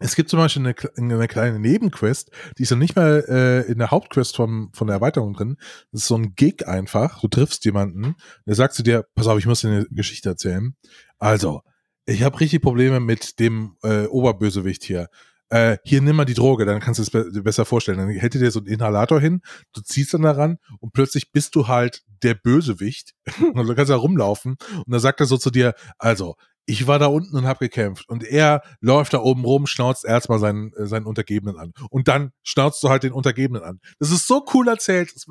es 0.00 0.14
gibt 0.14 0.30
zum 0.30 0.38
Beispiel 0.38 0.64
eine, 0.64 0.74
eine 1.14 1.28
kleine 1.28 1.58
Nebenquest, 1.58 2.30
die 2.56 2.62
ist 2.62 2.70
dann 2.72 2.78
nicht 2.78 2.96
mal 2.96 3.24
äh, 3.28 3.70
in 3.70 3.78
der 3.78 3.90
Hauptquest 3.90 4.36
vom, 4.36 4.70
von 4.72 4.86
der 4.86 4.94
Erweiterung 4.94 5.34
drin. 5.34 5.56
Das 5.90 6.02
ist 6.02 6.08
so 6.08 6.16
ein 6.16 6.34
Gig 6.34 6.66
einfach. 6.66 7.20
Du 7.20 7.28
triffst 7.28 7.64
jemanden, 7.64 8.14
der 8.46 8.54
sagt 8.54 8.74
zu 8.74 8.82
dir, 8.82 9.06
pass 9.14 9.26
auf, 9.26 9.38
ich 9.38 9.46
muss 9.46 9.60
dir 9.60 9.68
eine 9.68 9.86
Geschichte 9.90 10.28
erzählen. 10.28 10.76
Also, 11.18 11.62
ich 12.06 12.22
habe 12.22 12.38
richtig 12.40 12.62
Probleme 12.62 13.00
mit 13.00 13.40
dem 13.40 13.76
äh, 13.82 14.06
Oberbösewicht 14.06 14.84
hier 14.84 15.08
äh, 15.50 15.78
hier 15.84 16.02
nimm 16.02 16.16
mal 16.16 16.24
die 16.24 16.34
Droge, 16.34 16.64
dann 16.64 16.80
kannst 16.80 16.98
du 16.98 17.02
es 17.02 17.10
be 17.10 17.42
besser 17.42 17.64
vorstellen. 17.64 17.98
Dann 17.98 18.10
hätte 18.10 18.38
dir 18.38 18.50
so 18.50 18.60
ein 18.60 18.66
Inhalator 18.66 19.20
hin, 19.20 19.40
du 19.72 19.80
ziehst 19.80 20.14
dann 20.14 20.22
daran 20.22 20.58
und 20.80 20.92
plötzlich 20.92 21.32
bist 21.32 21.54
du 21.54 21.68
halt 21.68 22.02
der 22.22 22.34
Bösewicht 22.34 23.14
und 23.54 23.66
du 23.66 23.74
kannst 23.74 23.90
da 23.90 23.96
rumlaufen 23.96 24.56
und 24.76 24.90
dann 24.92 25.00
sagt 25.00 25.20
er 25.20 25.26
so 25.26 25.36
zu 25.36 25.50
dir, 25.50 25.74
also, 25.98 26.34
ich 26.70 26.86
war 26.86 26.98
da 26.98 27.06
unten 27.06 27.34
und 27.34 27.46
habe 27.46 27.60
gekämpft 27.60 28.06
und 28.10 28.24
er 28.24 28.62
läuft 28.80 29.14
da 29.14 29.20
oben 29.20 29.42
rum, 29.42 29.66
schnauzt 29.66 30.04
erstmal 30.04 30.38
seinen, 30.38 30.74
äh, 30.74 30.86
seinen 30.86 31.06
Untergebenen 31.06 31.56
an 31.56 31.72
und 31.88 32.08
dann 32.08 32.32
schnauzt 32.42 32.82
du 32.82 32.90
halt 32.90 33.04
den 33.04 33.12
Untergebenen 33.12 33.62
an. 33.62 33.80
Das 33.98 34.10
ist 34.10 34.26
so 34.26 34.44
cool 34.52 34.68
erzählt, 34.68 35.14
das 35.14 35.26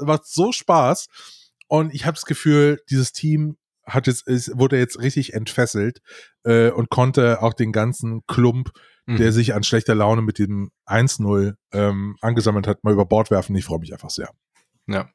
macht 0.00 0.26
so 0.26 0.50
Spaß 0.50 1.06
und 1.68 1.94
ich 1.94 2.06
habe 2.06 2.16
das 2.16 2.24
Gefühl, 2.24 2.80
dieses 2.90 3.12
Team 3.12 3.56
hat 3.84 4.08
jetzt, 4.08 4.26
ist, 4.26 4.58
wurde 4.58 4.78
jetzt 4.78 5.00
richtig 5.00 5.34
entfesselt 5.34 6.00
äh, 6.44 6.70
und 6.70 6.90
konnte 6.90 7.42
auch 7.42 7.54
den 7.54 7.70
ganzen 7.70 8.22
Klump 8.26 8.70
der 9.06 9.28
mhm. 9.28 9.32
sich 9.32 9.54
an 9.54 9.62
schlechter 9.62 9.94
Laune 9.94 10.22
mit 10.22 10.38
dem 10.38 10.70
1-0 10.86 11.54
ähm, 11.72 12.16
angesammelt 12.20 12.66
hat, 12.66 12.84
mal 12.84 12.92
über 12.92 13.06
Bord 13.06 13.30
werfen. 13.30 13.56
Ich 13.56 13.64
freue 13.64 13.80
mich 13.80 13.92
einfach 13.92 14.10
sehr. 14.10 14.30
Ja. 14.90 15.08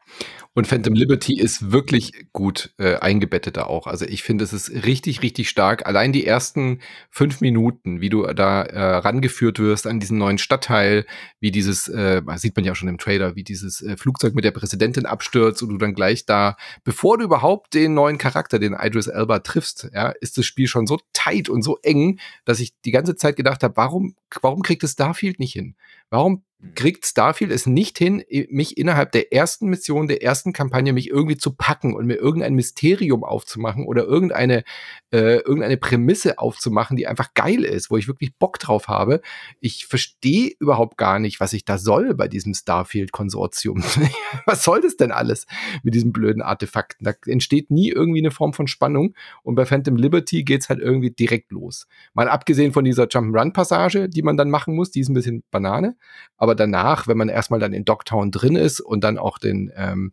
Und 0.53 0.67
Phantom 0.67 0.93
Liberty 0.93 1.37
ist 1.37 1.73
wirklich 1.73 2.13
gut 2.31 2.73
äh, 2.77 2.95
eingebettet 2.95 3.57
da 3.57 3.63
auch. 3.63 3.87
Also 3.87 4.05
ich 4.05 4.23
finde, 4.23 4.45
es 4.45 4.53
ist 4.53 4.85
richtig, 4.85 5.21
richtig 5.21 5.49
stark. 5.49 5.85
Allein 5.85 6.13
die 6.13 6.25
ersten 6.25 6.79
fünf 7.09 7.41
Minuten, 7.41 7.99
wie 7.99 8.07
du 8.07 8.23
da 8.27 8.61
äh, 8.61 8.95
rangeführt 8.99 9.59
wirst 9.59 9.85
an 9.85 9.99
diesen 9.99 10.17
neuen 10.17 10.37
Stadtteil, 10.37 11.05
wie 11.41 11.51
dieses, 11.51 11.89
äh, 11.89 12.21
sieht 12.37 12.55
man 12.55 12.63
ja 12.63 12.71
auch 12.71 12.77
schon 12.77 12.87
im 12.87 12.97
Trailer, 12.97 13.35
wie 13.35 13.43
dieses 13.43 13.81
äh, 13.81 13.97
Flugzeug 13.97 14.33
mit 14.33 14.45
der 14.45 14.51
Präsidentin 14.51 15.05
abstürzt 15.05 15.61
und 15.61 15.69
du 15.69 15.77
dann 15.77 15.93
gleich 15.93 16.25
da, 16.25 16.55
bevor 16.85 17.17
du 17.17 17.25
überhaupt 17.25 17.73
den 17.73 17.93
neuen 17.93 18.17
Charakter, 18.17 18.57
den 18.57 18.77
Idris 18.79 19.07
Elba 19.07 19.39
triffst, 19.39 19.89
ja, 19.93 20.07
ist 20.21 20.37
das 20.37 20.45
Spiel 20.45 20.67
schon 20.69 20.87
so 20.87 20.99
tight 21.11 21.49
und 21.49 21.63
so 21.63 21.79
eng, 21.83 22.21
dass 22.45 22.61
ich 22.61 22.71
die 22.85 22.91
ganze 22.91 23.17
Zeit 23.17 23.35
gedacht 23.35 23.61
habe, 23.61 23.75
warum, 23.75 24.15
warum 24.41 24.61
kriegt 24.61 24.85
es 24.85 24.93
Starfield 24.93 25.37
nicht 25.39 25.51
hin? 25.51 25.75
Warum 26.09 26.43
kriegt 26.73 27.05
Starfield 27.05 27.51
es 27.51 27.67
nicht 27.67 27.97
hin, 27.97 28.23
mich 28.49 28.77
innerhalb 28.77 29.11
der 29.11 29.31
ersten 29.33 29.67
Mission, 29.67 30.07
der 30.07 30.23
ersten 30.23 30.53
Kampagne, 30.53 30.93
mich 30.93 31.09
irgendwie 31.09 31.37
zu 31.37 31.51
packen 31.51 31.93
und 31.93 32.07
mir 32.07 32.15
irgendein 32.15 32.55
Mysterium 32.55 33.23
aufzumachen 33.23 33.85
oder 33.85 34.05
irgendeine, 34.05 34.63
äh, 35.11 35.37
irgendeine 35.37 35.77
Prämisse 35.77 36.39
aufzumachen, 36.39 36.97
die 36.97 37.07
einfach 37.07 37.33
geil 37.33 37.63
ist, 37.63 37.91
wo 37.91 37.97
ich 37.97 38.07
wirklich 38.07 38.35
Bock 38.37 38.57
drauf 38.57 38.87
habe. 38.87 39.21
Ich 39.59 39.85
verstehe 39.85 40.51
überhaupt 40.59 40.97
gar 40.97 41.19
nicht, 41.19 41.39
was 41.39 41.53
ich 41.53 41.65
da 41.65 41.77
soll 41.77 42.15
bei 42.15 42.27
diesem 42.27 42.53
Starfield-Konsortium. 42.53 43.83
was 44.45 44.63
soll 44.63 44.81
das 44.81 44.97
denn 44.97 45.11
alles 45.11 45.45
mit 45.83 45.93
diesen 45.93 46.11
blöden 46.13 46.41
Artefakten? 46.41 47.05
Da 47.05 47.13
entsteht 47.27 47.69
nie 47.69 47.89
irgendwie 47.89 48.19
eine 48.19 48.31
Form 48.31 48.53
von 48.53 48.67
Spannung 48.67 49.13
und 49.43 49.55
bei 49.55 49.65
Phantom 49.65 49.97
Liberty 49.97 50.43
geht's 50.43 50.69
halt 50.69 50.79
irgendwie 50.79 51.11
direkt 51.11 51.51
los. 51.51 51.87
Mal 52.13 52.27
abgesehen 52.27 52.71
von 52.71 52.85
dieser 52.85 53.03
Jump'n'Run-Passage, 53.03 54.09
die 54.09 54.21
man 54.23 54.37
dann 54.37 54.49
machen 54.49 54.75
muss, 54.75 54.91
die 54.91 55.01
ist 55.01 55.09
ein 55.09 55.13
bisschen 55.13 55.43
Banane, 55.51 55.94
aber 56.37 56.55
danach, 56.55 57.07
wenn 57.07 57.17
man 57.17 57.29
erstmal 57.29 57.59
dann 57.59 57.73
in 57.73 57.85
Dogtown 57.85 58.31
drin 58.31 58.55
ist 58.55 58.79
und 58.79 59.03
dann 59.03 59.17
auch 59.17 59.37
den, 59.37 59.71
ähm, 59.75 60.11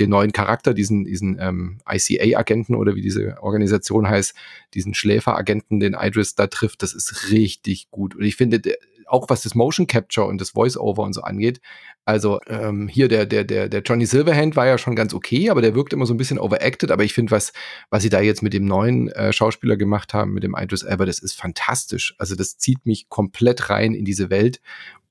den 0.00 0.10
neuen 0.10 0.32
Charakter, 0.32 0.74
diesen, 0.74 1.04
diesen 1.04 1.38
ähm, 1.40 1.80
ICA-Agenten 1.88 2.74
oder 2.74 2.94
wie 2.94 3.02
diese 3.02 3.42
Organisation 3.42 4.08
heißt, 4.08 4.34
diesen 4.74 4.94
Schläferagenten, 4.94 5.80
den 5.80 5.96
Idris 5.98 6.34
da 6.34 6.46
trifft, 6.46 6.82
das 6.82 6.94
ist 6.94 7.30
richtig 7.30 7.90
gut. 7.90 8.14
Und 8.14 8.24
ich 8.24 8.36
finde, 8.36 8.60
auch 9.06 9.28
was 9.28 9.42
das 9.42 9.54
Motion 9.54 9.86
Capture 9.86 10.26
und 10.26 10.40
das 10.40 10.50
Voice-Over 10.50 11.02
und 11.02 11.12
so 11.12 11.20
angeht, 11.20 11.60
also 12.04 12.40
ähm, 12.48 12.88
hier 12.88 13.08
der, 13.08 13.26
der, 13.26 13.44
der, 13.44 13.68
der 13.68 13.82
Johnny 13.82 14.06
Silverhand 14.06 14.56
war 14.56 14.66
ja 14.66 14.78
schon 14.78 14.96
ganz 14.96 15.14
okay, 15.14 15.50
aber 15.50 15.62
der 15.62 15.74
wirkt 15.74 15.92
immer 15.92 16.06
so 16.06 16.14
ein 16.14 16.16
bisschen 16.16 16.38
overacted. 16.38 16.90
Aber 16.90 17.04
ich 17.04 17.12
finde, 17.12 17.30
was, 17.30 17.52
was 17.90 18.02
sie 18.02 18.08
da 18.08 18.20
jetzt 18.20 18.42
mit 18.42 18.54
dem 18.54 18.64
neuen 18.64 19.08
äh, 19.10 19.32
Schauspieler 19.32 19.76
gemacht 19.76 20.14
haben, 20.14 20.32
mit 20.32 20.42
dem 20.42 20.56
Idris 20.58 20.82
Elba, 20.82 21.04
das 21.04 21.20
ist 21.20 21.34
fantastisch. 21.34 22.14
Also 22.18 22.34
das 22.34 22.56
zieht 22.56 22.86
mich 22.86 23.08
komplett 23.08 23.70
rein 23.70 23.94
in 23.94 24.04
diese 24.04 24.30
Welt. 24.30 24.60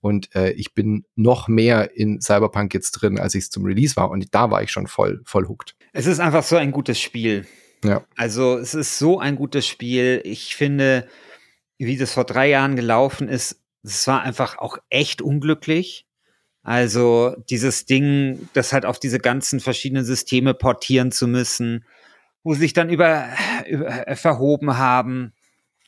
Und 0.01 0.35
äh, 0.35 0.51
ich 0.51 0.73
bin 0.73 1.05
noch 1.15 1.47
mehr 1.47 1.95
in 1.95 2.19
Cyberpunk 2.21 2.73
jetzt 2.73 2.91
drin, 2.91 3.19
als 3.19 3.35
ich 3.35 3.45
es 3.45 3.49
zum 3.51 3.65
Release 3.65 3.95
war. 3.95 4.09
Und 4.09 4.33
da 4.33 4.49
war 4.51 4.63
ich 4.63 4.71
schon 4.71 4.87
voll, 4.87 5.21
voll 5.25 5.47
hooked. 5.47 5.75
Es 5.93 6.07
ist 6.07 6.19
einfach 6.19 6.43
so 6.43 6.55
ein 6.57 6.71
gutes 6.71 6.99
Spiel. 6.99 7.45
Ja. 7.83 8.03
Also 8.17 8.57
es 8.57 8.73
ist 8.73 8.97
so 8.97 9.19
ein 9.19 9.35
gutes 9.35 9.67
Spiel. 9.67 10.21
Ich 10.23 10.55
finde, 10.55 11.07
wie 11.77 11.97
das 11.97 12.13
vor 12.13 12.25
drei 12.25 12.49
Jahren 12.49 12.75
gelaufen 12.75 13.27
ist, 13.27 13.61
es 13.83 14.07
war 14.07 14.21
einfach 14.21 14.57
auch 14.57 14.77
echt 14.89 15.21
unglücklich. 15.21 16.05
Also 16.63 17.35
dieses 17.49 17.85
Ding, 17.85 18.49
das 18.53 18.73
halt 18.73 18.85
auf 18.85 18.99
diese 18.99 19.19
ganzen 19.19 19.59
verschiedenen 19.59 20.05
Systeme 20.05 20.53
portieren 20.53 21.11
zu 21.11 21.27
müssen, 21.27 21.85
wo 22.43 22.53
sich 22.53 22.73
dann 22.73 22.89
über, 22.89 23.29
über 23.67 24.07
äh, 24.07 24.15
verhoben 24.15 24.77
haben 24.77 25.33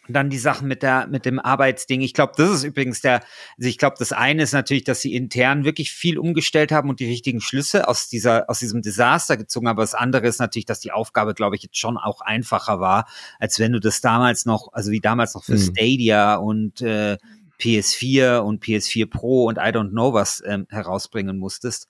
dann 0.10 0.30
die 0.30 0.38
Sachen 0.38 0.68
mit 0.68 0.84
der 0.84 1.08
mit 1.08 1.26
dem 1.26 1.40
Arbeitsding. 1.40 2.02
Ich 2.02 2.14
glaube, 2.14 2.34
das 2.36 2.50
ist 2.50 2.64
übrigens 2.64 3.02
der. 3.02 3.24
Also 3.58 3.70
ich 3.70 3.78
glaube, 3.78 3.96
das 4.00 4.12
eine 4.12 4.44
ist 4.44 4.52
natürlich, 4.52 4.84
dass 4.84 5.02
sie 5.02 5.16
intern 5.16 5.64
wirklich 5.64 5.92
viel 5.92 6.18
umgestellt 6.18 6.72
haben 6.72 6.90
und 6.90 7.00
die 7.00 7.06
richtigen 7.06 7.40
Schlüsse 7.40 7.88
aus 7.88 8.10
dieser 8.10 8.50
aus 8.50 8.60
diesem 8.60 8.82
Desaster 8.82 9.38
gezogen 9.38 9.68
haben. 9.68 9.78
Aber 9.78 9.84
das 9.84 9.96
andere 9.96 10.28
ist 10.28 10.40
natürlich, 10.40 10.66
dass 10.66 10.82
die 10.82 10.92
Aufgabe, 10.92 11.34
glaube 11.34 11.56
ich, 11.56 11.64
jetzt 11.64 11.78
schon 11.78 11.98
auch 11.98 12.22
einfacher 12.22 12.80
war, 12.80 13.08
als 13.40 13.60
wenn 13.60 13.72
du 13.72 13.80
das 13.80 14.02
damals 14.02 14.46
noch, 14.46 14.74
also 14.74 14.92
wie 14.92 15.00
damals 15.00 15.36
noch 15.36 15.46
für 15.46 15.54
mhm. 15.54 15.72
Stadia 15.74 16.36
und 16.36 16.82
äh, 16.82 17.18
PS4 17.60 18.40
und 18.40 18.64
PS4 18.64 19.10
Pro 19.10 19.46
und 19.46 19.58
I 19.58 19.72
don't 19.72 19.92
know 19.92 20.14
was 20.14 20.44
ähm, 20.46 20.68
herausbringen 20.70 21.38
musstest. 21.38 21.88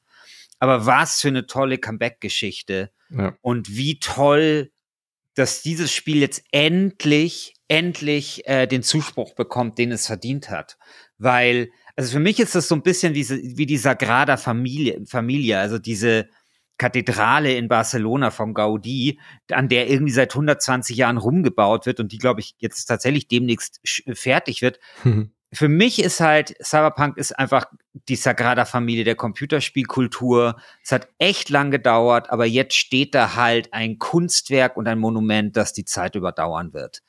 Aber 0.60 0.86
was 0.86 1.19
für 1.19 1.30
eine 1.30 1.47
tolle 1.47 1.78
Comeback-Geschichte 1.78 2.91
ja. 3.10 3.36
und 3.41 3.76
wie 3.76 3.99
toll, 3.99 4.71
dass 5.36 5.62
dieses 5.62 5.91
Spiel 5.91 6.17
jetzt 6.17 6.43
endlich 6.52 7.54
endlich 7.74 8.48
äh, 8.48 8.67
den 8.67 8.84
Zuspruch 8.84 9.34
bekommt, 9.34 9.80
den 9.80 9.91
es 9.91 10.06
verdient 10.06 10.50
hat. 10.52 10.78
Weil, 11.17 11.72
also 11.96 12.12
für 12.12 12.19
mich 12.19 12.39
ist 12.39 12.54
das 12.54 12.67
so 12.67 12.76
ein 12.76 12.84
bisschen 12.84 13.15
wie, 13.15 13.28
wie 13.58 13.65
die 13.65 13.78
Sagrada 13.78 14.38
Familie, 14.38 15.04
Familie, 15.08 15.58
also 15.58 15.80
diese 15.80 16.30
Kathedrale 16.78 17.56
in 17.56 17.67
Barcelona 17.67 18.30
vom 18.30 18.54
Gaudi, 18.54 19.19
an 19.52 19.69
der 19.69 19.89
irgendwie 19.89 20.12
seit 20.12 20.34
120 20.34 20.98
Jahren 20.98 21.17
rumgebaut 21.17 21.86
wird 21.86 22.00
und 22.00 22.12
die, 22.12 22.17
glaube 22.17 22.41
ich, 22.41 22.56
jetzt 22.60 22.86
tatsächlich 22.86 23.28
demnächst 23.28 23.80
fertig 24.13 24.62
wird. 24.62 24.80
Mhm. 25.04 25.32
Für 25.53 25.69
mich 25.69 26.01
ist 26.01 26.19
halt, 26.19 26.55
Cyberpunk 26.63 27.17
ist 27.17 27.37
einfach 27.37 27.65
die 28.09 28.15
Sagrada 28.15 28.65
Familie 28.65 29.03
der 29.03 29.15
Computerspielkultur. 29.15 30.57
Es 30.83 30.91
hat 30.91 31.07
echt 31.19 31.49
lang 31.49 31.69
gedauert, 31.69 32.31
aber 32.31 32.45
jetzt 32.45 32.75
steht 32.75 33.13
da 33.13 33.35
halt 33.35 33.71
ein 33.71 33.99
Kunstwerk 33.99 34.75
und 34.77 34.87
ein 34.87 34.99
Monument, 34.99 35.55
das 35.55 35.73
die 35.73 35.85
Zeit 35.85 36.15
überdauern 36.15 36.73
wird. 36.73 37.03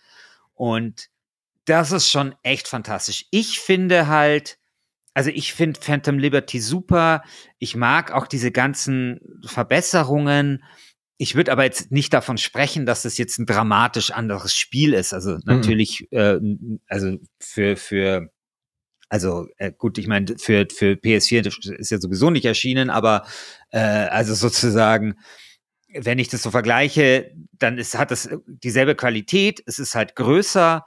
Und 0.54 1.08
das 1.64 1.92
ist 1.92 2.10
schon 2.10 2.34
echt 2.42 2.68
fantastisch. 2.68 3.26
Ich 3.30 3.60
finde 3.60 4.06
halt, 4.08 4.58
also 5.14 5.30
ich 5.30 5.54
finde 5.54 5.80
Phantom 5.80 6.18
Liberty 6.18 6.60
super. 6.60 7.22
Ich 7.58 7.76
mag 7.76 8.12
auch 8.12 8.26
diese 8.26 8.50
ganzen 8.50 9.20
Verbesserungen. 9.46 10.62
Ich 11.16 11.36
würde 11.36 11.52
aber 11.52 11.64
jetzt 11.64 11.92
nicht 11.92 12.12
davon 12.12 12.36
sprechen, 12.36 12.84
dass 12.84 13.04
es 13.04 13.16
jetzt 13.16 13.38
ein 13.38 13.46
dramatisch 13.46 14.10
anderes 14.10 14.54
Spiel 14.54 14.92
ist. 14.92 15.14
Also 15.14 15.36
mhm. 15.36 15.42
natürlich, 15.44 16.12
äh, 16.12 16.38
also 16.88 17.16
für, 17.38 17.76
für, 17.76 18.33
also 19.08 19.46
äh, 19.58 19.72
gut, 19.72 19.98
ich 19.98 20.06
meine, 20.06 20.38
für, 20.38 20.66
für 20.74 20.92
PS4 20.92 21.76
ist 21.76 21.90
ja 21.90 22.00
sowieso 22.00 22.30
nicht 22.30 22.44
erschienen, 22.44 22.90
aber 22.90 23.26
äh, 23.70 23.78
also 23.78 24.34
sozusagen 24.34 25.16
wenn 25.94 26.18
ich 26.18 26.28
das 26.28 26.42
so 26.42 26.50
vergleiche, 26.50 27.32
dann 27.52 27.78
ist, 27.78 27.96
hat 27.96 28.10
es 28.10 28.28
dieselbe 28.46 28.94
Qualität, 28.94 29.62
es 29.66 29.78
ist 29.78 29.94
halt 29.94 30.16
größer, 30.16 30.84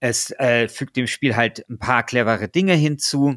es 0.00 0.30
äh, 0.32 0.68
fügt 0.68 0.96
dem 0.96 1.06
Spiel 1.06 1.36
halt 1.36 1.68
ein 1.70 1.78
paar 1.78 2.04
clevere 2.04 2.48
Dinge 2.48 2.74
hinzu. 2.74 3.36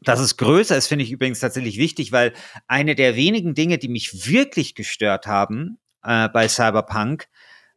Dass 0.00 0.20
es 0.20 0.36
größer 0.36 0.76
ist, 0.76 0.86
finde 0.86 1.04
ich 1.04 1.12
übrigens 1.12 1.40
tatsächlich 1.40 1.78
wichtig, 1.78 2.12
weil 2.12 2.32
eine 2.66 2.94
der 2.94 3.16
wenigen 3.16 3.54
Dinge, 3.54 3.78
die 3.78 3.88
mich 3.88 4.26
wirklich 4.28 4.74
gestört 4.74 5.26
haben 5.26 5.78
äh, 6.02 6.28
bei 6.28 6.48
Cyberpunk, 6.48 7.28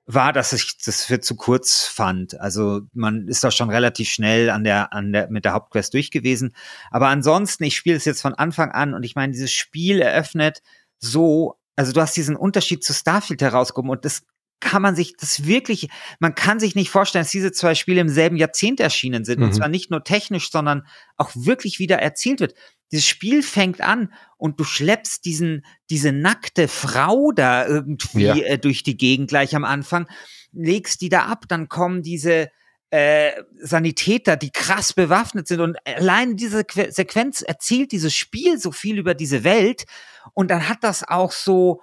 war, 0.08 0.34
dass 0.34 0.54
ich 0.54 0.78
das 0.84 1.04
für 1.06 1.20
zu 1.20 1.36
kurz 1.36 1.84
fand. 1.84 2.40
Also 2.40 2.82
man 2.94 3.28
ist 3.28 3.44
da 3.44 3.52
schon 3.52 3.70
relativ 3.70 4.10
schnell 4.10 4.50
an 4.50 4.64
der, 4.64 4.94
an 4.94 5.12
der, 5.12 5.30
mit 5.30 5.46
der 5.46 5.54
Hauptquest 5.54 5.94
durch 5.94 6.12
gewesen. 6.12 6.56
Aber 6.90 7.10
ansonsten, 7.10 7.66
ich 7.66 7.76
spiele 7.76 7.98
es 7.98 8.06
jetzt 8.06 8.22
von 8.22 8.34
Anfang 8.34 8.72
an 8.72 8.94
und 8.94 9.04
ich 9.04 9.16
meine, 9.16 9.34
dieses 9.34 9.52
Spiel 9.52 10.02
eröffnet 10.02 10.62
so 11.00 11.58
also 11.78 11.94
du 11.94 12.02
hast 12.02 12.18
diesen 12.18 12.36
Unterschied 12.36 12.84
zu 12.84 12.92
Starfield 12.92 13.42
herausgehoben 13.42 13.92
und 13.92 14.04
das 14.04 14.24
kann 14.60 14.82
man 14.82 14.96
sich 14.96 15.16
das 15.16 15.46
wirklich, 15.46 15.90
man 16.20 16.34
kann 16.34 16.60
sich 16.60 16.74
nicht 16.74 16.90
vorstellen, 16.90 17.24
dass 17.24 17.32
diese 17.32 17.52
zwei 17.52 17.76
Spiele 17.76 18.02
im 18.02 18.10
selben 18.10 18.38
Jahrzehnt 18.38 18.80
erschienen 18.80 19.24
sind. 19.24 19.40
Mhm. 19.40 19.46
Und 19.46 19.54
zwar 19.54 19.68
nicht 19.68 19.92
nur 19.92 20.04
technisch, 20.04 20.50
sondern 20.50 20.88
auch 21.16 21.30
wirklich 21.36 21.78
wieder 21.78 21.98
erzählt 21.98 22.40
wird. 22.40 22.56
Dieses 22.92 23.06
Spiel 23.06 23.44
fängt 23.44 23.82
an 23.82 24.14
und 24.38 24.60
du 24.60 24.64
schleppst 24.64 25.26
diesen, 25.26 25.66
diese 25.90 26.12
nackte 26.12 26.68
Frau 26.68 27.32
da 27.32 27.68
irgendwie 27.68 28.24
ja. 28.24 28.36
äh, 28.36 28.58
durch 28.58 28.84
die 28.84 28.98
Gegend 28.98 29.30
gleich 29.30 29.56
am 29.56 29.66
Anfang, 29.66 30.08
legst 30.54 31.02
die 31.02 31.10
da 31.10 31.26
ab, 31.26 31.46
dann 31.48 31.68
kommen 31.68 32.02
diese, 32.02 32.50
äh, 32.90 33.32
Sanitäter, 33.60 34.38
die 34.38 34.52
krass 34.52 34.94
bewaffnet 34.94 35.48
sind. 35.48 35.60
Und 35.60 35.78
allein 35.86 36.38
diese 36.38 36.64
que 36.64 36.92
Sequenz 36.92 37.42
erzählt 37.42 37.92
dieses 37.92 38.16
Spiel 38.16 38.60
so 38.60 38.72
viel 38.72 38.98
über 38.98 39.14
diese 39.14 39.44
Welt. 39.44 39.86
Und 40.34 40.52
dann 40.52 40.70
hat 40.70 40.84
das 40.84 41.08
auch 41.08 41.32
so 41.32 41.82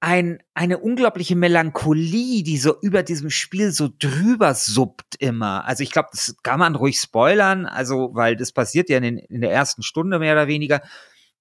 ein, 0.00 0.38
eine 0.54 0.78
unglaubliche 0.78 1.34
Melancholie, 1.34 2.44
die 2.44 2.58
so 2.58 2.80
über 2.80 3.02
diesem 3.02 3.30
Spiel 3.30 3.72
so 3.72 3.88
drüber 3.98 4.54
suppt 4.54 5.16
immer. 5.18 5.64
Also 5.64 5.82
ich 5.82 5.90
glaube, 5.90 6.08
das 6.12 6.36
kann 6.42 6.60
man 6.60 6.76
ruhig 6.76 7.00
spoilern, 7.00 7.66
also 7.66 8.10
weil 8.12 8.36
das 8.36 8.52
passiert 8.52 8.88
ja 8.90 8.98
in, 8.98 9.02
den, 9.02 9.18
in 9.18 9.40
der 9.40 9.50
ersten 9.50 9.82
Stunde 9.82 10.18
mehr 10.18 10.34
oder 10.34 10.46
weniger, 10.46 10.82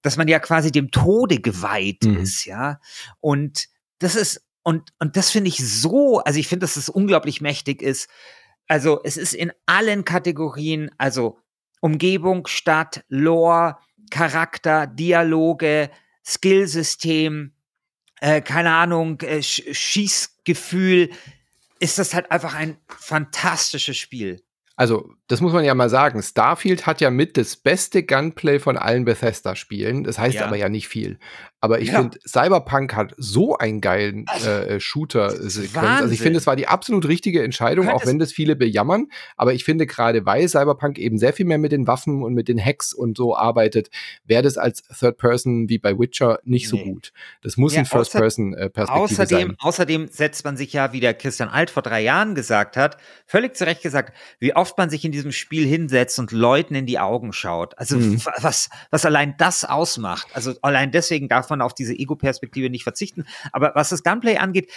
dass 0.02 0.18
man 0.18 0.28
ja 0.28 0.40
quasi 0.40 0.72
dem 0.72 0.90
Tode 0.90 1.40
geweiht 1.40 2.04
mhm. 2.04 2.18
ist, 2.18 2.46
ja. 2.46 2.80
Und 3.20 3.68
das 4.00 4.16
ist, 4.16 4.44
und, 4.64 4.92
und 5.00 5.18
das 5.18 5.30
finde 5.30 5.50
ich 5.50 5.58
so, 5.58 6.20
also 6.20 6.40
ich 6.40 6.48
finde, 6.48 6.64
dass 6.64 6.78
es 6.78 6.88
das 6.88 6.90
unglaublich 6.96 7.42
mächtig 7.42 7.82
ist, 7.82 8.10
also 8.68 9.00
es 9.04 9.18
ist 9.18 9.34
in 9.34 9.52
allen 9.66 10.04
Kategorien, 10.04 10.90
also 10.98 11.40
Umgebung, 11.80 12.48
Stadt, 12.48 13.06
Lore, 13.08 13.78
Charakter, 14.10 14.88
Dialoge, 14.88 15.90
Skillsystem, 16.26 17.54
äh, 18.22 18.42
keine 18.42 18.74
Ahnung, 18.74 19.22
äh, 19.22 19.42
Schießgefühl, 19.42 21.10
ist 21.80 22.00
das 22.00 22.14
halt 22.14 22.32
einfach 22.32 22.56
ein 22.56 22.78
fantastisches 22.88 23.98
Spiel. 23.98 24.42
Also, 24.76 25.12
das 25.26 25.42
muss 25.42 25.54
man 25.54 25.66
ja 25.66 25.74
mal 25.74 25.90
sagen. 25.90 26.22
Starfield 26.22 26.86
hat 26.86 27.02
ja 27.02 27.10
mit 27.10 27.36
das 27.36 27.56
beste 27.56 28.04
Gunplay 28.04 28.60
von 28.60 28.78
allen 28.78 29.06
Bethesda-Spielen. 29.06 30.04
Das 30.04 30.20
heißt 30.20 30.36
ja. 30.36 30.46
aber 30.46 30.56
ja 30.56 30.70
nicht 30.70 30.88
viel. 30.88 31.18
Aber 31.60 31.80
ich 31.82 31.90
ja. 31.90 32.00
finde, 32.00 32.20
Cyberpunk 32.28 32.96
hat 32.96 33.14
so 33.18 33.58
einen 33.58 33.82
geilen 33.82 34.26
also, 34.28 34.50
äh, 34.50 34.80
Shooter-Sequenz. 34.80 36.02
Also 36.02 36.14
ich 36.14 36.22
finde, 36.22 36.38
es 36.38 36.46
war 36.46 36.56
die 36.56 36.68
absolut 36.68 37.08
richtige 37.08 37.44
Entscheidung, 37.44 37.90
auch 37.90 38.06
wenn 38.06 38.20
das 38.20 38.32
viele 38.32 38.56
bejammern. 38.56 39.08
Aber 39.38 39.54
ich 39.54 39.64
finde 39.64 39.88
gerade, 39.88 40.26
weil 40.26 40.48
Cyberpunk 40.48 41.00
eben 41.00 41.18
sehr 41.18 41.34
viel 41.34 41.48
mehr 41.48 41.58
mit 41.58 41.72
den 41.72 41.88
Waffen 41.88 42.22
und 42.22 42.36
mit 42.36 42.48
den 42.48 42.64
Hacks 42.64 42.94
und 42.94 43.18
so 43.18 43.36
arbeitet, 43.36 43.90
wäre 44.24 44.44
das 44.44 44.58
als 44.58 44.84
Third 44.84 45.18
Person 45.18 45.68
wie 45.68 45.80
bei 45.80 45.98
Witcher 45.98 46.40
nicht 46.44 46.72
nee. 46.72 46.80
so 46.80 46.86
gut. 46.86 47.12
Das 47.42 47.58
muss 47.58 47.74
ja, 47.74 47.80
ein 47.80 47.86
First-Person-Perspektive 47.86 49.04
außerdem, 49.04 49.48
sein. 49.48 49.56
Außerdem 49.60 50.08
setzt 50.12 50.46
man 50.46 50.58
sich 50.58 50.74
ja, 50.74 50.94
wie 50.94 51.00
der 51.00 51.16
Christian 51.16 51.50
Alt 51.50 51.72
vor 51.72 51.82
drei 51.82 52.02
Jahren 52.02 52.36
gesagt 52.36 52.78
hat, 52.78 52.98
völlig 53.26 53.56
zu 53.56 53.66
Recht 53.66 53.82
gesagt, 53.82 54.14
wie 54.40 54.56
oft 54.56 54.78
man 54.78 54.92
sich 54.92 55.04
in 55.06 55.12
diesem 55.12 55.32
Spiel 55.32 55.66
hinsetzt 55.66 56.20
und 56.20 56.32
Leuten 56.32 56.76
in 56.76 56.86
die 56.86 57.00
Augen 57.00 57.34
schaut. 57.34 57.78
Also 57.80 57.98
mhm. 57.98 58.22
was, 58.42 58.70
was 58.92 59.06
allein 59.06 59.36
das 59.40 59.66
ausmacht. 59.66 60.28
Also 60.34 60.54
allein 60.62 60.92
deswegen 60.92 61.28
darf 61.28 61.47
man 61.50 61.62
auf 61.62 61.74
diese 61.74 61.94
Ego-Perspektive 61.94 62.70
nicht 62.70 62.84
verzichten. 62.84 63.26
Aber 63.52 63.74
was 63.76 63.90
das 63.90 64.04
Gunplay 64.04 64.38
angeht, 64.38 64.72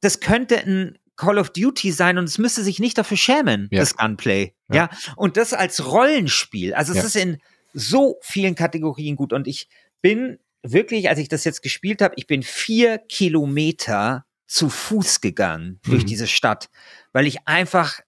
das 0.00 0.20
könnte 0.20 0.58
ein 0.58 0.98
Call 1.16 1.38
of 1.38 1.50
Duty 1.50 1.92
sein 1.92 2.18
und 2.18 2.24
es 2.24 2.38
müsste 2.38 2.64
sich 2.64 2.78
nicht 2.78 2.98
dafür 2.98 3.16
schämen, 3.16 3.68
ja. 3.70 3.80
das 3.80 3.96
Gunplay. 3.96 4.54
Ja. 4.68 4.74
ja. 4.74 4.90
Und 5.16 5.36
das 5.36 5.52
als 5.52 5.86
Rollenspiel. 5.86 6.74
Also 6.74 6.92
es 6.92 6.98
ja. 6.98 7.04
ist 7.04 7.16
in 7.16 7.38
so 7.74 8.18
vielen 8.22 8.54
Kategorien 8.54 9.16
gut. 9.16 9.32
Und 9.32 9.46
ich 9.46 9.68
bin 10.00 10.38
wirklich, 10.62 11.08
als 11.08 11.18
ich 11.18 11.28
das 11.28 11.44
jetzt 11.44 11.62
gespielt 11.62 12.02
habe, 12.02 12.14
ich 12.16 12.26
bin 12.26 12.42
vier 12.42 12.98
Kilometer 12.98 14.24
zu 14.46 14.68
Fuß 14.68 15.20
gegangen 15.20 15.80
mhm. 15.84 15.90
durch 15.90 16.04
diese 16.04 16.26
Stadt, 16.26 16.70
weil 17.12 17.26
ich 17.26 17.46
einfach 17.46 18.00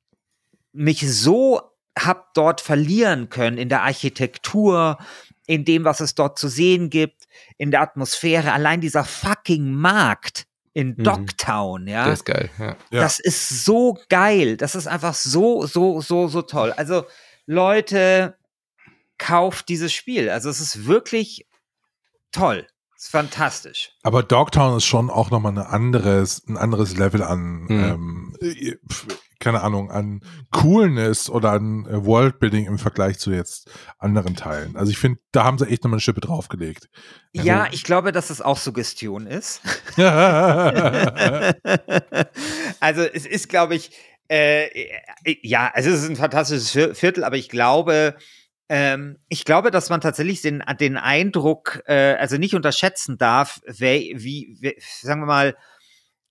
mich 0.72 1.08
so 1.10 1.60
hab 1.98 2.34
dort 2.34 2.60
verlieren 2.60 3.28
können 3.28 3.58
in 3.58 3.68
der 3.68 3.82
Architektur, 3.82 4.98
in 5.46 5.64
dem, 5.64 5.84
was 5.84 6.00
es 6.00 6.14
dort 6.14 6.38
zu 6.38 6.48
sehen 6.48 6.90
gibt, 6.90 7.23
in 7.56 7.70
der 7.70 7.80
Atmosphäre. 7.80 8.52
Allein 8.52 8.80
dieser 8.80 9.04
fucking 9.04 9.72
Markt 9.72 10.46
in 10.72 10.88
mhm. 10.96 11.04
Dogtown, 11.04 11.86
ja. 11.86 12.06
Das 12.06 12.20
ist 12.20 12.24
geil, 12.24 12.50
ja. 12.58 12.76
Das 12.90 13.20
ist 13.20 13.64
so 13.64 13.98
geil. 14.08 14.56
Das 14.56 14.74
ist 14.74 14.86
einfach 14.86 15.14
so, 15.14 15.66
so, 15.66 16.00
so, 16.00 16.28
so 16.28 16.42
toll. 16.42 16.72
Also, 16.72 17.04
Leute, 17.46 18.36
kauft 19.18 19.68
dieses 19.68 19.92
Spiel. 19.92 20.28
Also, 20.28 20.50
es 20.50 20.60
ist 20.60 20.86
wirklich 20.86 21.46
toll. 22.32 22.66
Es 22.96 23.04
ist 23.04 23.10
fantastisch. 23.10 23.92
Aber 24.02 24.22
Dogtown 24.22 24.76
ist 24.78 24.84
schon 24.84 25.10
auch 25.10 25.30
nochmal 25.30 25.52
ein 25.52 25.58
anderes, 25.58 26.42
ein 26.48 26.56
anderes 26.56 26.96
Level 26.96 27.22
an, 27.22 27.64
mhm. 27.64 27.70
ähm, 27.70 28.36
keine 29.44 29.62
Ahnung, 29.62 29.90
an 29.90 30.20
Coolness 30.50 31.28
oder 31.28 31.52
an 31.52 31.86
äh, 31.86 32.04
Worldbuilding 32.04 32.66
im 32.66 32.78
Vergleich 32.78 33.18
zu 33.18 33.30
jetzt 33.30 33.70
anderen 33.98 34.34
Teilen. 34.34 34.74
Also 34.76 34.90
ich 34.90 34.98
finde, 34.98 35.20
da 35.32 35.44
haben 35.44 35.58
sie 35.58 35.66
echt 35.66 35.84
nochmal 35.84 35.96
eine 35.96 36.00
Schippe 36.00 36.22
draufgelegt. 36.22 36.88
Also, 37.36 37.46
ja, 37.46 37.68
ich 37.70 37.84
glaube, 37.84 38.10
dass 38.10 38.30
es 38.30 38.40
auch 38.40 38.56
Suggestion 38.56 39.26
ist. 39.26 39.60
also 42.80 43.02
es 43.02 43.26
ist, 43.26 43.50
glaube 43.50 43.74
ich, 43.74 43.90
äh, 44.28 44.64
äh, 44.64 45.36
ja, 45.42 45.70
also 45.74 45.90
es 45.90 46.02
ist 46.02 46.08
ein 46.08 46.16
fantastisches 46.16 46.70
Viertel, 46.98 47.22
aber 47.24 47.36
ich 47.36 47.50
glaube, 47.50 48.16
ähm, 48.70 49.18
ich 49.28 49.44
glaube, 49.44 49.70
dass 49.70 49.90
man 49.90 50.00
tatsächlich 50.00 50.40
den, 50.40 50.64
den 50.80 50.96
Eindruck, 50.96 51.82
äh, 51.86 52.14
also 52.14 52.38
nicht 52.38 52.54
unterschätzen 52.54 53.18
darf, 53.18 53.60
wie, 53.66 54.14
wie, 54.16 54.76
sagen 55.02 55.20
wir 55.20 55.26
mal, 55.26 55.54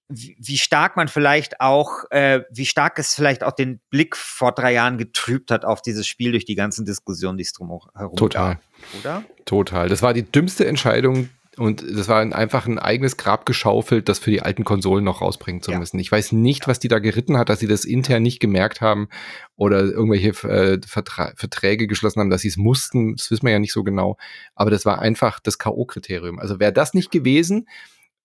wie, 0.10 0.36
wie 0.40 0.58
stark 0.58 0.96
man 0.96 1.08
vielleicht 1.08 1.60
auch, 1.62 2.04
äh, 2.12 2.42
wie 2.52 2.66
stark 2.66 3.00
es 3.00 3.16
vielleicht 3.16 3.44
auch 3.44 3.54
den 3.54 3.80
Blick 3.90 4.16
vor 4.16 4.52
drei 4.52 4.74
Jahren 4.74 4.98
getrübt 4.98 5.52
hat 5.52 5.66
auf 5.66 5.82
dieses 5.82 6.08
Spiel 6.08 6.32
durch 6.32 6.46
die 6.46 6.56
ganzen 6.56 6.86
Diskussionen, 6.86 7.38
die 7.38 7.44
es 7.44 7.54
drumherum 7.54 8.16
Total. 8.16 8.56
gab. 8.56 8.62
Oder? 9.00 9.24
Total. 9.46 9.90
Das 9.90 10.02
war 10.02 10.14
die 10.14 10.24
dümmste 10.24 10.66
Entscheidung, 10.68 11.30
und 11.58 11.84
das 11.88 12.08
war 12.08 12.22
einfach 12.22 12.66
ein 12.66 12.80
eigenes 12.80 13.18
Grab 13.18 13.46
geschaufelt, 13.46 14.10
das 14.10 14.18
für 14.18 14.32
die 14.32 14.42
alten 14.42 14.64
Konsolen 14.64 15.04
noch 15.04 15.22
rausbringen 15.22 15.62
zu 15.62 15.72
ja. 15.72 15.78
müssen. 15.78 16.00
Ich 16.00 16.12
weiß 16.12 16.32
nicht, 16.32 16.68
was 16.68 16.80
die 16.80 16.88
da 16.88 16.98
geritten 16.98 17.38
hat, 17.38 17.50
dass 17.50 17.60
sie 17.60 17.68
das 17.68 17.86
intern 17.86 18.24
nicht 18.24 18.40
gemerkt 18.40 18.82
haben 18.82 19.08
oder 19.56 19.82
irgendwelche 19.82 20.30
äh, 20.48 20.80
Vertra 20.86 21.32
Verträge 21.36 21.86
geschlossen 21.86 22.22
haben, 22.22 22.32
dass 22.32 22.42
sie 22.42 22.48
es 22.48 22.58
mussten. 22.58 23.16
Das 23.16 23.30
wissen 23.30 23.46
wir 23.46 23.54
ja 23.54 23.60
nicht 23.60 23.74
so 23.74 23.84
genau. 23.84 24.18
Aber 24.56 24.72
das 24.72 24.86
war 24.86 25.00
einfach 25.00 25.40
das 25.40 25.60
K.O.-Kriterium. 25.60 26.40
Also 26.40 26.60
wäre 26.60 26.74
das 26.74 26.96
nicht 26.96 27.12
gewesen, 27.12 27.68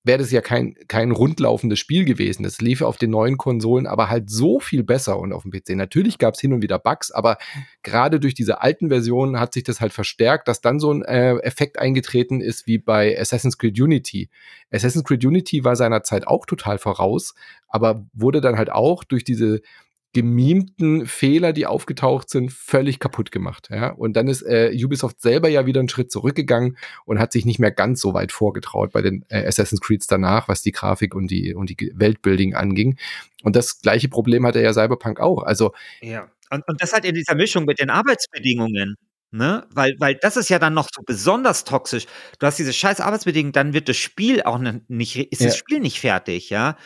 wäre 0.09 0.18
das 0.18 0.32
ja 0.32 0.40
kein, 0.40 0.74
kein 0.88 1.12
rundlaufendes 1.12 1.78
Spiel 1.78 2.04
gewesen. 2.04 2.42
Das 2.42 2.61
lief 2.61 2.82
auf 2.82 2.96
den 2.96 3.11
neuen 3.11 3.36
Konsolen 3.36 3.86
aber 3.86 4.09
halt 4.09 4.30
so 4.30 4.59
viel 4.59 4.82
besser 4.82 5.18
und 5.20 5.32
auf 5.32 5.42
dem 5.42 5.52
PC. 5.52 5.76
Natürlich 5.76 6.18
gab 6.18 6.34
es 6.34 6.40
hin 6.40 6.52
und 6.52 6.62
wieder 6.62 6.80
Bugs, 6.80 7.12
aber 7.12 7.38
gerade 7.84 8.18
durch 8.18 8.34
diese 8.34 8.61
alten 8.61 8.88
Versionen 8.88 9.38
hat 9.38 9.52
sich 9.52 9.62
das 9.62 9.80
halt 9.80 9.92
verstärkt, 9.92 10.48
dass 10.48 10.61
dann 10.61 10.80
so 10.80 10.92
ein 10.92 11.02
äh, 11.02 11.36
Effekt 11.36 11.78
eingetreten 11.78 12.40
ist 12.40 12.66
wie 12.66 12.78
bei 12.78 13.16
Assassin's 13.20 13.59
Creed 13.59 13.78
Unity. 13.78 14.30
Assassin's 14.72 15.04
Creed 15.04 15.24
Unity 15.24 15.62
war 15.62 15.76
seinerzeit 15.76 16.26
auch 16.26 16.46
total 16.46 16.78
voraus, 16.78 17.34
aber 17.68 18.06
wurde 18.12 18.40
dann 18.40 18.56
halt 18.56 18.70
auch 18.70 19.04
durch 19.04 19.22
diese 19.22 19.61
gemimten 20.18 21.06
Fehler, 21.06 21.52
die 21.52 21.64
aufgetaucht 21.64 22.28
sind, 22.28 22.52
völlig 22.52 22.98
kaputt 22.98 23.30
gemacht. 23.30 23.68
Ja? 23.70 23.90
Und 23.90 24.14
dann 24.14 24.26
ist 24.26 24.42
äh, 24.42 24.72
Ubisoft 24.74 25.20
selber 25.20 25.48
ja 25.48 25.64
wieder 25.64 25.78
einen 25.78 25.88
Schritt 25.88 26.10
zurückgegangen 26.10 26.76
und 27.04 27.20
hat 27.20 27.30
sich 27.30 27.44
nicht 27.44 27.60
mehr 27.60 27.70
ganz 27.70 28.00
so 28.00 28.14
weit 28.14 28.32
vorgetraut 28.32 28.90
bei 28.90 29.00
den 29.00 29.24
äh, 29.28 29.46
Assassin's 29.46 29.80
Creeds 29.80 30.08
danach, 30.08 30.48
was 30.48 30.60
die 30.60 30.72
Grafik 30.72 31.14
und 31.14 31.30
die, 31.30 31.54
und 31.54 31.70
die 31.70 31.92
Weltbuilding 31.94 32.56
anging. 32.56 32.98
Und 33.44 33.54
das 33.54 33.80
gleiche 33.80 34.08
Problem 34.08 34.44
hatte 34.44 34.60
ja 34.60 34.72
Cyberpunk 34.72 35.20
auch. 35.20 35.44
Also 35.44 35.72
ja. 36.00 36.28
Und, 36.50 36.66
und 36.66 36.82
das 36.82 36.92
halt 36.92 37.04
in 37.04 37.14
dieser 37.14 37.36
Mischung 37.36 37.64
mit 37.64 37.78
den 37.78 37.90
Arbeitsbedingungen. 37.90 38.96
Ne? 39.30 39.68
Weil, 39.70 39.94
weil 40.00 40.16
das 40.16 40.36
ist 40.36 40.48
ja 40.48 40.58
dann 40.58 40.74
noch 40.74 40.88
so 40.92 41.02
besonders 41.06 41.62
toxisch. 41.62 42.06
Du 42.40 42.46
hast 42.46 42.58
diese 42.58 42.72
scheiß 42.72 43.00
Arbeitsbedingungen, 43.00 43.52
dann 43.52 43.72
wird 43.72 43.88
das 43.88 43.98
Spiel 43.98 44.42
auch 44.42 44.58
nicht, 44.58 45.16
ist 45.16 45.40
ja. 45.42 45.46
das 45.46 45.56
Spiel 45.56 45.78
nicht 45.78 46.00
fertig, 46.00 46.50
ja. 46.50 46.76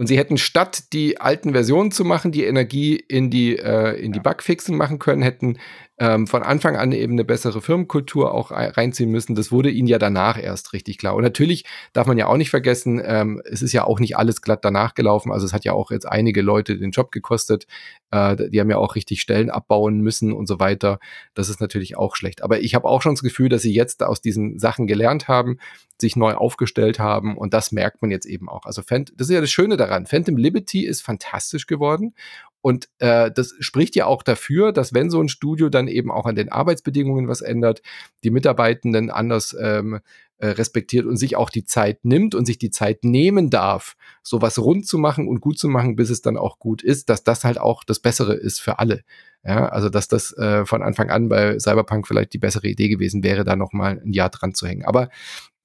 Und 0.00 0.06
sie 0.06 0.16
hätten 0.16 0.38
statt 0.38 0.94
die 0.94 1.20
alten 1.20 1.52
Versionen 1.52 1.90
zu 1.90 2.06
machen, 2.06 2.32
die 2.32 2.44
Energie 2.44 2.96
in 2.96 3.28
die, 3.28 3.58
äh, 3.58 4.02
in 4.02 4.12
die 4.12 4.18
Bugfixen 4.18 4.74
machen 4.74 4.98
können, 4.98 5.20
hätten 5.20 5.58
ähm, 6.00 6.26
von 6.26 6.42
Anfang 6.42 6.76
an 6.76 6.92
eben 6.92 7.12
eine 7.12 7.26
bessere 7.26 7.60
Firmenkultur 7.60 8.32
auch 8.32 8.50
reinziehen 8.50 9.10
müssen. 9.10 9.34
Das 9.34 9.52
wurde 9.52 9.70
ihnen 9.70 9.86
ja 9.86 9.98
danach 9.98 10.42
erst 10.42 10.72
richtig 10.72 10.96
klar. 10.96 11.14
Und 11.14 11.22
natürlich 11.22 11.66
darf 11.92 12.06
man 12.06 12.16
ja 12.16 12.26
auch 12.26 12.38
nicht 12.38 12.48
vergessen, 12.48 13.02
ähm, 13.04 13.42
es 13.44 13.60
ist 13.60 13.74
ja 13.74 13.84
auch 13.84 14.00
nicht 14.00 14.16
alles 14.16 14.40
glatt 14.40 14.64
danach 14.64 14.94
gelaufen. 14.94 15.30
Also 15.30 15.44
es 15.44 15.52
hat 15.52 15.66
ja 15.66 15.74
auch 15.74 15.90
jetzt 15.90 16.06
einige 16.06 16.40
Leute 16.40 16.78
den 16.78 16.90
Job 16.90 17.12
gekostet. 17.12 17.66
Äh, 18.10 18.48
die 18.48 18.58
haben 18.60 18.70
ja 18.70 18.78
auch 18.78 18.94
richtig 18.94 19.20
Stellen 19.20 19.50
abbauen 19.50 20.00
müssen 20.00 20.32
und 20.32 20.46
so 20.46 20.58
weiter. 20.58 21.00
Das 21.34 21.50
ist 21.50 21.60
natürlich 21.60 21.98
auch 21.98 22.16
schlecht. 22.16 22.42
Aber 22.42 22.60
ich 22.60 22.74
habe 22.74 22.88
auch 22.88 23.02
schon 23.02 23.14
das 23.14 23.22
Gefühl, 23.22 23.50
dass 23.50 23.60
sie 23.60 23.74
jetzt 23.74 24.02
aus 24.02 24.22
diesen 24.22 24.58
Sachen 24.58 24.86
gelernt 24.86 25.28
haben, 25.28 25.58
sich 26.00 26.16
neu 26.16 26.32
aufgestellt 26.32 26.98
haben 26.98 27.36
und 27.36 27.52
das 27.52 27.72
merkt 27.72 28.00
man 28.00 28.10
jetzt 28.10 28.24
eben 28.24 28.48
auch. 28.48 28.64
Also 28.64 28.80
das 28.88 29.28
ist 29.28 29.30
ja 29.30 29.42
das 29.42 29.50
Schöne 29.50 29.76
daran. 29.76 30.06
Phantom 30.06 30.38
Liberty 30.38 30.86
ist 30.86 31.02
fantastisch 31.02 31.66
geworden 31.66 32.14
und 32.62 32.88
äh, 32.98 33.30
das 33.30 33.54
spricht 33.60 33.96
ja 33.96 34.06
auch 34.06 34.22
dafür, 34.22 34.72
dass 34.72 34.92
wenn 34.92 35.10
so 35.10 35.20
ein 35.20 35.28
Studio 35.28 35.68
dann 35.68 35.88
eben 35.88 36.10
auch 36.10 36.26
an 36.26 36.34
den 36.34 36.50
Arbeitsbedingungen 36.50 37.28
was 37.28 37.40
ändert, 37.40 37.82
die 38.22 38.30
Mitarbeitenden 38.30 39.10
anders 39.10 39.56
ähm, 39.58 40.00
äh, 40.38 40.48
respektiert 40.48 41.06
und 41.06 41.16
sich 41.16 41.36
auch 41.36 41.50
die 41.50 41.64
Zeit 41.64 42.04
nimmt 42.04 42.34
und 42.34 42.46
sich 42.46 42.58
die 42.58 42.70
Zeit 42.70 43.04
nehmen 43.04 43.50
darf, 43.50 43.96
sowas 44.22 44.58
rund 44.58 44.86
zu 44.86 44.98
machen 44.98 45.28
und 45.28 45.40
gut 45.40 45.58
zu 45.58 45.68
machen, 45.68 45.96
bis 45.96 46.10
es 46.10 46.22
dann 46.22 46.36
auch 46.36 46.58
gut 46.58 46.82
ist, 46.82 47.08
dass 47.08 47.24
das 47.24 47.44
halt 47.44 47.58
auch 47.58 47.84
das 47.84 48.00
Bessere 48.00 48.34
ist 48.34 48.60
für 48.60 48.78
alle. 48.78 49.02
Ja, 49.42 49.68
also 49.70 49.88
dass 49.88 50.08
das 50.08 50.36
äh, 50.36 50.66
von 50.66 50.82
Anfang 50.82 51.08
an 51.08 51.28
bei 51.28 51.58
Cyberpunk 51.58 52.06
vielleicht 52.06 52.34
die 52.34 52.38
bessere 52.38 52.68
Idee 52.68 52.88
gewesen 52.88 53.22
wäre, 53.22 53.44
da 53.44 53.56
noch 53.56 53.72
mal 53.72 54.00
ein 54.04 54.12
Jahr 54.12 54.28
dran 54.28 54.54
zu 54.54 54.66
hängen. 54.66 54.84
Aber 54.84 55.08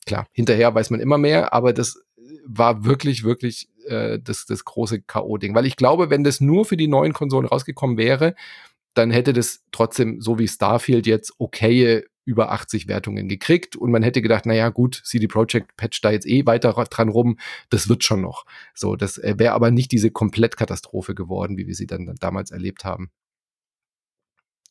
klar, 0.06 0.28
hinterher 0.32 0.74
weiß 0.74 0.92
man 0.92 1.02
immer 1.02 1.18
mehr, 1.18 1.54
aber 1.54 1.74
das 1.74 2.02
war 2.46 2.86
wirklich, 2.86 3.24
wirklich 3.24 3.70
äh, 3.88 4.20
das, 4.20 4.46
das 4.46 4.66
große 4.66 5.02
K.O.-Ding. 5.02 5.56
Weil 5.56 5.66
ich 5.66 5.76
glaube, 5.76 6.10
wenn 6.10 6.24
das 6.24 6.42
nur 6.42 6.66
für 6.66 6.78
die 6.78 6.88
neuen 6.88 7.14
Konsolen 7.14 7.48
rausgekommen 7.48 7.98
wäre, 7.98 8.36
dann 8.94 9.12
hätte 9.12 9.34
das 9.34 9.64
trotzdem, 9.72 10.22
so 10.22 10.40
wie 10.40 10.48
Starfield 10.48 11.06
jetzt, 11.06 11.34
okaye 11.38 12.06
über 12.26 12.52
80 12.52 12.88
Wertungen 12.88 13.30
gekriegt 13.30 13.76
und 13.76 13.92
man 13.92 14.02
hätte 14.02 14.22
gedacht, 14.22 14.48
naja 14.48 14.70
gut, 14.70 15.02
CD 15.06 15.28
Projekt 15.28 15.78
patcht 15.78 16.04
da 16.04 16.12
jetzt 16.12 16.26
eh 16.26 16.46
weiter 16.46 16.74
dran 16.90 17.10
rum, 17.10 17.38
das 17.70 17.88
wird 17.88 18.04
schon 18.04 18.22
noch. 18.22 18.46
So, 18.74 18.96
das 18.96 19.20
äh, 19.20 19.36
wäre 19.38 19.54
aber 19.54 19.70
nicht 19.70 19.92
diese 19.92 20.10
Komplettkatastrophe 20.10 21.14
geworden, 21.14 21.58
wie 21.58 21.68
wir 21.68 21.76
sie 21.76 21.86
dann 21.86 22.16
damals 22.20 22.52
erlebt 22.52 22.84
haben. 22.84 23.12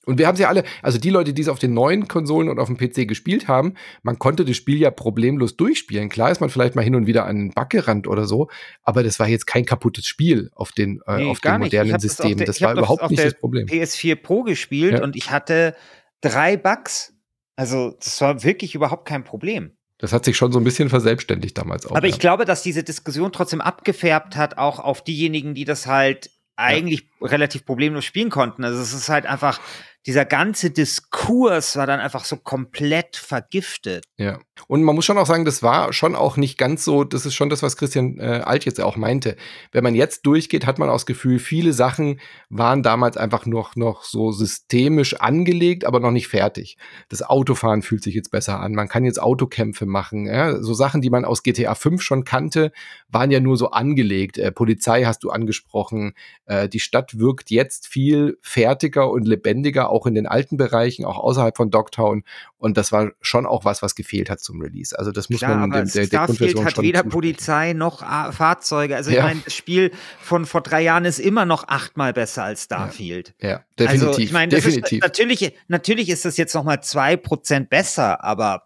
Und 0.05 0.19
wir 0.19 0.27
haben 0.27 0.37
sie 0.37 0.45
alle, 0.45 0.65
also 0.83 0.99
die 0.99 1.11
Leute, 1.11 1.33
die 1.33 1.43
es 1.43 1.49
auf 1.49 1.59
den 1.59 1.75
neuen 1.75 2.09
Konsolen 2.09 2.49
und 2.49 2.59
auf 2.59 2.69
dem 2.69 2.77
PC 2.77 3.09
gespielt 3.09 3.49
haben, 3.49 3.75
man 4.03 4.19
konnte 4.19 4.45
das 4.45 4.57
Spiel 4.57 4.79
ja 4.79 4.91
problemlos 4.91 5.57
durchspielen. 5.57 6.09
Klar 6.09 6.31
ist 6.31 6.41
man 6.41 6.51
vielleicht 6.51 6.75
mal 6.75 6.83
hin 6.83 6.95
und 6.95 7.07
wieder 7.07 7.25
an 7.25 7.37
einen 7.37 7.51
Bug 7.51 7.71
gerannt 7.71 8.07
oder 8.07 8.27
so, 8.27 8.49
aber 8.83 9.03
das 9.03 9.19
war 9.19 9.29
jetzt 9.29 9.47
kein 9.47 9.65
kaputtes 9.65 10.07
Spiel 10.07 10.51
auf 10.55 10.73
den, 10.73 11.01
äh, 11.07 11.19
nee, 11.19 11.31
auf 11.31 11.41
den 11.41 11.59
modernen 11.59 11.99
Systemen. 11.99 12.39
Das, 12.39 12.47
das 12.47 12.61
war 12.63 12.73
überhaupt 12.73 13.11
nicht 13.11 13.25
das 13.25 13.35
Problem. 13.35 13.67
PS4 13.67 14.17
Pro 14.17 14.43
gespielt 14.43 14.95
ja. 14.95 15.03
und 15.03 15.17
ich 15.17 15.31
hatte 15.31 15.75
drei 16.21 16.57
Bugs. 16.57 17.13
Also, 17.57 17.97
das 18.03 18.21
war 18.21 18.43
wirklich 18.43 18.75
überhaupt 18.75 19.07
kein 19.07 19.23
Problem. 19.23 19.73
Das 19.99 20.13
hat 20.13 20.25
sich 20.25 20.37
schon 20.37 20.53
so 20.53 20.59
ein 20.59 20.65
bisschen 20.65 20.89
verselbstständigt 20.89 21.57
damals 21.57 21.87
auch. 21.87 21.97
Aber 21.97 22.09
ich 22.09 22.19
glaube, 22.19 22.45
dass 22.45 22.63
diese 22.63 22.83
Diskussion 22.83 23.33
trotzdem 23.33 23.61
abgefärbt 23.61 24.37
hat, 24.37 24.59
auch 24.59 24.81
auf 24.81 25.05
diejenigen, 25.05 25.55
die 25.55 25.65
das 25.65 25.87
halt 25.87 26.31
eigentlich 26.57 27.09
ja. 27.21 27.29
relativ 27.29 27.65
problemlos 27.65 28.05
spielen 28.05 28.31
konnten. 28.31 28.65
Also 28.65 28.81
es 28.81 28.93
ist 28.93 29.09
halt 29.09 29.27
einfach, 29.27 29.61
dieser 30.07 30.27
ganze 30.27 30.71
Diskurs 30.71 31.77
war 31.77 31.87
dann 31.87 32.01
einfach 32.01 32.25
so 32.25 32.37
komplett 32.37 33.17
vergiftet. 33.17 34.05
Ja. 34.19 34.39
Und 34.69 34.83
man 34.83 34.95
muss 34.95 35.05
schon 35.05 35.19
auch 35.19 35.27
sagen, 35.27 35.45
das 35.45 35.63
war 35.63 35.93
schon 35.93 36.15
auch 36.15 36.37
nicht 36.37 36.59
ganz 36.59 36.85
so, 36.85 37.05
das 37.05 37.27
ist 37.27 37.35
schon 37.35 37.49
das, 37.49 37.63
was 37.63 37.77
Christian 37.77 38.19
äh, 38.19 38.43
Alt 38.45 38.67
jetzt 38.67 38.81
auch 38.81 38.97
meinte. 38.97 39.37
Wenn 39.73 39.83
man 39.83 39.95
jetzt 39.95 40.27
durchgeht, 40.27 40.67
hat 40.67 40.79
man 40.79 40.89
auch 40.91 40.95
das 40.95 41.07
Gefühl, 41.07 41.39
viele 41.39 41.73
Sachen 41.73 42.21
waren 42.51 42.83
damals 42.83 43.17
einfach 43.17 43.47
noch, 43.47 43.77
noch 43.77 44.05
so 44.05 44.31
systemisch 44.31 45.15
angelegt, 45.15 45.87
aber 45.87 46.01
noch 46.01 46.11
nicht 46.11 46.29
fertig. 46.29 46.77
Das 47.09 47.23
Autofahren 47.23 47.83
fühlt 47.83 48.03
sich 48.03 48.15
jetzt 48.15 48.31
besser 48.31 48.61
an. 48.61 48.73
Man 48.73 48.89
kann 48.89 49.05
jetzt 49.05 49.21
Autokämpfe 49.21 49.87
machen. 49.87 50.27
Ja? 50.27 50.63
So 50.63 50.75
Sachen, 50.75 51.01
die 51.01 51.11
man 51.11 51.25
aus 51.25 51.43
GTA 51.43 51.75
5 51.75 52.03
schon 52.03 52.25
kannte, 52.25 52.73
waren 53.09 53.31
ja 53.31 53.41
nur 53.41 53.57
so 53.57 53.71
angelegt. 53.71 54.39
Äh, 54.39 54.53
Polizei 54.53 55.05
hast 55.05 55.25
du 55.25 55.31
angesprochen. 55.31 56.13
Äh, 56.45 56.69
die 56.69 56.81
Stadt 56.81 57.19
wirkt 57.19 57.51
jetzt 57.51 57.87
viel 57.87 58.39
fertiger 58.43 59.11
und 59.11 59.27
lebendiger, 59.27 59.91
auch 59.95 60.07
in 60.07 60.15
den 60.15 60.27
alten 60.27 60.57
Bereichen, 60.57 61.05
auch 61.05 61.19
außerhalb 61.19 61.57
von 61.57 61.71
Dogtown. 61.71 62.25
Und 62.59 62.77
das 62.77 62.93
war 62.93 63.13
schon 63.21 63.47
auch 63.47 63.65
was, 63.65 63.83
was 63.83 63.95
gefehlt 63.95 64.31
hat 64.31 64.41
zum 64.41 64.61
Release. 64.61 64.99
Also 64.99 65.13
das 65.13 65.31
muss 65.31 65.41
Klar, 65.41 65.57
man 65.57 65.71
dem, 65.71 65.89
der, 65.89 66.07
der 66.07 66.27
Grundversion 66.27 66.65
hat 66.65 66.81
weder 66.81 67.03
Polizei 67.03 67.73
noch 67.73 68.03
A 68.03 68.33
Fahrzeuge. 68.33 68.97
Also 68.97 69.11
ja. 69.11 69.19
ich 69.19 69.25
meine, 69.25 69.41
das 69.45 69.55
Spiel 69.55 69.91
von 70.21 70.47
vor 70.47 70.61
drei 70.61 70.83
Jahren 70.83 71.05
ist 71.05 71.19
immer 71.19 71.45
noch 71.45 71.69
achtmal 71.69 72.13
besser 72.13 72.45
als 72.45 72.65
Starfield. 72.65 73.35
Ja, 73.41 73.49
ja 73.49 73.65
definitiv. 73.79 74.09
Also 74.09 74.21
ich 74.21 74.33
meine, 74.33 74.51
definitiv. 74.51 74.99
Ist, 74.99 75.03
natürlich, 75.03 75.55
natürlich 75.69 76.09
ist 76.09 76.25
das 76.25 76.37
jetzt 76.37 76.55
noch 76.55 76.65
mal 76.65 76.83
zwei 76.83 77.17
Prozent 77.17 77.71
besser, 77.71 78.23
aber 78.25 78.65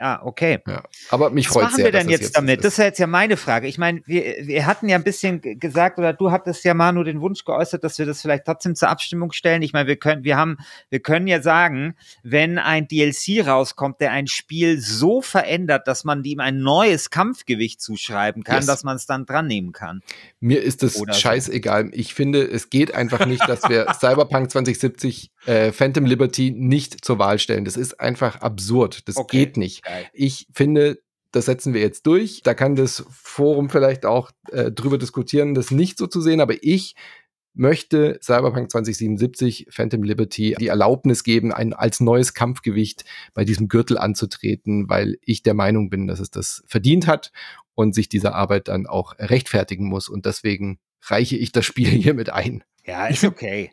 Ah, 0.00 0.20
okay. 0.22 0.60
Ja, 0.64 0.84
aber 1.10 1.30
mich 1.30 1.48
freut 1.48 1.54
sehr. 1.54 1.64
Was 1.64 1.72
machen 1.72 1.84
wir 1.84 1.92
denn 1.92 2.08
jetzt, 2.08 2.20
jetzt 2.22 2.36
damit? 2.36 2.64
Das 2.64 2.74
ist 2.74 2.78
ja 2.78 2.84
jetzt 2.84 2.98
ja 3.00 3.08
meine 3.08 3.36
Frage. 3.36 3.66
Ich 3.66 3.78
meine, 3.78 4.00
wir, 4.06 4.36
wir 4.42 4.64
hatten 4.64 4.88
ja 4.88 4.94
ein 4.94 5.02
bisschen 5.02 5.40
gesagt, 5.40 5.98
oder 5.98 6.12
du 6.12 6.30
hattest 6.30 6.64
ja 6.64 6.72
Manu 6.72 7.02
den 7.02 7.20
Wunsch 7.20 7.44
geäußert, 7.44 7.82
dass 7.82 7.98
wir 7.98 8.06
das 8.06 8.22
vielleicht 8.22 8.44
trotzdem 8.44 8.76
zur 8.76 8.90
Abstimmung 8.90 9.32
stellen. 9.32 9.60
Ich 9.62 9.72
meine, 9.72 9.88
wir 9.88 9.96
können, 9.96 10.22
wir 10.22 10.36
haben, 10.36 10.58
wir 10.88 11.00
können 11.00 11.26
ja 11.26 11.42
sagen, 11.42 11.96
wenn 12.22 12.58
ein 12.58 12.86
DLC 12.86 13.44
rauskommt, 13.44 14.00
der 14.00 14.12
ein 14.12 14.28
Spiel 14.28 14.80
so 14.80 15.20
verändert, 15.20 15.88
dass 15.88 16.04
man 16.04 16.22
ihm 16.22 16.38
ein 16.38 16.60
neues 16.60 17.10
Kampfgewicht 17.10 17.80
zuschreiben 17.80 18.44
kann, 18.44 18.58
yes. 18.58 18.66
dass 18.66 18.84
man 18.84 18.94
es 18.94 19.06
dann 19.06 19.26
dran 19.26 19.48
nehmen 19.48 19.72
kann. 19.72 20.02
Mir 20.38 20.62
ist 20.62 20.84
das 20.84 21.02
scheißegal. 21.10 21.86
So. 21.86 21.90
Ich 21.94 22.14
finde, 22.14 22.44
es 22.44 22.70
geht 22.70 22.94
einfach 22.94 23.26
nicht, 23.26 23.48
dass 23.48 23.68
wir 23.68 23.92
Cyberpunk 23.98 24.52
2070 24.52 25.32
äh, 25.46 25.72
Phantom 25.72 26.04
Liberty 26.04 26.52
nicht 26.52 27.04
zur 27.04 27.18
Wahl 27.18 27.38
stellen. 27.38 27.64
Das 27.64 27.76
ist 27.76 27.98
einfach 27.98 28.42
absurd. 28.42 29.08
Das 29.08 29.16
okay. 29.16 29.38
geht 29.38 29.56
nicht. 29.56 29.87
Ich 30.12 30.46
finde, 30.52 31.00
das 31.32 31.46
setzen 31.46 31.74
wir 31.74 31.80
jetzt 31.80 32.06
durch. 32.06 32.42
Da 32.42 32.54
kann 32.54 32.74
das 32.74 33.04
Forum 33.10 33.70
vielleicht 33.70 34.06
auch 34.06 34.30
äh, 34.50 34.70
drüber 34.70 34.98
diskutieren, 34.98 35.54
das 35.54 35.70
nicht 35.70 35.98
so 35.98 36.06
zu 36.06 36.20
sehen, 36.20 36.40
aber 36.40 36.62
ich 36.62 36.94
möchte 37.54 38.18
Cyberpunk 38.22 38.70
2077 38.70 39.66
Phantom 39.70 40.04
Liberty 40.04 40.54
die 40.58 40.68
Erlaubnis 40.68 41.24
geben, 41.24 41.52
ein 41.52 41.72
als 41.72 42.00
neues 42.00 42.32
Kampfgewicht 42.32 43.04
bei 43.34 43.44
diesem 43.44 43.68
Gürtel 43.68 43.98
anzutreten, 43.98 44.88
weil 44.88 45.18
ich 45.22 45.42
der 45.42 45.54
Meinung 45.54 45.90
bin, 45.90 46.06
dass 46.06 46.20
es 46.20 46.30
das 46.30 46.62
verdient 46.66 47.06
hat 47.06 47.32
und 47.74 47.94
sich 47.94 48.08
dieser 48.08 48.34
Arbeit 48.34 48.68
dann 48.68 48.86
auch 48.86 49.18
rechtfertigen 49.18 49.88
muss. 49.88 50.08
Und 50.08 50.24
deswegen 50.24 50.78
reiche 51.02 51.36
ich 51.36 51.52
das 51.52 51.64
Spiel 51.64 51.88
hiermit 51.88 52.30
ein. 52.30 52.62
Ja, 52.86 53.06
ist 53.06 53.24
okay. 53.24 53.72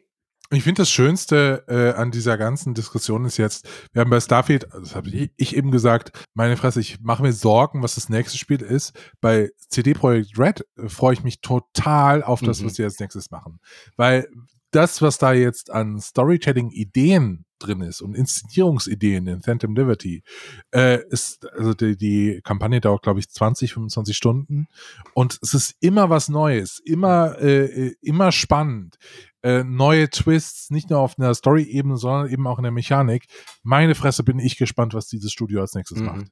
Ich 0.51 0.63
finde 0.63 0.83
das 0.83 0.91
Schönste 0.91 1.63
äh, 1.67 1.99
an 1.99 2.11
dieser 2.11 2.37
ganzen 2.37 2.75
Diskussion 2.75 3.25
ist 3.25 3.37
jetzt, 3.37 3.67
wir 3.93 4.01
haben 4.01 4.11
bei 4.11 4.19
Starfield, 4.19 4.67
das 4.71 4.95
habe 4.95 5.09
ich, 5.09 5.31
ich, 5.37 5.55
eben 5.55 5.71
gesagt, 5.71 6.11
meine 6.35 6.55
Fresse, 6.55 6.79
ich 6.79 7.01
mache 7.01 7.23
mir 7.23 7.33
Sorgen, 7.33 7.81
was 7.81 7.95
das 7.95 8.09
nächste 8.09 8.37
Spiel 8.37 8.61
ist. 8.61 8.93
Bei 9.21 9.49
CD 9.69 9.93
Projekt 9.93 10.37
Red 10.37 10.65
äh, 10.77 10.87
freue 10.87 11.13
ich 11.13 11.23
mich 11.23 11.41
total 11.41 12.21
auf 12.21 12.41
das, 12.41 12.61
mhm. 12.61 12.65
was 12.67 12.75
sie 12.75 12.83
als 12.83 12.99
nächstes 12.99 13.31
machen. 13.31 13.59
Weil 13.95 14.27
das, 14.75 15.01
was 15.01 15.17
da 15.17 15.33
jetzt 15.33 15.71
an 15.71 15.99
Storytelling-Ideen 15.99 17.45
drin 17.59 17.81
ist 17.81 18.01
und 18.01 18.15
Inszenierungsideen 18.15 19.27
in 19.27 19.41
Phantom 19.41 19.73
Liberty, 19.75 20.23
äh, 20.71 20.99
ist, 21.09 21.47
also 21.53 21.73
die, 21.73 21.95
die 21.95 22.41
Kampagne 22.43 22.81
dauert, 22.81 23.03
glaube 23.03 23.19
ich, 23.19 23.29
20, 23.29 23.73
25 23.73 24.15
Stunden 24.15 24.67
und 25.13 25.39
es 25.41 25.53
ist 25.53 25.75
immer 25.79 26.09
was 26.09 26.27
Neues, 26.27 26.81
immer, 26.83 27.37
äh, 27.39 27.65
äh 27.65 27.95
immer 28.01 28.31
spannend 28.31 28.97
äh, 29.45 29.63
neue 29.63 30.09
Twists, 30.09 30.71
nicht 30.71 30.89
nur 30.89 30.99
auf 30.99 31.19
einer 31.19 31.33
Story-Ebene, 31.33 31.97
sondern 31.97 32.31
eben 32.31 32.47
auch 32.47 32.57
in 32.57 32.63
der 32.63 32.71
Mechanik. 32.71 33.25
Meine 33.61 33.93
Fresse 33.93 34.23
bin 34.23 34.39
ich 34.39 34.57
gespannt, 34.57 34.95
was 34.95 35.07
dieses 35.07 35.31
Studio 35.31 35.61
als 35.61 35.75
nächstes 35.75 35.99
mhm. 35.99 36.05
macht. 36.05 36.25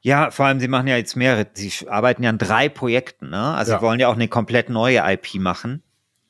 Ja, 0.00 0.30
vor 0.30 0.46
allem, 0.46 0.60
sie 0.60 0.68
machen 0.68 0.86
ja 0.86 0.96
jetzt 0.96 1.16
mehrere, 1.16 1.48
sie 1.52 1.88
arbeiten 1.88 2.22
ja 2.22 2.30
an 2.30 2.38
drei 2.38 2.68
Projekten, 2.68 3.30
ne? 3.30 3.54
Also 3.54 3.72
ja. 3.72 3.78
sie 3.78 3.84
wollen 3.84 3.98
ja 3.98 4.08
auch 4.08 4.14
eine 4.14 4.28
komplett 4.28 4.68
neue 4.68 5.02
IP 5.04 5.34
machen. 5.40 5.82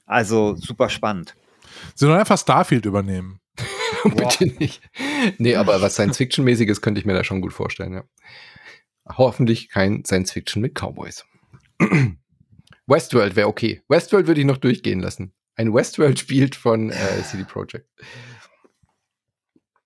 Also 0.07 0.55
super 0.57 0.89
spannend. 0.89 1.35
Sie 1.95 2.07
sollen 2.07 2.19
einfach 2.19 2.39
Starfield 2.39 2.87
übernehmen. 2.87 3.41
Bitte 4.05 4.47
nicht. 4.47 4.83
Nee, 5.39 5.57
aber 5.57 5.81
was 5.81 5.95
Science-Fiction-mäßiges 5.95 6.81
könnte 6.81 7.01
ich 7.01 7.07
mir 7.07 7.15
da 7.15 7.25
schon 7.25 7.41
gut 7.41 7.53
vorstellen, 7.53 7.95
ja. 7.95 8.05
Hoffentlich 9.17 9.69
kein 9.69 10.05
Science-Fiction 10.05 10.61
mit 10.61 10.75
Cowboys. 10.75 11.25
Westworld 12.87 13.37
wäre 13.37 13.49
okay. 13.49 13.83
Westworld 13.89 14.27
würde 14.27 14.41
ich 14.41 14.47
noch 14.47 14.59
durchgehen 14.59 15.01
lassen. 15.01 15.33
Ein 15.57 15.73
Westworld 15.73 16.19
spielt 16.19 16.57
von 16.57 16.91
äh, 16.91 17.23
CD 17.23 17.45
Projekt. 17.45 17.89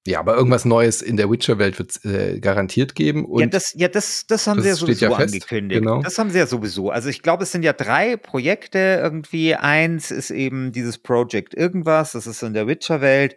Ja, 0.09 0.20
aber 0.20 0.36
irgendwas 0.36 0.64
Neues 0.64 1.02
in 1.02 1.18
der 1.18 1.30
Witcher-Welt 1.30 1.78
wird 1.78 1.90
es 1.90 2.04
äh, 2.06 2.40
garantiert 2.40 2.94
geben. 2.94 3.26
Ja, 3.38 3.44
das, 3.44 3.74
ja, 3.76 3.88
das, 3.88 4.26
das 4.26 4.46
haben 4.46 4.56
das 4.56 4.64
sie 4.64 4.70
ja 4.70 4.74
sowieso 4.76 5.04
ja 5.04 5.12
angekündigt. 5.12 5.82
Genau. 5.82 6.00
Das 6.00 6.18
haben 6.18 6.30
sie 6.30 6.38
ja 6.38 6.46
sowieso. 6.46 6.88
Also 6.88 7.11
ich 7.11 7.20
glaube, 7.20 7.42
es 7.42 7.52
sind 7.52 7.62
ja 7.62 7.74
drei 7.74 8.16
Projekte 8.16 8.78
irgendwie. 9.02 9.54
Eins 9.54 10.11
ist 10.11 10.30
eben 10.30 10.72
dieses 10.72 10.96
Project 10.96 11.52
irgendwas, 11.52 12.12
das 12.12 12.26
ist 12.26 12.42
in 12.42 12.54
der 12.54 12.66
Witcher-Welt. 12.66 13.36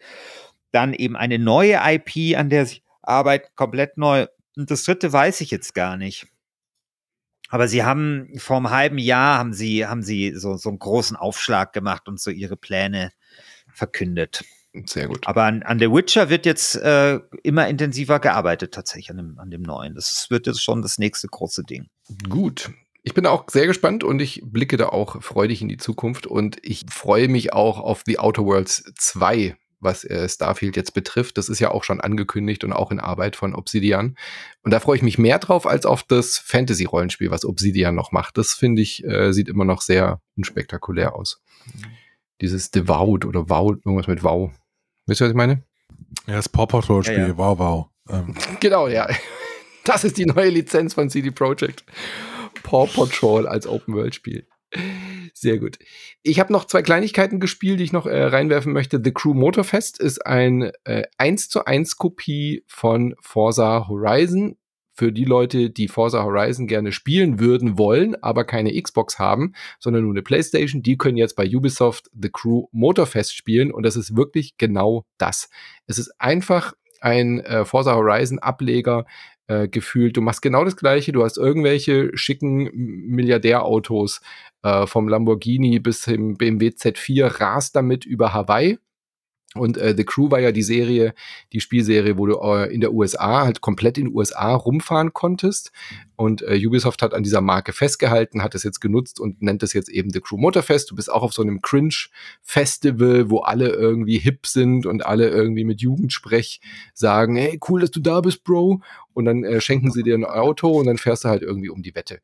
Dann 0.71 0.93
eben 0.93 1.17
eine 1.17 1.39
neue 1.39 1.77
IP, 1.83 2.37
an 2.37 2.49
der 2.49 2.65
sie 2.65 2.83
arbeiten, 3.01 3.49
komplett 3.55 3.97
neu. 3.97 4.27
Und 4.55 4.71
das 4.71 4.85
dritte 4.85 5.11
weiß 5.11 5.41
ich 5.41 5.51
jetzt 5.51 5.73
gar 5.73 5.97
nicht. 5.97 6.27
Aber 7.49 7.67
sie 7.67 7.83
haben 7.83 8.29
vor 8.37 8.55
einem 8.55 8.69
halben 8.69 8.97
Jahr 8.97 9.37
haben 9.37 9.51
sie, 9.51 9.85
haben 9.85 10.03
sie 10.03 10.31
so, 10.37 10.55
so 10.55 10.69
einen 10.69 10.79
großen 10.79 11.17
Aufschlag 11.17 11.73
gemacht 11.73 12.07
und 12.07 12.17
so 12.17 12.31
ihre 12.31 12.55
Pläne 12.55 13.11
verkündet. 13.73 14.45
Sehr 14.85 15.07
gut. 15.07 15.27
Aber 15.27 15.43
an, 15.43 15.63
an 15.63 15.79
The 15.79 15.91
Witcher 15.91 16.29
wird 16.29 16.45
jetzt 16.45 16.75
äh, 16.75 17.19
immer 17.43 17.67
intensiver 17.67 18.19
gearbeitet, 18.19 18.73
tatsächlich 18.73 19.09
an 19.09 19.17
dem, 19.17 19.39
an 19.39 19.51
dem 19.51 19.61
neuen. 19.61 19.95
Das 19.95 20.27
wird 20.29 20.47
jetzt 20.47 20.63
schon 20.63 20.81
das 20.81 20.97
nächste 20.97 21.27
große 21.27 21.63
Ding. 21.63 21.87
Gut. 22.29 22.71
Ich 23.03 23.13
bin 23.13 23.25
auch 23.25 23.45
sehr 23.49 23.67
gespannt 23.67 24.03
und 24.03 24.21
ich 24.21 24.41
blicke 24.45 24.77
da 24.77 24.89
auch 24.89 25.21
freudig 25.21 25.61
in 25.61 25.69
die 25.69 25.77
Zukunft 25.77 26.27
und 26.27 26.57
ich 26.61 26.85
freue 26.89 27.27
mich 27.27 27.51
auch 27.51 27.79
auf 27.79 28.03
The 28.05 28.19
Outer 28.19 28.45
Worlds 28.45 28.83
2, 28.95 29.57
was 29.79 30.03
äh, 30.05 30.29
Starfield 30.29 30.77
jetzt 30.77 30.93
betrifft. 30.93 31.37
Das 31.37 31.49
ist 31.49 31.59
ja 31.59 31.71
auch 31.71 31.83
schon 31.83 31.99
angekündigt 31.99 32.63
und 32.63 32.71
auch 32.71 32.91
in 32.91 32.99
Arbeit 32.99 33.35
von 33.35 33.55
Obsidian. 33.55 34.15
Und 34.63 34.71
da 34.71 34.79
freue 34.79 34.97
ich 34.97 35.01
mich 35.01 35.17
mehr 35.17 35.39
drauf 35.39 35.65
als 35.65 35.85
auf 35.85 36.03
das 36.03 36.37
Fantasy-Rollenspiel, 36.37 37.31
was 37.31 37.43
Obsidian 37.43 37.95
noch 37.95 38.11
macht. 38.11 38.37
Das 38.37 38.53
finde 38.53 38.83
ich, 38.83 39.03
äh, 39.03 39.33
sieht 39.33 39.49
immer 39.49 39.65
noch 39.65 39.81
sehr 39.81 40.21
unspektakulär 40.37 41.15
aus. 41.15 41.41
Mhm. 41.65 41.85
Dieses 42.39 42.71
Devout 42.71 43.25
oder 43.25 43.49
Wow, 43.49 43.71
irgendwas 43.83 44.07
mit 44.07 44.23
Wow. 44.23 44.51
Wisst 45.11 45.19
ihr, 45.19 45.25
was 45.25 45.31
ich 45.31 45.35
meine? 45.35 45.61
Ja, 46.25 46.35
das 46.35 46.47
Paw 46.47 46.65
Patrol-Spiel, 46.67 47.17
ja, 47.17 47.27
ja. 47.27 47.37
wow, 47.37 47.59
wow. 47.59 47.87
Ähm. 48.09 48.33
Genau, 48.61 48.87
ja. 48.87 49.09
Das 49.83 50.03
ist 50.03 50.17
die 50.17 50.25
neue 50.27 50.49
Lizenz 50.49 50.93
von 50.93 51.09
CD 51.09 51.31
Projekt. 51.31 51.83
Paw 52.63 52.85
Patrol 52.85 53.45
als 53.45 53.67
Open-World-Spiel. 53.67 54.47
Sehr 55.33 55.57
gut. 55.57 55.79
Ich 56.21 56.39
habe 56.39 56.53
noch 56.53 56.63
zwei 56.63 56.81
Kleinigkeiten 56.81 57.41
gespielt, 57.41 57.79
die 57.79 57.83
ich 57.83 57.91
noch 57.91 58.05
äh, 58.05 58.23
reinwerfen 58.23 58.71
möchte. 58.71 59.01
The 59.03 59.11
Crew 59.11 59.33
Motorfest 59.33 59.99
ist 59.99 60.25
ein 60.25 60.71
äh, 60.85 61.03
1 61.17 61.49
zu 61.49 61.65
1 61.65 61.97
Kopie 61.97 62.63
von 62.67 63.15
Forza 63.19 63.87
Horizon. 63.89 64.55
Für 65.01 65.11
die 65.11 65.25
Leute, 65.25 65.71
die 65.71 65.87
Forza 65.87 66.23
Horizon 66.23 66.67
gerne 66.67 66.91
spielen 66.91 67.39
würden 67.39 67.79
wollen, 67.79 68.15
aber 68.21 68.43
keine 68.43 68.79
Xbox 68.79 69.17
haben, 69.17 69.53
sondern 69.79 70.03
nur 70.03 70.13
eine 70.13 70.21
Playstation, 70.21 70.83
die 70.83 70.95
können 70.95 71.17
jetzt 71.17 71.35
bei 71.35 71.49
Ubisoft 71.51 72.11
The 72.13 72.29
Crew 72.29 72.67
Motorfest 72.71 73.35
spielen 73.35 73.71
und 73.71 73.81
das 73.81 73.95
ist 73.95 74.15
wirklich 74.15 74.57
genau 74.57 75.07
das. 75.17 75.49
Es 75.87 75.97
ist 75.97 76.13
einfach 76.19 76.73
ein 76.99 77.39
äh, 77.39 77.65
Forza 77.65 77.95
Horizon 77.95 78.37
Ableger 78.37 79.07
äh, 79.47 79.67
gefühlt. 79.67 80.17
Du 80.17 80.21
machst 80.21 80.43
genau 80.43 80.63
das 80.65 80.77
Gleiche. 80.77 81.13
Du 81.13 81.23
hast 81.23 81.37
irgendwelche 81.37 82.15
schicken 82.15 82.69
Milliardärautos 82.75 84.21
äh, 84.61 84.85
vom 84.85 85.07
Lamborghini 85.07 85.79
bis 85.79 86.01
zum 86.03 86.35
BMW 86.35 86.67
Z4 86.67 87.41
rast 87.41 87.75
damit 87.75 88.05
über 88.05 88.35
Hawaii. 88.35 88.77
Und 89.53 89.77
äh, 89.77 89.93
The 89.95 90.05
Crew 90.05 90.31
war 90.31 90.39
ja 90.39 90.53
die 90.53 90.63
Serie, 90.63 91.13
die 91.51 91.59
Spielserie, 91.59 92.17
wo 92.17 92.25
du 92.25 92.39
äh, 92.39 92.73
in 92.73 92.79
der 92.79 92.93
USA 92.93 93.43
halt 93.43 93.59
komplett 93.59 93.97
in 93.97 94.05
den 94.05 94.15
USA 94.15 94.53
rumfahren 94.53 95.11
konntest. 95.13 95.71
Und 96.15 96.41
äh, 96.43 96.57
Ubisoft 96.65 97.01
hat 97.01 97.13
an 97.13 97.23
dieser 97.23 97.41
Marke 97.41 97.73
festgehalten, 97.73 98.43
hat 98.43 98.55
es 98.55 98.63
jetzt 98.63 98.79
genutzt 98.79 99.19
und 99.19 99.41
nennt 99.41 99.61
es 99.61 99.73
jetzt 99.73 99.89
eben 99.89 100.11
The 100.11 100.21
Crew 100.21 100.37
Motorfest. 100.37 100.89
Du 100.89 100.95
bist 100.95 101.11
auch 101.11 101.21
auf 101.21 101.33
so 101.33 101.41
einem 101.41 101.61
Cringe-Festival, 101.61 103.29
wo 103.29 103.39
alle 103.39 103.69
irgendwie 103.69 104.19
hip 104.19 104.47
sind 104.47 104.85
und 104.85 105.05
alle 105.05 105.27
irgendwie 105.29 105.65
mit 105.65 105.81
Jugendsprech 105.81 106.61
sagen, 106.93 107.35
hey, 107.35 107.59
cool, 107.67 107.81
dass 107.81 107.91
du 107.91 107.99
da 107.99 108.21
bist, 108.21 108.45
Bro. 108.45 108.81
Und 109.13 109.25
dann 109.25 109.43
äh, 109.43 109.59
schenken 109.59 109.91
sie 109.91 110.03
dir 110.03 110.15
ein 110.15 110.23
Auto 110.23 110.69
und 110.69 110.85
dann 110.85 110.97
fährst 110.97 111.25
du 111.25 111.29
halt 111.29 111.41
irgendwie 111.41 111.69
um 111.69 111.81
die 111.81 111.93
Wette 111.93 112.21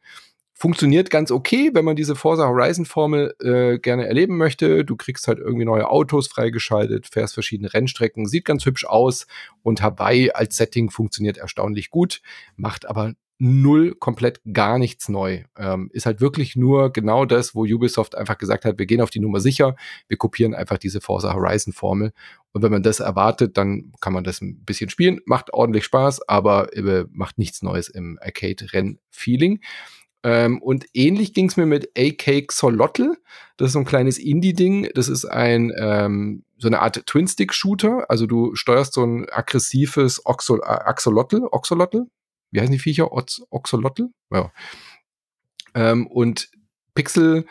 funktioniert 0.57 1.11
ganz 1.11 1.31
okay, 1.31 1.69
wenn 1.73 1.85
man 1.85 1.95
diese 1.95 2.15
Forza 2.15 2.47
Horizon 2.47 2.85
Formel 2.85 3.35
äh, 3.39 3.77
gerne 3.77 4.07
erleben 4.07 4.37
möchte. 4.37 4.83
Du 4.83 4.95
kriegst 4.95 5.27
halt 5.27 5.37
irgendwie 5.37 5.65
neue 5.65 5.87
Autos 5.89 6.27
freigeschaltet, 6.27 7.07
fährst 7.07 7.35
verschiedene 7.35 7.73
Rennstrecken, 7.73 8.25
sieht 8.25 8.45
ganz 8.45 8.65
hübsch 8.65 8.85
aus 8.85 9.27
und 9.61 9.83
Hawaii 9.83 10.31
als 10.31 10.57
Setting 10.57 10.89
funktioniert 10.89 11.37
erstaunlich 11.37 11.91
gut, 11.91 12.21
macht 12.55 12.87
aber 12.87 13.13
null 13.39 13.93
komplett 13.93 14.41
gar 14.51 14.79
nichts 14.79 15.09
neu. 15.09 15.43
Ähm, 15.57 15.91
ist 15.93 16.07
halt 16.07 16.21
wirklich 16.21 16.55
nur 16.55 16.91
genau 16.91 17.25
das, 17.25 17.53
wo 17.53 17.65
Ubisoft 17.65 18.15
einfach 18.15 18.39
gesagt 18.39 18.65
hat, 18.65 18.79
wir 18.79 18.87
gehen 18.87 19.01
auf 19.01 19.11
die 19.11 19.19
Nummer 19.19 19.39
sicher, 19.39 19.75
wir 20.07 20.17
kopieren 20.17 20.55
einfach 20.55 20.79
diese 20.79 21.01
Forza 21.01 21.35
Horizon 21.35 21.71
Formel. 21.71 22.13
Und 22.51 22.63
wenn 22.63 22.71
man 22.71 22.81
das 22.81 22.99
erwartet, 22.99 23.57
dann 23.57 23.93
kann 24.01 24.13
man 24.13 24.23
das 24.23 24.41
ein 24.41 24.65
bisschen 24.65 24.89
spielen, 24.89 25.19
macht 25.25 25.53
ordentlich 25.53 25.85
Spaß, 25.85 26.27
aber 26.27 26.75
äh, 26.75 27.05
macht 27.11 27.37
nichts 27.37 27.61
Neues 27.61 27.89
im 27.89 28.17
Arcade-Renn-Feeling. 28.19 29.59
Ähm, 30.23 30.61
und 30.61 30.85
ähnlich 30.93 31.33
ging 31.33 31.47
es 31.47 31.57
mir 31.57 31.65
mit 31.65 31.91
AK 31.97 32.47
Xolotl. 32.47 33.17
Das 33.57 33.67
ist 33.67 33.73
so 33.73 33.79
ein 33.79 33.85
kleines 33.85 34.17
Indie-Ding. 34.17 34.89
Das 34.93 35.07
ist 35.07 35.25
ein 35.25 35.71
ähm, 35.77 36.43
so 36.57 36.67
eine 36.67 36.81
Art 36.81 37.05
Twin-Stick-Shooter. 37.05 38.09
Also 38.09 38.25
du 38.25 38.55
steuerst 38.55 38.93
so 38.93 39.03
ein 39.03 39.27
aggressives 39.29 40.25
Oxol 40.25 40.63
Axolotl, 40.63 41.47
Oxolotl. 41.51 42.07
Wie 42.51 42.59
heißen 42.59 42.71
die 42.71 42.79
Viecher? 42.79 43.11
Ox 43.11 43.41
Oxolotl? 43.49 44.09
Ja. 44.31 44.51
Ähm, 45.75 46.07
und 46.07 46.49
Pixel 46.95 47.45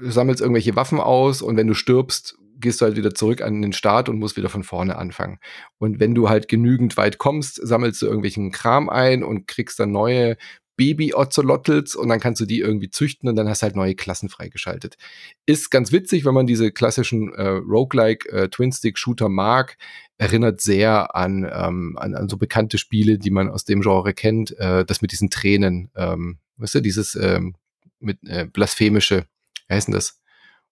sammelst 0.00 0.40
irgendwelche 0.40 0.76
Waffen 0.76 1.00
aus 1.00 1.42
und 1.42 1.56
wenn 1.56 1.66
du 1.66 1.74
stirbst, 1.74 2.36
gehst 2.60 2.80
du 2.80 2.86
halt 2.86 2.96
wieder 2.96 3.14
zurück 3.14 3.42
an 3.42 3.62
den 3.62 3.72
Start 3.72 4.08
und 4.08 4.18
musst 4.18 4.36
wieder 4.36 4.48
von 4.48 4.64
vorne 4.64 4.96
anfangen. 4.96 5.38
Und 5.78 6.00
wenn 6.00 6.14
du 6.14 6.28
halt 6.28 6.48
genügend 6.48 6.96
weit 6.96 7.18
kommst, 7.18 7.60
sammelst 7.64 8.02
du 8.02 8.06
irgendwelchen 8.06 8.50
Kram 8.50 8.88
ein 8.88 9.22
und 9.22 9.46
kriegst 9.46 9.78
dann 9.78 9.92
neue 9.92 10.36
Baby-Ozelottels 10.78 11.96
und 11.96 12.08
dann 12.08 12.20
kannst 12.20 12.40
du 12.40 12.46
die 12.46 12.60
irgendwie 12.60 12.88
züchten 12.88 13.28
und 13.28 13.36
dann 13.36 13.48
hast 13.48 13.60
du 13.60 13.64
halt 13.64 13.76
neue 13.76 13.96
Klassen 13.96 14.28
freigeschaltet. 14.28 14.96
Ist 15.44 15.70
ganz 15.70 15.92
witzig, 15.92 16.24
wenn 16.24 16.34
man 16.34 16.46
diese 16.46 16.70
klassischen 16.70 17.34
äh, 17.34 17.48
Roguelike 17.48 18.30
äh, 18.30 18.48
Twin-Stick-Shooter 18.48 19.28
mag. 19.28 19.76
Erinnert 20.16 20.60
sehr 20.60 21.14
an, 21.16 21.44
ähm, 21.52 21.98
an, 21.98 22.14
an 22.14 22.28
so 22.28 22.38
bekannte 22.38 22.78
Spiele, 22.78 23.18
die 23.18 23.30
man 23.30 23.50
aus 23.50 23.64
dem 23.64 23.82
Genre 23.82 24.14
kennt. 24.14 24.56
Äh, 24.58 24.84
das 24.84 25.02
mit 25.02 25.12
diesen 25.12 25.30
Tränen, 25.30 25.90
ähm, 25.96 26.38
weißt 26.56 26.76
du, 26.76 26.80
dieses 26.80 27.16
ähm, 27.16 27.56
mit 27.98 28.18
äh, 28.26 28.46
blasphemische, 28.46 29.26
wie 29.66 29.74
heißt 29.74 29.88
denn 29.88 29.94
das? 29.94 30.20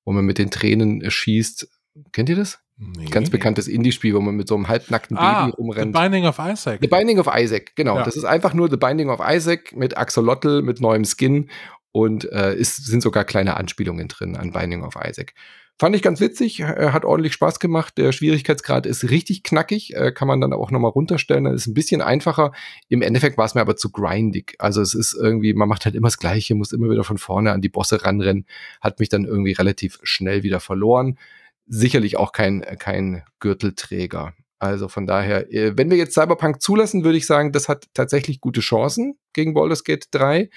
Wo 0.04 0.12
man 0.12 0.24
mit 0.24 0.38
den 0.38 0.52
Tränen 0.52 1.02
äh, 1.02 1.10
schießt. 1.10 1.68
Kennt 2.12 2.28
ihr 2.28 2.36
das? 2.36 2.58
Nee. 2.78 3.06
Ganz 3.06 3.30
bekanntes 3.30 3.68
Indie-Spiel, 3.68 4.14
wo 4.14 4.20
man 4.20 4.34
mit 4.34 4.48
so 4.48 4.54
einem 4.54 4.68
halbnackten 4.68 5.16
ah, 5.16 5.46
Baby 5.46 5.56
rumrennt. 5.56 5.96
The 5.96 6.00
Binding 6.02 6.26
of 6.26 6.38
Isaac. 6.38 6.78
The 6.82 6.88
Binding 6.88 7.18
of 7.18 7.28
Isaac, 7.34 7.74
genau. 7.74 7.96
Ja. 7.96 8.04
Das 8.04 8.16
ist 8.16 8.24
einfach 8.24 8.52
nur 8.52 8.68
The 8.68 8.76
Binding 8.76 9.08
of 9.08 9.20
Isaac 9.26 9.74
mit 9.74 9.96
Axolotl, 9.96 10.60
mit 10.60 10.80
neuem 10.80 11.04
Skin 11.04 11.48
und 11.92 12.30
äh, 12.30 12.54
ist, 12.54 12.84
sind 12.84 13.02
sogar 13.02 13.24
kleine 13.24 13.56
Anspielungen 13.56 14.08
drin 14.08 14.36
an 14.36 14.52
Binding 14.52 14.82
of 14.82 14.94
Isaac. 15.02 15.32
Fand 15.78 15.94
ich 15.94 16.02
ganz 16.02 16.20
witzig, 16.20 16.60
äh, 16.60 16.90
hat 16.90 17.06
ordentlich 17.06 17.32
Spaß 17.32 17.60
gemacht. 17.60 17.96
Der 17.96 18.12
Schwierigkeitsgrad 18.12 18.84
ist 18.84 19.10
richtig 19.10 19.42
knackig, 19.42 19.94
äh, 19.94 20.12
kann 20.12 20.28
man 20.28 20.42
dann 20.42 20.52
auch 20.52 20.70
nochmal 20.70 20.90
runterstellen. 20.90 21.44
Das 21.44 21.54
ist 21.54 21.66
ein 21.66 21.74
bisschen 21.74 22.02
einfacher. 22.02 22.52
Im 22.88 23.00
Endeffekt 23.00 23.38
war 23.38 23.46
es 23.46 23.54
mir 23.54 23.62
aber 23.62 23.76
zu 23.76 23.90
grindig. 23.90 24.54
Also 24.58 24.82
es 24.82 24.92
ist 24.92 25.14
irgendwie, 25.14 25.54
man 25.54 25.68
macht 25.68 25.86
halt 25.86 25.94
immer 25.94 26.08
das 26.08 26.18
Gleiche, 26.18 26.54
muss 26.54 26.72
immer 26.72 26.90
wieder 26.90 27.04
von 27.04 27.16
vorne 27.16 27.52
an 27.52 27.62
die 27.62 27.70
Bosse 27.70 28.04
ranrennen. 28.04 28.46
Hat 28.82 29.00
mich 29.00 29.08
dann 29.08 29.24
irgendwie 29.24 29.52
relativ 29.52 29.98
schnell 30.02 30.42
wieder 30.42 30.60
verloren 30.60 31.18
sicherlich 31.66 32.16
auch 32.16 32.32
kein, 32.32 32.62
kein 32.78 33.22
Gürtelträger. 33.40 34.34
Also 34.58 34.88
von 34.88 35.06
daher, 35.06 35.52
äh, 35.52 35.76
wenn 35.76 35.90
wir 35.90 35.98
jetzt 35.98 36.14
Cyberpunk 36.14 36.62
zulassen, 36.62 37.04
würde 37.04 37.18
ich 37.18 37.26
sagen, 37.26 37.52
das 37.52 37.68
hat 37.68 37.86
tatsächlich 37.92 38.40
gute 38.40 38.60
Chancen 38.60 39.18
gegen 39.32 39.54
Baldur's 39.54 39.84
Gate 39.84 40.06
3. 40.12 40.48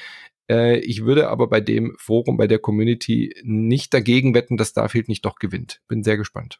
Äh, 0.50 0.80
ich 0.80 1.04
würde 1.04 1.30
aber 1.30 1.48
bei 1.48 1.60
dem 1.60 1.96
Forum, 1.98 2.38
bei 2.38 2.48
der 2.48 2.60
Community 2.60 3.36
nicht 3.44 3.94
dagegen 3.94 4.34
wetten, 4.34 4.58
dass 4.58 4.70
Starfield 4.70 5.10
nicht 5.10 5.26
doch 5.26 5.36
gewinnt. 5.36 5.82
Bin 5.88 6.04
sehr 6.04 6.18
gespannt. 6.18 6.60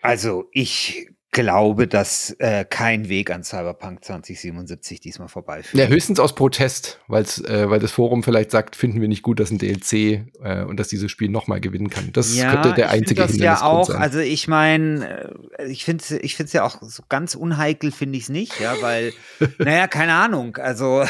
Also 0.00 0.48
ich 0.52 1.08
glaube, 1.40 1.86
dass 1.86 2.34
äh, 2.40 2.64
kein 2.64 3.08
Weg 3.08 3.30
an 3.30 3.44
Cyberpunk 3.44 4.04
2077 4.04 4.98
diesmal 4.98 5.28
vorbeiführt. 5.28 5.80
Ja, 5.80 5.88
höchstens 5.88 6.18
aus 6.18 6.34
Protest, 6.34 6.98
weil's, 7.06 7.40
äh, 7.44 7.70
weil 7.70 7.78
das 7.78 7.92
Forum 7.92 8.24
vielleicht 8.24 8.50
sagt, 8.50 8.74
finden 8.74 9.00
wir 9.00 9.06
nicht 9.06 9.22
gut, 9.22 9.38
dass 9.38 9.52
ein 9.52 9.58
DLC 9.58 10.26
äh, 10.42 10.64
und 10.64 10.80
dass 10.80 10.88
dieses 10.88 11.12
Spiel 11.12 11.28
nochmal 11.28 11.60
gewinnen 11.60 11.90
kann. 11.90 12.10
Das 12.12 12.36
ja, 12.36 12.50
könnte 12.50 12.74
der 12.74 12.90
einzige 12.90 13.22
das 13.22 13.36
ja 13.36 13.62
auch, 13.62 13.86
sein. 13.86 14.02
Also 14.02 14.18
ich 14.18 14.48
meine, 14.48 15.28
äh, 15.58 15.68
ich 15.68 15.84
finde 15.84 16.02
es 16.02 16.10
ich 16.10 16.34
find's 16.34 16.52
ja 16.52 16.64
auch 16.64 16.82
so 16.82 17.04
ganz 17.08 17.36
unheikel, 17.36 17.92
finde 17.92 18.18
ich 18.18 18.24
es 18.24 18.28
nicht, 18.30 18.58
ja, 18.58 18.74
weil, 18.80 19.12
naja, 19.58 19.86
keine 19.86 20.14
Ahnung. 20.14 20.56
Also 20.56 21.04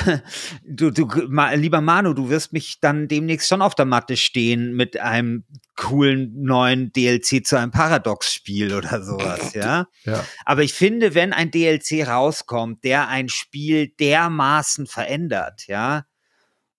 du, 0.67 0.91
du, 0.91 1.09
ma, 1.29 1.53
lieber 1.55 1.81
Manu, 1.81 2.13
du 2.13 2.29
wirst 2.29 2.53
mich 2.53 2.81
dann 2.81 3.09
demnächst 3.09 3.49
schon 3.49 3.63
auf 3.63 3.75
der 3.75 3.87
Matte 3.87 4.19
stehen 4.19 4.77
mit 4.77 5.01
einem 5.01 5.45
coolen 5.79 6.43
neuen 6.43 6.93
DLC 6.93 7.47
zu 7.47 7.57
einem 7.57 7.71
Paradox-Spiel 7.71 8.75
oder 8.75 9.03
sowas, 9.03 9.55
ja? 9.55 9.87
ja. 10.05 10.18
Aber 10.45 10.63
ich 10.63 10.75
finde, 10.75 11.15
wenn 11.15 11.33
ein 11.33 11.51
DLC 11.51 12.07
rauskommt, 12.07 12.85
der 12.85 13.09
ein 13.09 13.29
Spiel 13.29 13.89
dermaßen 13.89 14.87
verändert, 14.87 15.67
ja, 15.67 16.07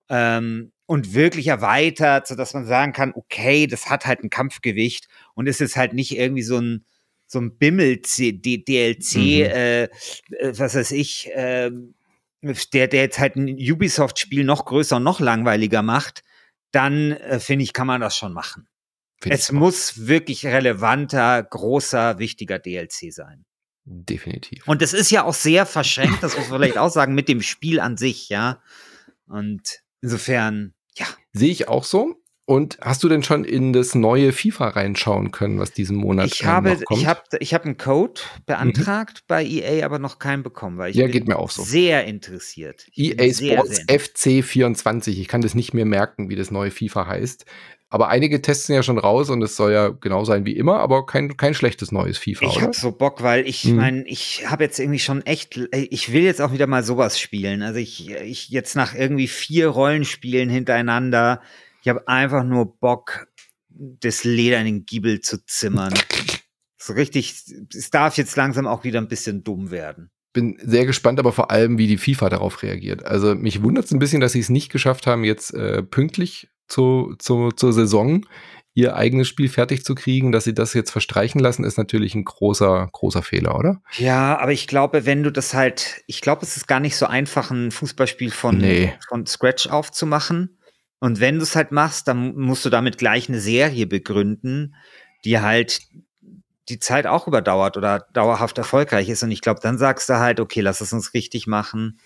ähm, 0.10 0.72
und 0.86 1.14
wirklich 1.14 1.48
erweitert, 1.48 2.28
sodass 2.28 2.56
man 2.56 2.66
sagen 2.66 2.94
kann, 2.94 3.14
okay, 3.14 3.68
das 3.68 3.90
hat 3.90 4.06
halt 4.08 4.24
ein 4.24 4.32
Kampfgewicht 4.32 5.08
und 5.36 5.48
es 5.48 5.62
ist 5.62 5.76
halt 5.76 5.94
nicht 5.94 6.18
irgendwie 6.18 6.42
so 6.42 6.60
ein 6.60 6.86
so 7.30 7.40
ein 7.40 7.58
Bimmel-DLC, 7.58 9.16
mhm. 9.16 9.22
äh, 9.22 9.84
äh, 9.84 9.90
was 10.58 10.74
weiß 10.74 10.92
ich, 10.92 11.30
äh, 11.36 11.70
der, 12.42 12.88
der 12.88 13.02
jetzt 13.02 13.20
halt 13.20 13.36
ein 13.36 13.50
Ubisoft-Spiel 13.50 14.44
noch 14.44 14.66
größer 14.66 14.96
und 14.96 15.04
noch 15.04 15.20
langweiliger 15.20 15.84
macht, 15.84 16.24
dann 16.72 17.12
äh, 17.12 17.40
finde 17.40 17.64
ich, 17.64 17.74
kann 17.74 17.86
man 17.86 18.02
das 18.02 18.16
schon 18.16 18.34
machen. 18.34 18.68
Es 19.26 19.52
muss 19.52 20.08
wirklich 20.08 20.46
relevanter, 20.46 21.44
großer, 21.44 22.20
wichtiger 22.20 22.60
DLC 22.60 23.12
sein. 23.12 23.46
Definitiv. 23.86 24.68
Und 24.68 24.82
es 24.82 24.94
ist 24.94 25.10
ja 25.10 25.24
auch 25.24 25.34
sehr 25.34 25.66
verschränkt, 25.66 26.22
das 26.22 26.38
muss 26.38 26.50
man 26.50 26.60
vielleicht 26.60 26.78
auch 26.78 26.92
sagen, 26.92 27.16
mit 27.16 27.28
dem 27.28 27.42
Spiel 27.42 27.80
an 27.80 27.98
sich, 27.98 28.30
ja. 28.30 28.62
Und 29.28 29.82
insofern, 30.02 30.74
ja. 30.96 31.08
Sehe 31.34 31.50
ich 31.50 31.68
auch 31.68 31.84
so. 31.84 32.16
Und 32.50 32.80
hast 32.82 33.04
du 33.04 33.10
denn 33.10 33.22
schon 33.22 33.44
in 33.44 33.74
das 33.74 33.94
neue 33.94 34.32
FIFA 34.32 34.70
reinschauen 34.70 35.30
können, 35.30 35.60
was 35.60 35.72
diesen 35.72 35.98
Monat 35.98 36.32
ich 36.34 36.46
habe, 36.46 36.72
noch 36.72 36.84
kommt? 36.86 37.00
Ich 37.00 37.06
habe 37.06 37.22
ich 37.40 37.54
hab 37.54 37.64
einen 37.64 37.78
Code 37.78 38.22
beantragt 38.48 39.18
mhm. 39.18 39.26
bei 39.28 39.46
EA, 39.46 39.86
aber 39.86 40.00
noch 40.00 40.18
keinen 40.18 40.42
bekommen, 40.42 40.80
weil 40.80 40.90
ich 40.90 40.98
ja, 40.98 41.06
geht 41.06 41.28
mir 41.28 41.38
auch 41.38 41.52
so. 41.52 41.62
sehr 41.62 42.06
interessiert. 42.06 42.88
EA 42.96 43.32
Sports 43.32 43.82
FC24, 43.88 45.10
ich 45.10 45.28
kann 45.28 45.42
das 45.42 45.54
nicht 45.54 45.76
mehr 45.76 45.86
merken, 45.86 46.30
wie 46.30 46.36
das 46.36 46.50
neue 46.50 46.72
FIFA 46.72 47.06
heißt. 47.06 47.46
Aber 47.92 48.10
einige 48.10 48.42
testen 48.42 48.76
ja 48.76 48.84
schon 48.84 49.00
raus 49.00 49.32
und 49.32 49.42
es 49.42 49.56
soll 49.56 49.72
ja 49.72 49.90
genau 49.90 50.24
sein 50.24 50.46
wie 50.46 50.56
immer, 50.56 50.80
aber 50.80 51.08
kein, 51.08 51.38
kein 51.38 51.56
schlechtes 51.56 51.92
neues 51.92 52.20
FIFA. 52.20 52.46
Ich 52.46 52.62
habe 52.62 52.74
so 52.74 52.92
Bock, 52.92 53.24
weil 53.24 53.48
ich 53.48 53.64
hm. 53.64 53.76
meine, 53.76 54.08
ich 54.08 54.44
habe 54.48 54.64
jetzt 54.64 54.80
irgendwie 54.80 55.00
schon 55.00 55.26
echt, 55.26 55.58
ich 55.74 56.14
will 56.14 56.22
jetzt 56.22 56.40
auch 56.40 56.54
wieder 56.54 56.68
mal 56.68 56.84
sowas 56.84 57.20
spielen. 57.20 57.64
Also 57.64 57.80
ich, 57.80 58.12
ich 58.12 58.50
jetzt 58.50 58.76
nach 58.76 58.94
irgendwie 58.94 59.28
vier 59.28 59.70
Rollenspielen 59.70 60.50
hintereinander, 60.50 61.42
ich 61.82 61.90
habe 61.90 62.08
einfach 62.08 62.44
nur 62.44 62.78
Bock, 62.78 63.28
das 63.70 64.24
Leder 64.24 64.60
in 64.60 64.66
den 64.66 64.86
Giebel 64.86 65.22
zu 65.22 65.44
zimmern. 65.46 65.94
so 66.78 66.94
richtig, 66.94 67.44
es 67.74 67.90
darf 67.90 68.18
jetzt 68.18 68.36
langsam 68.36 68.68
auch 68.68 68.84
wieder 68.84 69.02
ein 69.02 69.08
bisschen 69.08 69.44
dumm 69.44 69.72
werden 69.72 70.12
bin 70.32 70.60
sehr 70.62 70.86
gespannt, 70.86 71.20
aber 71.20 71.32
vor 71.32 71.50
allem, 71.50 71.80
wie 71.80 71.88
die 71.88 71.98
FIFA 71.98 72.30
darauf 72.30 72.62
reagiert. 72.62 73.04
Also 73.04 73.34
mich 73.34 73.64
wundert 73.64 73.86
es 73.86 73.92
ein 73.92 74.00
bisschen, 74.00 74.22
dass 74.22 74.34
sie 74.34 74.40
es 74.40 74.50
nicht 74.50 74.72
geschafft 74.72 75.08
haben, 75.08 75.24
jetzt 75.24 75.54
äh, 75.56 75.82
pünktlich 75.82 76.50
zu, 76.70 77.16
zu, 77.20 77.52
zur 77.52 77.74
Saison 77.74 78.26
ihr 78.74 78.96
eigenes 78.96 79.28
Spiel 79.28 79.50
fertig 79.50 79.84
zu 79.84 79.94
kriegen, 79.94 80.32
dass 80.32 80.46
sie 80.46 80.54
das 80.54 80.74
jetzt 80.74 80.92
verstreichen 80.92 81.40
lassen, 81.40 81.64
ist 81.64 81.78
natürlich 81.78 82.16
ein 82.16 82.24
großer, 82.24 82.88
großer 82.92 83.24
Fehler, 83.24 83.58
oder? 83.58 83.82
Ja, 83.98 84.38
aber 84.38 84.54
ich 84.54 84.68
glaube, 84.68 85.06
wenn 85.06 85.24
du 85.24 85.32
das 85.32 85.54
halt, 85.54 86.02
ich 86.08 86.22
glaube, 86.22 86.44
es 86.44 86.56
ist 86.56 86.68
gar 86.68 86.80
nicht 86.80 86.96
so 86.96 87.06
einfach, 87.06 87.52
ein 87.52 87.72
Fußballspiel 87.72 88.32
von, 88.32 88.58
nee. 88.58 88.94
von 89.08 89.26
Scratch 89.26 89.68
aufzumachen. 89.68 90.58
Und 91.00 91.20
wenn 91.20 91.36
du 91.36 91.44
es 91.44 91.56
halt 91.56 91.72
machst, 91.72 92.08
dann 92.08 92.36
musst 92.36 92.66
du 92.66 92.70
damit 92.70 92.98
gleich 92.98 93.28
eine 93.28 93.40
Serie 93.40 93.88
begründen, 93.88 94.76
die 95.26 95.40
halt 95.40 95.82
die 96.70 96.80
Zeit 96.80 97.08
auch 97.08 97.28
überdauert 97.28 97.78
oder 97.78 98.08
dauerhaft 98.14 98.58
erfolgreich 98.58 99.10
ist. 99.10 99.24
Und 99.24 99.32
ich 99.32 99.42
glaube, 99.42 99.60
dann 99.62 99.78
sagst 99.78 100.08
du 100.10 100.20
halt, 100.20 100.40
okay, 100.40 100.62
lass 100.62 100.82
es 100.82 100.94
uns 100.94 101.14
richtig 101.14 101.48
machen 101.48 102.00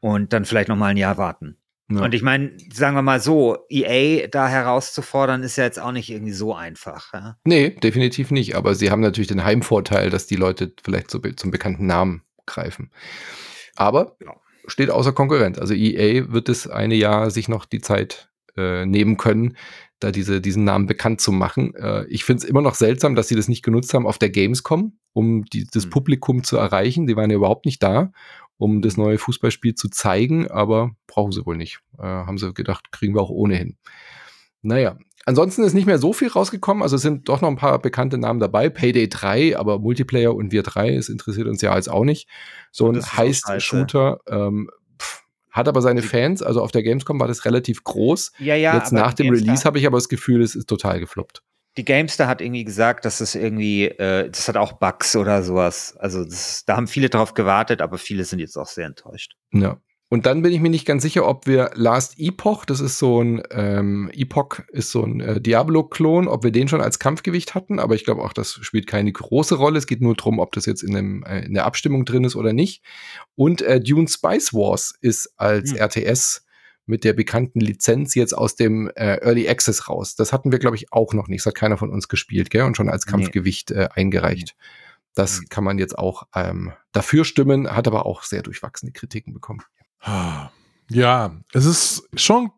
und 0.00 0.32
dann 0.32 0.44
vielleicht 0.44 0.68
noch 0.68 0.76
mal 0.76 0.88
ein 0.88 0.96
Jahr 0.96 1.16
warten. 1.16 1.56
Ja. 1.88 2.02
Und 2.02 2.14
ich 2.14 2.22
meine, 2.22 2.52
sagen 2.72 2.96
wir 2.96 3.02
mal 3.02 3.20
so, 3.20 3.58
EA 3.68 4.26
da 4.26 4.48
herauszufordern, 4.48 5.42
ist 5.42 5.56
ja 5.56 5.64
jetzt 5.64 5.78
auch 5.78 5.92
nicht 5.92 6.10
irgendwie 6.10 6.32
so 6.32 6.54
einfach. 6.54 7.12
Ja? 7.14 7.36
Nee, 7.44 7.70
definitiv 7.70 8.32
nicht. 8.32 8.56
Aber 8.56 8.74
sie 8.74 8.90
haben 8.90 9.00
natürlich 9.00 9.28
den 9.28 9.44
Heimvorteil, 9.44 10.10
dass 10.10 10.26
die 10.26 10.36
Leute 10.36 10.72
vielleicht 10.82 11.10
so 11.10 11.20
zum 11.20 11.50
bekannten 11.52 11.86
Namen 11.86 12.22
greifen. 12.44 12.90
Aber 13.76 14.16
ja. 14.20 14.34
steht 14.66 14.90
außer 14.90 15.12
Konkurrenz. 15.12 15.58
Also 15.58 15.74
EA 15.74 16.32
wird 16.32 16.48
es 16.48 16.68
eine 16.68 16.96
Jahr 16.96 17.30
sich 17.30 17.48
noch 17.48 17.64
die 17.64 17.80
Zeit 17.80 18.30
äh, 18.56 18.84
nehmen 18.84 19.16
können, 19.16 19.56
da 20.00 20.10
diese, 20.10 20.40
diesen 20.40 20.64
Namen 20.64 20.86
bekannt 20.86 21.20
zu 21.20 21.30
machen. 21.30 21.72
Äh, 21.76 22.06
ich 22.06 22.24
finde 22.24 22.42
es 22.42 22.48
immer 22.48 22.62
noch 22.62 22.74
seltsam, 22.74 23.14
dass 23.14 23.28
sie 23.28 23.36
das 23.36 23.48
nicht 23.48 23.62
genutzt 23.62 23.94
haben 23.94 24.08
auf 24.08 24.18
der 24.18 24.30
Gamescom, 24.30 24.98
um 25.12 25.44
die, 25.44 25.66
das 25.72 25.86
mhm. 25.86 25.90
Publikum 25.90 26.42
zu 26.42 26.56
erreichen. 26.56 27.06
Die 27.06 27.16
waren 27.16 27.30
ja 27.30 27.36
überhaupt 27.36 27.64
nicht 27.64 27.80
da 27.82 28.10
um 28.58 28.82
das 28.82 28.96
neue 28.96 29.18
Fußballspiel 29.18 29.74
zu 29.74 29.88
zeigen, 29.88 30.48
aber 30.48 30.92
brauchen 31.06 31.32
sie 31.32 31.44
wohl 31.44 31.56
nicht. 31.56 31.80
Äh, 31.98 32.02
haben 32.02 32.38
sie 32.38 32.52
gedacht, 32.54 32.90
kriegen 32.92 33.14
wir 33.14 33.22
auch 33.22 33.30
ohnehin. 33.30 33.76
Naja, 34.62 34.96
ansonsten 35.26 35.62
ist 35.62 35.74
nicht 35.74 35.86
mehr 35.86 35.98
so 35.98 36.12
viel 36.12 36.28
rausgekommen. 36.28 36.82
Also 36.82 36.96
es 36.96 37.02
sind 37.02 37.28
doch 37.28 37.40
noch 37.40 37.48
ein 37.48 37.56
paar 37.56 37.78
bekannte 37.78 38.18
Namen 38.18 38.40
dabei. 38.40 38.68
Payday 38.68 39.08
3, 39.08 39.58
aber 39.58 39.78
Multiplayer 39.78 40.34
und 40.34 40.52
wir 40.52 40.62
3, 40.62 40.94
es 40.94 41.08
interessiert 41.08 41.46
uns 41.46 41.60
ja 41.62 41.72
als 41.72 41.88
auch 41.88 42.04
nicht. 42.04 42.28
So 42.72 42.90
ein 42.90 43.00
Heist-Shooter. 43.00 44.20
Ähm, 44.28 44.70
hat 45.50 45.68
aber 45.68 45.80
seine 45.80 46.02
Fans, 46.02 46.42
also 46.42 46.60
auf 46.60 46.70
der 46.70 46.82
Gamescom 46.82 47.18
war 47.18 47.28
das 47.28 47.46
relativ 47.46 47.82
groß. 47.82 48.32
Ja, 48.40 48.54
ja. 48.54 48.76
Jetzt 48.76 48.92
nach 48.92 49.14
dem 49.14 49.32
Release 49.32 49.64
habe 49.64 49.78
ich 49.78 49.86
aber 49.86 49.96
das 49.96 50.10
Gefühl, 50.10 50.42
es 50.42 50.54
ist 50.54 50.68
total 50.68 51.00
gefloppt. 51.00 51.42
Die 51.76 51.84
Gamester 51.84 52.26
hat 52.26 52.40
irgendwie 52.40 52.64
gesagt, 52.64 53.04
dass 53.04 53.20
es 53.20 53.34
irgendwie, 53.34 53.84
äh, 53.86 54.30
das 54.30 54.48
hat 54.48 54.56
auch 54.56 54.72
Bugs 54.74 55.14
oder 55.16 55.42
sowas. 55.42 55.96
Also 55.98 56.24
das, 56.24 56.64
da 56.64 56.76
haben 56.76 56.86
viele 56.86 57.10
drauf 57.10 57.34
gewartet, 57.34 57.82
aber 57.82 57.98
viele 57.98 58.24
sind 58.24 58.38
jetzt 58.38 58.56
auch 58.56 58.66
sehr 58.66 58.86
enttäuscht. 58.86 59.36
Ja. 59.52 59.78
Und 60.08 60.24
dann 60.24 60.42
bin 60.42 60.52
ich 60.52 60.60
mir 60.60 60.70
nicht 60.70 60.86
ganz 60.86 61.02
sicher, 61.02 61.26
ob 61.26 61.48
wir 61.48 61.72
Last 61.74 62.14
Epoch, 62.18 62.64
das 62.64 62.78
ist 62.78 62.98
so 62.98 63.20
ein 63.20 63.42
ähm, 63.50 64.08
Epoch, 64.14 64.60
ist 64.68 64.92
so 64.92 65.02
ein 65.02 65.18
äh, 65.20 65.40
Diablo-Klon, 65.40 66.28
ob 66.28 66.44
wir 66.44 66.52
den 66.52 66.68
schon 66.68 66.80
als 66.80 67.00
Kampfgewicht 67.00 67.56
hatten, 67.56 67.80
aber 67.80 67.96
ich 67.96 68.04
glaube 68.04 68.22
auch, 68.22 68.32
das 68.32 68.52
spielt 68.52 68.86
keine 68.86 69.10
große 69.10 69.56
Rolle. 69.56 69.78
Es 69.78 69.88
geht 69.88 70.00
nur 70.00 70.14
darum, 70.14 70.38
ob 70.38 70.52
das 70.52 70.64
jetzt 70.64 70.84
in, 70.84 70.94
dem, 70.94 71.24
äh, 71.24 71.40
in 71.40 71.54
der 71.54 71.66
Abstimmung 71.66 72.04
drin 72.04 72.22
ist 72.22 72.36
oder 72.36 72.52
nicht. 72.52 72.84
Und 73.34 73.62
äh, 73.62 73.80
Dune 73.80 74.06
Spice 74.06 74.54
Wars 74.54 74.94
ist 75.00 75.32
als 75.38 75.72
hm. 75.72 75.78
RTS 75.78 76.45
mit 76.86 77.04
der 77.04 77.12
bekannten 77.12 77.60
Lizenz 77.60 78.14
jetzt 78.14 78.32
aus 78.32 78.54
dem 78.54 78.88
äh, 78.94 79.16
Early 79.16 79.48
Access 79.48 79.88
raus. 79.88 80.14
Das 80.14 80.32
hatten 80.32 80.52
wir, 80.52 80.58
glaube 80.58 80.76
ich, 80.76 80.92
auch 80.92 81.12
noch 81.12 81.28
nicht. 81.28 81.40
Das 81.40 81.46
hat 81.46 81.56
keiner 81.56 81.76
von 81.76 81.90
uns 81.90 82.08
gespielt, 82.08 82.50
gell? 82.50 82.62
Und 82.62 82.76
schon 82.76 82.88
als 82.88 83.06
Kampfgewicht 83.06 83.72
äh, 83.72 83.88
eingereicht. 83.92 84.56
Das 85.14 85.40
mhm. 85.40 85.48
kann 85.48 85.64
man 85.64 85.78
jetzt 85.78 85.98
auch 85.98 86.24
ähm, 86.34 86.72
dafür 86.92 87.24
stimmen, 87.24 87.74
hat 87.74 87.88
aber 87.88 88.06
auch 88.06 88.22
sehr 88.22 88.42
durchwachsene 88.42 88.92
Kritiken 88.92 89.32
bekommen. 89.32 89.62
Ja, 90.88 91.36
es 91.52 91.64
ist 91.64 92.08
schon 92.14 92.50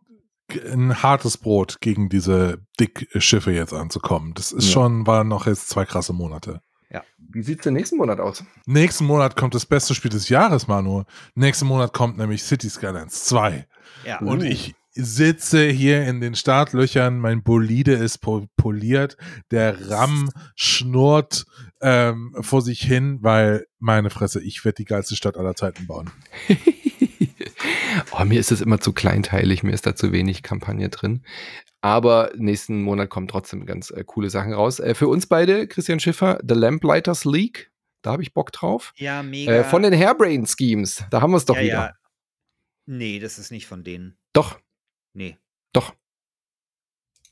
ein 0.72 1.02
hartes 1.02 1.38
Brot, 1.38 1.80
gegen 1.80 2.08
diese 2.08 2.62
Dickschiffe 2.80 3.52
jetzt 3.52 3.72
anzukommen. 3.72 4.34
Das 4.34 4.52
ist 4.52 4.66
ja. 4.66 4.72
schon, 4.72 5.06
waren 5.06 5.28
noch 5.28 5.46
jetzt 5.46 5.68
zwei 5.68 5.84
krasse 5.84 6.12
Monate. 6.12 6.62
Ja. 6.90 7.02
Wie 7.18 7.42
sieht 7.42 7.58
es 7.58 7.64
denn 7.64 7.74
nächsten 7.74 7.98
Monat 7.98 8.18
aus? 8.18 8.44
Nächsten 8.66 9.04
Monat 9.04 9.36
kommt 9.36 9.54
das 9.54 9.66
beste 9.66 9.94
Spiel 9.94 10.10
des 10.10 10.28
Jahres, 10.30 10.66
Manu. 10.66 11.04
Nächsten 11.34 11.66
Monat 11.66 11.92
kommt 11.92 12.16
nämlich 12.16 12.42
City 12.42 12.70
Skylines 12.70 13.24
2. 13.24 13.66
Ja. 14.04 14.20
Und 14.20 14.42
ich 14.42 14.74
sitze 14.92 15.68
hier 15.68 16.04
in 16.04 16.20
den 16.20 16.34
Startlöchern, 16.34 17.18
mein 17.18 17.42
Bolide 17.42 17.92
ist 17.92 18.18
poliert, 18.18 19.16
der 19.50 19.90
RAM 19.90 20.30
schnurrt 20.56 21.44
ähm, 21.80 22.34
vor 22.40 22.62
sich 22.62 22.80
hin, 22.82 23.18
weil 23.20 23.66
meine 23.78 24.10
Fresse, 24.10 24.42
ich 24.42 24.64
werde 24.64 24.76
die 24.76 24.84
geilste 24.84 25.14
Stadt 25.14 25.36
aller 25.36 25.54
Zeiten 25.54 25.86
bauen. 25.86 26.10
oh, 28.12 28.24
mir 28.24 28.40
ist 28.40 28.50
es 28.50 28.60
immer 28.60 28.80
zu 28.80 28.92
kleinteilig, 28.92 29.62
mir 29.62 29.72
ist 29.72 29.86
da 29.86 29.94
zu 29.94 30.10
wenig 30.10 30.42
Kampagne 30.42 30.88
drin. 30.88 31.22
Aber 31.80 32.32
nächsten 32.36 32.82
Monat 32.82 33.08
kommen 33.08 33.28
trotzdem 33.28 33.66
ganz 33.66 33.90
äh, 33.90 34.02
coole 34.04 34.30
Sachen 34.30 34.52
raus. 34.52 34.80
Äh, 34.80 34.94
für 34.94 35.06
uns 35.06 35.26
beide, 35.26 35.68
Christian 35.68 36.00
Schiffer, 36.00 36.40
The 36.46 36.54
Lamplighters 36.54 37.24
League. 37.24 37.70
Da 38.02 38.12
habe 38.12 38.22
ich 38.22 38.34
Bock 38.34 38.50
drauf. 38.50 38.92
Ja, 38.96 39.22
mega. 39.22 39.52
Äh, 39.52 39.64
von 39.64 39.82
den 39.82 39.94
Hairbrain 39.94 40.46
Schemes. 40.46 41.04
Da 41.10 41.20
haben 41.20 41.30
wir 41.30 41.36
es 41.36 41.44
doch 41.44 41.56
ja, 41.56 41.62
wieder. 41.62 41.74
Ja. 41.74 41.92
Nee, 42.90 43.18
das 43.18 43.38
ist 43.38 43.50
nicht 43.50 43.66
von 43.66 43.84
denen. 43.84 44.16
Doch. 44.32 44.58
Nee. 45.12 45.36
Doch. 45.74 45.94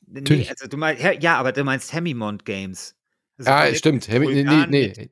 Nee, 0.07 0.47
also 0.51 0.69
du 0.69 0.77
meinst, 0.77 1.03
ja, 1.03 1.39
aber 1.39 1.53
du 1.53 1.65
meinst 1.65 1.95
Hemimont 1.95 2.45
Games. 2.45 2.95
Also 3.39 3.51
ah, 3.51 3.75
stimmt. 3.75 4.07
Hemi 4.07 4.27
nee, 4.27 4.45
nee, 4.45 4.93
nee. 4.95 5.11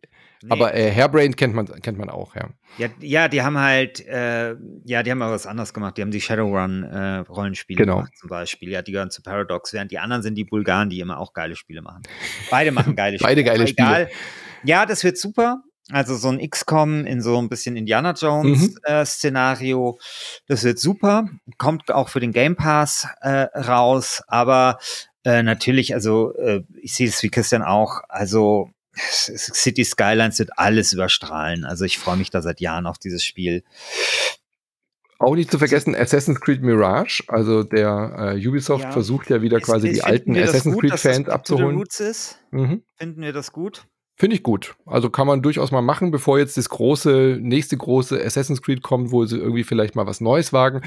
Aber 0.51 0.75
äh, 0.75 0.93
Hairbrain 0.93 1.35
kennt 1.35 1.55
man, 1.55 1.67
kennt 1.81 1.97
man 1.97 2.11
auch, 2.11 2.37
ja. 2.37 2.51
Ja, 2.77 2.89
ja 3.01 3.29
die 3.29 3.41
haben 3.41 3.57
halt, 3.57 4.07
äh, 4.07 4.55
ja, 4.85 5.03
die 5.03 5.11
haben 5.11 5.23
aber 5.23 5.33
was 5.33 5.47
anderes 5.47 5.73
gemacht. 5.73 5.97
Die 5.97 6.03
haben 6.03 6.11
die 6.11 6.21
Shadowrun-Rollenspiele 6.21 7.81
äh, 7.81 7.85
genau. 7.85 7.97
gemacht, 7.97 8.13
zum 8.19 8.29
Beispiel. 8.29 8.69
Ja, 8.69 8.83
die 8.83 8.93
gehören 8.93 9.11
zu 9.11 9.23
Paradox, 9.23 9.73
während 9.73 9.93
die 9.93 9.99
anderen 9.99 10.23
sind 10.23 10.35
die 10.35 10.45
Bulgaren, 10.45 10.91
die 10.91 11.01
immer 11.01 11.19
auch 11.19 11.33
geile 11.33 11.57
Spiele 11.57 11.81
machen. 11.81 12.03
Beide 12.51 12.71
machen 12.71 12.95
geile 12.95 13.17
Spiele. 13.19 13.29
Beide 13.29 13.45
geile 13.45 13.67
Spiele. 13.67 14.11
Ja, 14.63 14.85
das 14.85 15.03
wird 15.05 15.17
super. 15.17 15.63
Also 15.91 16.17
so 16.17 16.29
ein 16.29 16.39
XCOM 16.39 17.05
in 17.05 17.21
so 17.21 17.37
ein 17.39 17.51
bisschen 17.51 17.77
Indiana 17.77 18.13
Jones 18.13 18.71
mhm. 18.71 18.79
äh, 18.85 19.05
Szenario, 19.05 19.99
das 20.47 20.65
wird 20.65 20.79
super. 20.79 21.29
Kommt 21.59 21.91
auch 21.91 22.09
für 22.09 22.21
den 22.21 22.33
Game 22.33 22.57
Pass 22.57 23.07
äh, 23.21 23.49
raus, 23.55 24.23
aber 24.27 24.79
äh, 25.25 25.43
natürlich, 25.43 25.95
also 25.95 26.35
äh, 26.37 26.63
ich 26.81 26.95
sehe 26.95 27.09
es 27.09 27.23
wie 27.23 27.29
Christian 27.29 27.63
auch, 27.63 28.01
also 28.09 28.71
City 28.97 29.85
Skylines 29.85 30.39
wird 30.39 30.59
alles 30.59 30.93
überstrahlen. 30.93 31.65
Also 31.65 31.85
ich 31.85 31.99
freue 31.99 32.17
mich 32.17 32.31
da 32.31 32.41
seit 32.41 32.61
Jahren 32.61 32.87
auf 32.87 32.99
dieses 32.99 33.25
Spiel. 33.25 33.63
Auch 35.19 35.35
nicht 35.35 35.51
zu 35.51 35.59
vergessen 35.59 35.95
Assassin's 35.95 36.41
Creed 36.41 36.63
Mirage, 36.63 37.23
also 37.29 37.63
der 37.63 38.35
äh, 38.37 38.47
Ubisoft 38.49 38.85
ja. 38.85 38.93
versucht 38.93 39.31
ja 39.31 39.43
wieder 39.43 39.61
quasi 39.61 39.89
ist, 39.89 39.97
die 39.97 40.03
alten 40.03 40.37
Assassin's 40.37 40.79
Creed 40.79 40.99
Fans 40.99 41.29
abzuholen. 41.29 41.83
Mhm. 42.51 42.83
Finden 42.97 43.23
wir 43.23 43.33
das 43.33 43.53
gut? 43.53 43.87
Finde 44.17 44.37
ich 44.37 44.43
gut. 44.43 44.77
Also 44.87 45.11
kann 45.11 45.27
man 45.27 45.43
durchaus 45.43 45.73
mal 45.73 45.83
machen, 45.83 46.11
bevor 46.11 46.39
jetzt 46.39 46.57
das 46.57 46.69
große, 46.69 47.39
nächste 47.41 47.77
große 47.77 48.23
Assassin's 48.23 48.63
Creed 48.63 48.83
kommt, 48.83 49.11
wo 49.11 49.25
sie 49.25 49.39
irgendwie 49.39 49.65
vielleicht 49.65 49.97
mal 49.97 50.07
was 50.07 50.21
Neues 50.21 50.53
wagen 50.53 50.83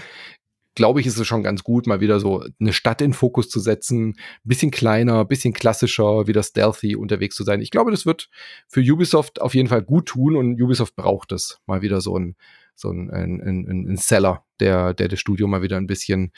glaube 0.77 1.01
ich, 1.01 1.07
ist 1.07 1.17
es 1.17 1.25
schon 1.25 1.41
ganz 1.41 1.63
gut, 1.63 1.87
mal 1.87 2.01
wieder 2.01 2.19
so 2.19 2.45
eine 2.59 2.71
Stadt 2.71 3.01
in 3.01 3.13
Fokus 3.13 3.49
zu 3.49 3.59
setzen. 3.59 4.15
Bisschen 4.43 4.69
kleiner, 4.69 5.25
bisschen 5.25 5.51
klassischer, 5.51 6.27
wieder 6.27 6.43
stealthy 6.43 6.95
unterwegs 6.95 7.35
zu 7.35 7.43
sein. 7.43 7.61
Ich 7.61 7.71
glaube, 7.71 7.89
das 7.89 8.05
wird 8.05 8.29
für 8.67 8.81
Ubisoft 8.81 9.41
auf 9.41 9.55
jeden 9.55 9.69
Fall 9.69 9.81
gut 9.81 10.05
tun 10.05 10.35
und 10.35 10.61
Ubisoft 10.61 10.95
braucht 10.95 11.31
es. 11.31 11.59
Mal 11.65 11.81
wieder 11.81 11.99
so 11.99 12.17
ein, 12.17 12.35
so 12.77 12.91
ein, 12.91 13.09
ein, 13.09 13.41
ein, 13.41 13.87
ein 13.89 13.97
Seller, 13.97 14.43
der, 14.59 14.93
der 14.93 15.07
das 15.07 15.19
Studio 15.19 15.47
mal 15.47 15.61
wieder 15.61 15.77
ein 15.77 15.87
bisschen 15.87 16.31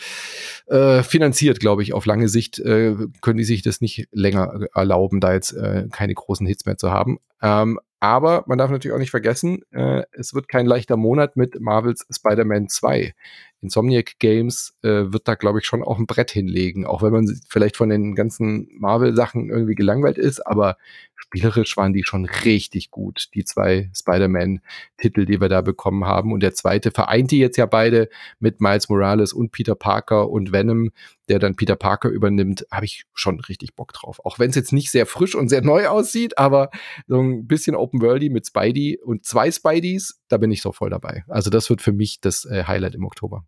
äh, 0.68 1.04
finanziert, 1.04 1.60
glaube 1.60 1.84
ich. 1.84 1.94
Auf 1.94 2.06
lange 2.06 2.30
Sicht 2.30 2.60
äh, 2.60 2.96
können 3.22 3.38
die 3.38 3.44
sich 3.44 3.62
das 3.62 3.82
nicht 3.82 4.08
länger 4.12 4.68
erlauben, 4.74 5.20
da 5.20 5.34
jetzt 5.34 5.52
äh, 5.52 5.88
keine 5.92 6.14
großen 6.14 6.48
Hits 6.48 6.66
mehr 6.66 6.78
zu 6.78 6.92
haben. 6.92 7.20
Ähm, 7.42 7.80
aber 8.02 8.46
man 8.48 8.58
darf 8.58 8.72
natürlich 8.72 8.96
auch 8.96 9.00
nicht 9.00 9.12
vergessen, 9.12 9.60
äh, 9.72 10.04
es 10.14 10.34
wird 10.34 10.48
kein 10.48 10.66
leichter 10.66 10.96
Monat 10.96 11.36
mit 11.36 11.60
Marvels 11.60 12.06
Spider-Man 12.10 12.70
2. 12.70 13.14
Insomniac 13.62 14.20
Games 14.20 14.78
äh, 14.84 15.12
wird 15.12 15.28
da, 15.28 15.36
glaube 15.36 15.60
ich, 15.60 15.66
schon 15.66 15.84
auch 15.84 16.00
ein 16.00 16.08
Brett 16.08 16.32
hinlegen, 16.32 16.86
auch 16.86 17.02
wenn 17.02 17.12
man 17.12 17.28
vielleicht 17.50 17.76
von 17.76 17.90
den 17.90 18.16
ganzen 18.16 18.70
Marvel-Sachen 18.80 19.50
irgendwie 19.50 19.76
gelangweilt 19.76 20.18
ist, 20.18 20.40
aber 20.48 20.78
spielerisch 21.20 21.78
waren 21.78 21.94
die 21.94 22.04
schon 22.04 22.26
richtig 22.26 22.92
gut, 22.92 23.30
die 23.34 23.44
zwei 23.44 23.92
Spider-Man-Titel, 23.94 25.26
die 25.26 25.40
wir 25.42 25.50
da 25.50 25.62
bekommen 25.62 26.06
haben. 26.06 26.32
Und 26.32 26.42
der 26.42 26.54
zweite 26.54 26.92
vereint 26.92 27.32
die 27.32 27.40
jetzt 27.40 27.58
ja 27.58 27.66
beide 27.66 28.10
mit 28.40 28.62
Miles 28.62 28.90
Morales 28.90 29.34
und 29.34 29.52
Peter 29.52 29.76
Parker 29.76 30.30
und 30.30 30.52
Venom, 30.52 30.92
der 31.28 31.38
dann 31.40 31.56
Peter 31.56 31.76
Parker 31.76 32.10
übernimmt, 32.10 32.66
habe 32.72 32.86
ich 32.86 33.04
schon 33.14 33.40
richtig 33.42 33.76
Bock 33.76 33.94
drauf. 33.94 34.20
Auch 34.26 34.40
wenn 34.40 34.50
es 34.50 34.56
jetzt 34.56 34.74
nicht 34.74 34.92
sehr 34.92 35.06
frisch 35.06 35.36
und 35.36 35.50
sehr 35.50 35.62
neu 35.62 35.88
aussieht, 35.88 36.38
aber 36.38 36.72
so 37.08 37.20
ein 37.20 37.46
bisschen 37.46 37.76
Open 37.76 38.02
Worldy 38.02 38.30
mit 38.30 38.48
Spidey 38.48 39.00
und 39.04 39.26
zwei 39.26 39.52
Spideys, 39.52 40.20
da 40.30 40.38
bin 40.38 40.52
ich 40.52 40.62
so 40.62 40.72
voll 40.72 40.90
dabei. 40.90 41.24
Also 41.28 41.50
das 41.50 41.70
wird 41.70 41.82
für 41.82 41.94
mich 41.94 42.22
das 42.22 42.46
äh, 42.46 42.64
Highlight 42.66 42.96
im 42.96 43.06
Oktober. 43.06 43.46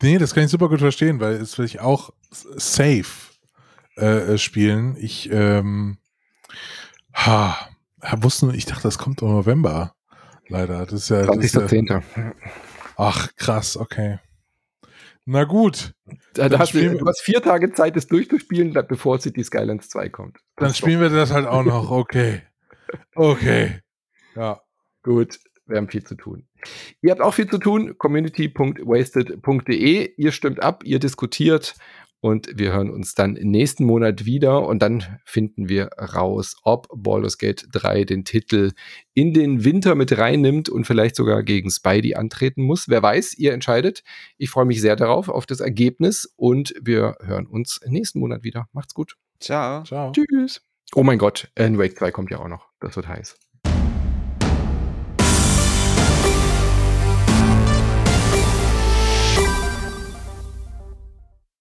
Nee, 0.00 0.18
das 0.18 0.32
kann 0.34 0.44
ich 0.44 0.50
super 0.50 0.68
gut 0.68 0.78
verstehen, 0.78 1.18
weil 1.20 1.34
es 1.34 1.58
will 1.58 1.64
ich 1.64 1.80
auch 1.80 2.10
safe 2.30 3.27
äh, 3.98 4.34
äh, 4.34 4.38
spielen. 4.38 4.96
Ich 4.98 5.30
ähm, 5.32 5.98
ha, 7.14 7.56
wusste, 8.18 8.52
ich 8.54 8.66
dachte, 8.66 8.82
das 8.82 8.98
kommt 8.98 9.22
im 9.22 9.28
November. 9.28 9.94
Leider. 10.48 10.86
Das 10.86 10.94
ist 10.94 11.08
ja. 11.10 11.24
20.10. 11.24 11.90
Ja, 11.90 12.02
ach, 12.96 13.34
krass, 13.36 13.76
okay. 13.76 14.18
Na 15.30 15.44
gut. 15.44 15.92
Da, 16.32 16.48
da 16.48 16.58
hast 16.58 16.72
du, 16.72 16.96
du 16.96 17.06
hast 17.06 17.20
vier 17.20 17.42
Tage 17.42 17.70
Zeit, 17.74 17.96
das 17.96 18.06
durchzuspielen, 18.06 18.72
bevor 18.88 19.20
City 19.20 19.44
Skylines 19.44 19.90
2 19.90 20.08
kommt. 20.08 20.38
Dann 20.56 20.72
spielen 20.72 21.02
wir 21.02 21.10
das 21.10 21.32
halt 21.32 21.46
auch 21.46 21.64
noch. 21.64 21.90
Okay. 21.98 22.40
Okay. 23.14 23.80
Ja. 24.34 24.62
Gut. 25.02 25.38
Wir 25.66 25.76
haben 25.76 25.90
viel 25.90 26.02
zu 26.02 26.14
tun. 26.14 26.46
Ihr 27.02 27.10
habt 27.10 27.20
auch 27.20 27.34
viel 27.34 27.48
zu 27.48 27.58
tun. 27.58 27.98
Community.wasted.de. 27.98 30.14
Ihr 30.16 30.32
stimmt 30.32 30.62
ab, 30.62 30.82
ihr 30.84 30.98
diskutiert 30.98 31.74
und 32.20 32.48
wir 32.54 32.72
hören 32.72 32.90
uns 32.90 33.14
dann 33.14 33.34
nächsten 33.34 33.84
Monat 33.84 34.24
wieder 34.24 34.66
und 34.66 34.80
dann 34.80 35.04
finden 35.24 35.68
wir 35.68 35.90
raus, 35.98 36.56
ob 36.62 36.88
Baldur's 36.94 37.38
Gate 37.38 37.66
3 37.72 38.04
den 38.04 38.24
Titel 38.24 38.72
in 39.14 39.32
den 39.32 39.64
Winter 39.64 39.94
mit 39.94 40.16
reinnimmt 40.16 40.68
und 40.68 40.86
vielleicht 40.86 41.16
sogar 41.16 41.42
gegen 41.42 41.70
Spidey 41.70 42.14
antreten 42.14 42.62
muss. 42.62 42.88
Wer 42.88 43.02
weiß, 43.02 43.34
ihr 43.38 43.52
entscheidet. 43.52 44.02
Ich 44.36 44.50
freue 44.50 44.64
mich 44.64 44.80
sehr 44.80 44.96
darauf, 44.96 45.28
auf 45.28 45.46
das 45.46 45.60
Ergebnis 45.60 46.32
und 46.36 46.74
wir 46.80 47.16
hören 47.20 47.46
uns 47.46 47.80
nächsten 47.86 48.20
Monat 48.20 48.42
wieder. 48.42 48.66
Macht's 48.72 48.94
gut. 48.94 49.16
Ciao. 49.40 49.84
Ciao. 49.84 50.12
Tschüss. 50.12 50.60
Oh 50.94 51.02
mein 51.02 51.18
Gott, 51.18 51.50
Alan 51.56 51.78
Wake 51.78 51.98
2 51.98 52.10
kommt 52.10 52.30
ja 52.30 52.38
auch 52.38 52.48
noch. 52.48 52.68
Das 52.80 52.96
wird 52.96 53.08
heiß. 53.08 53.36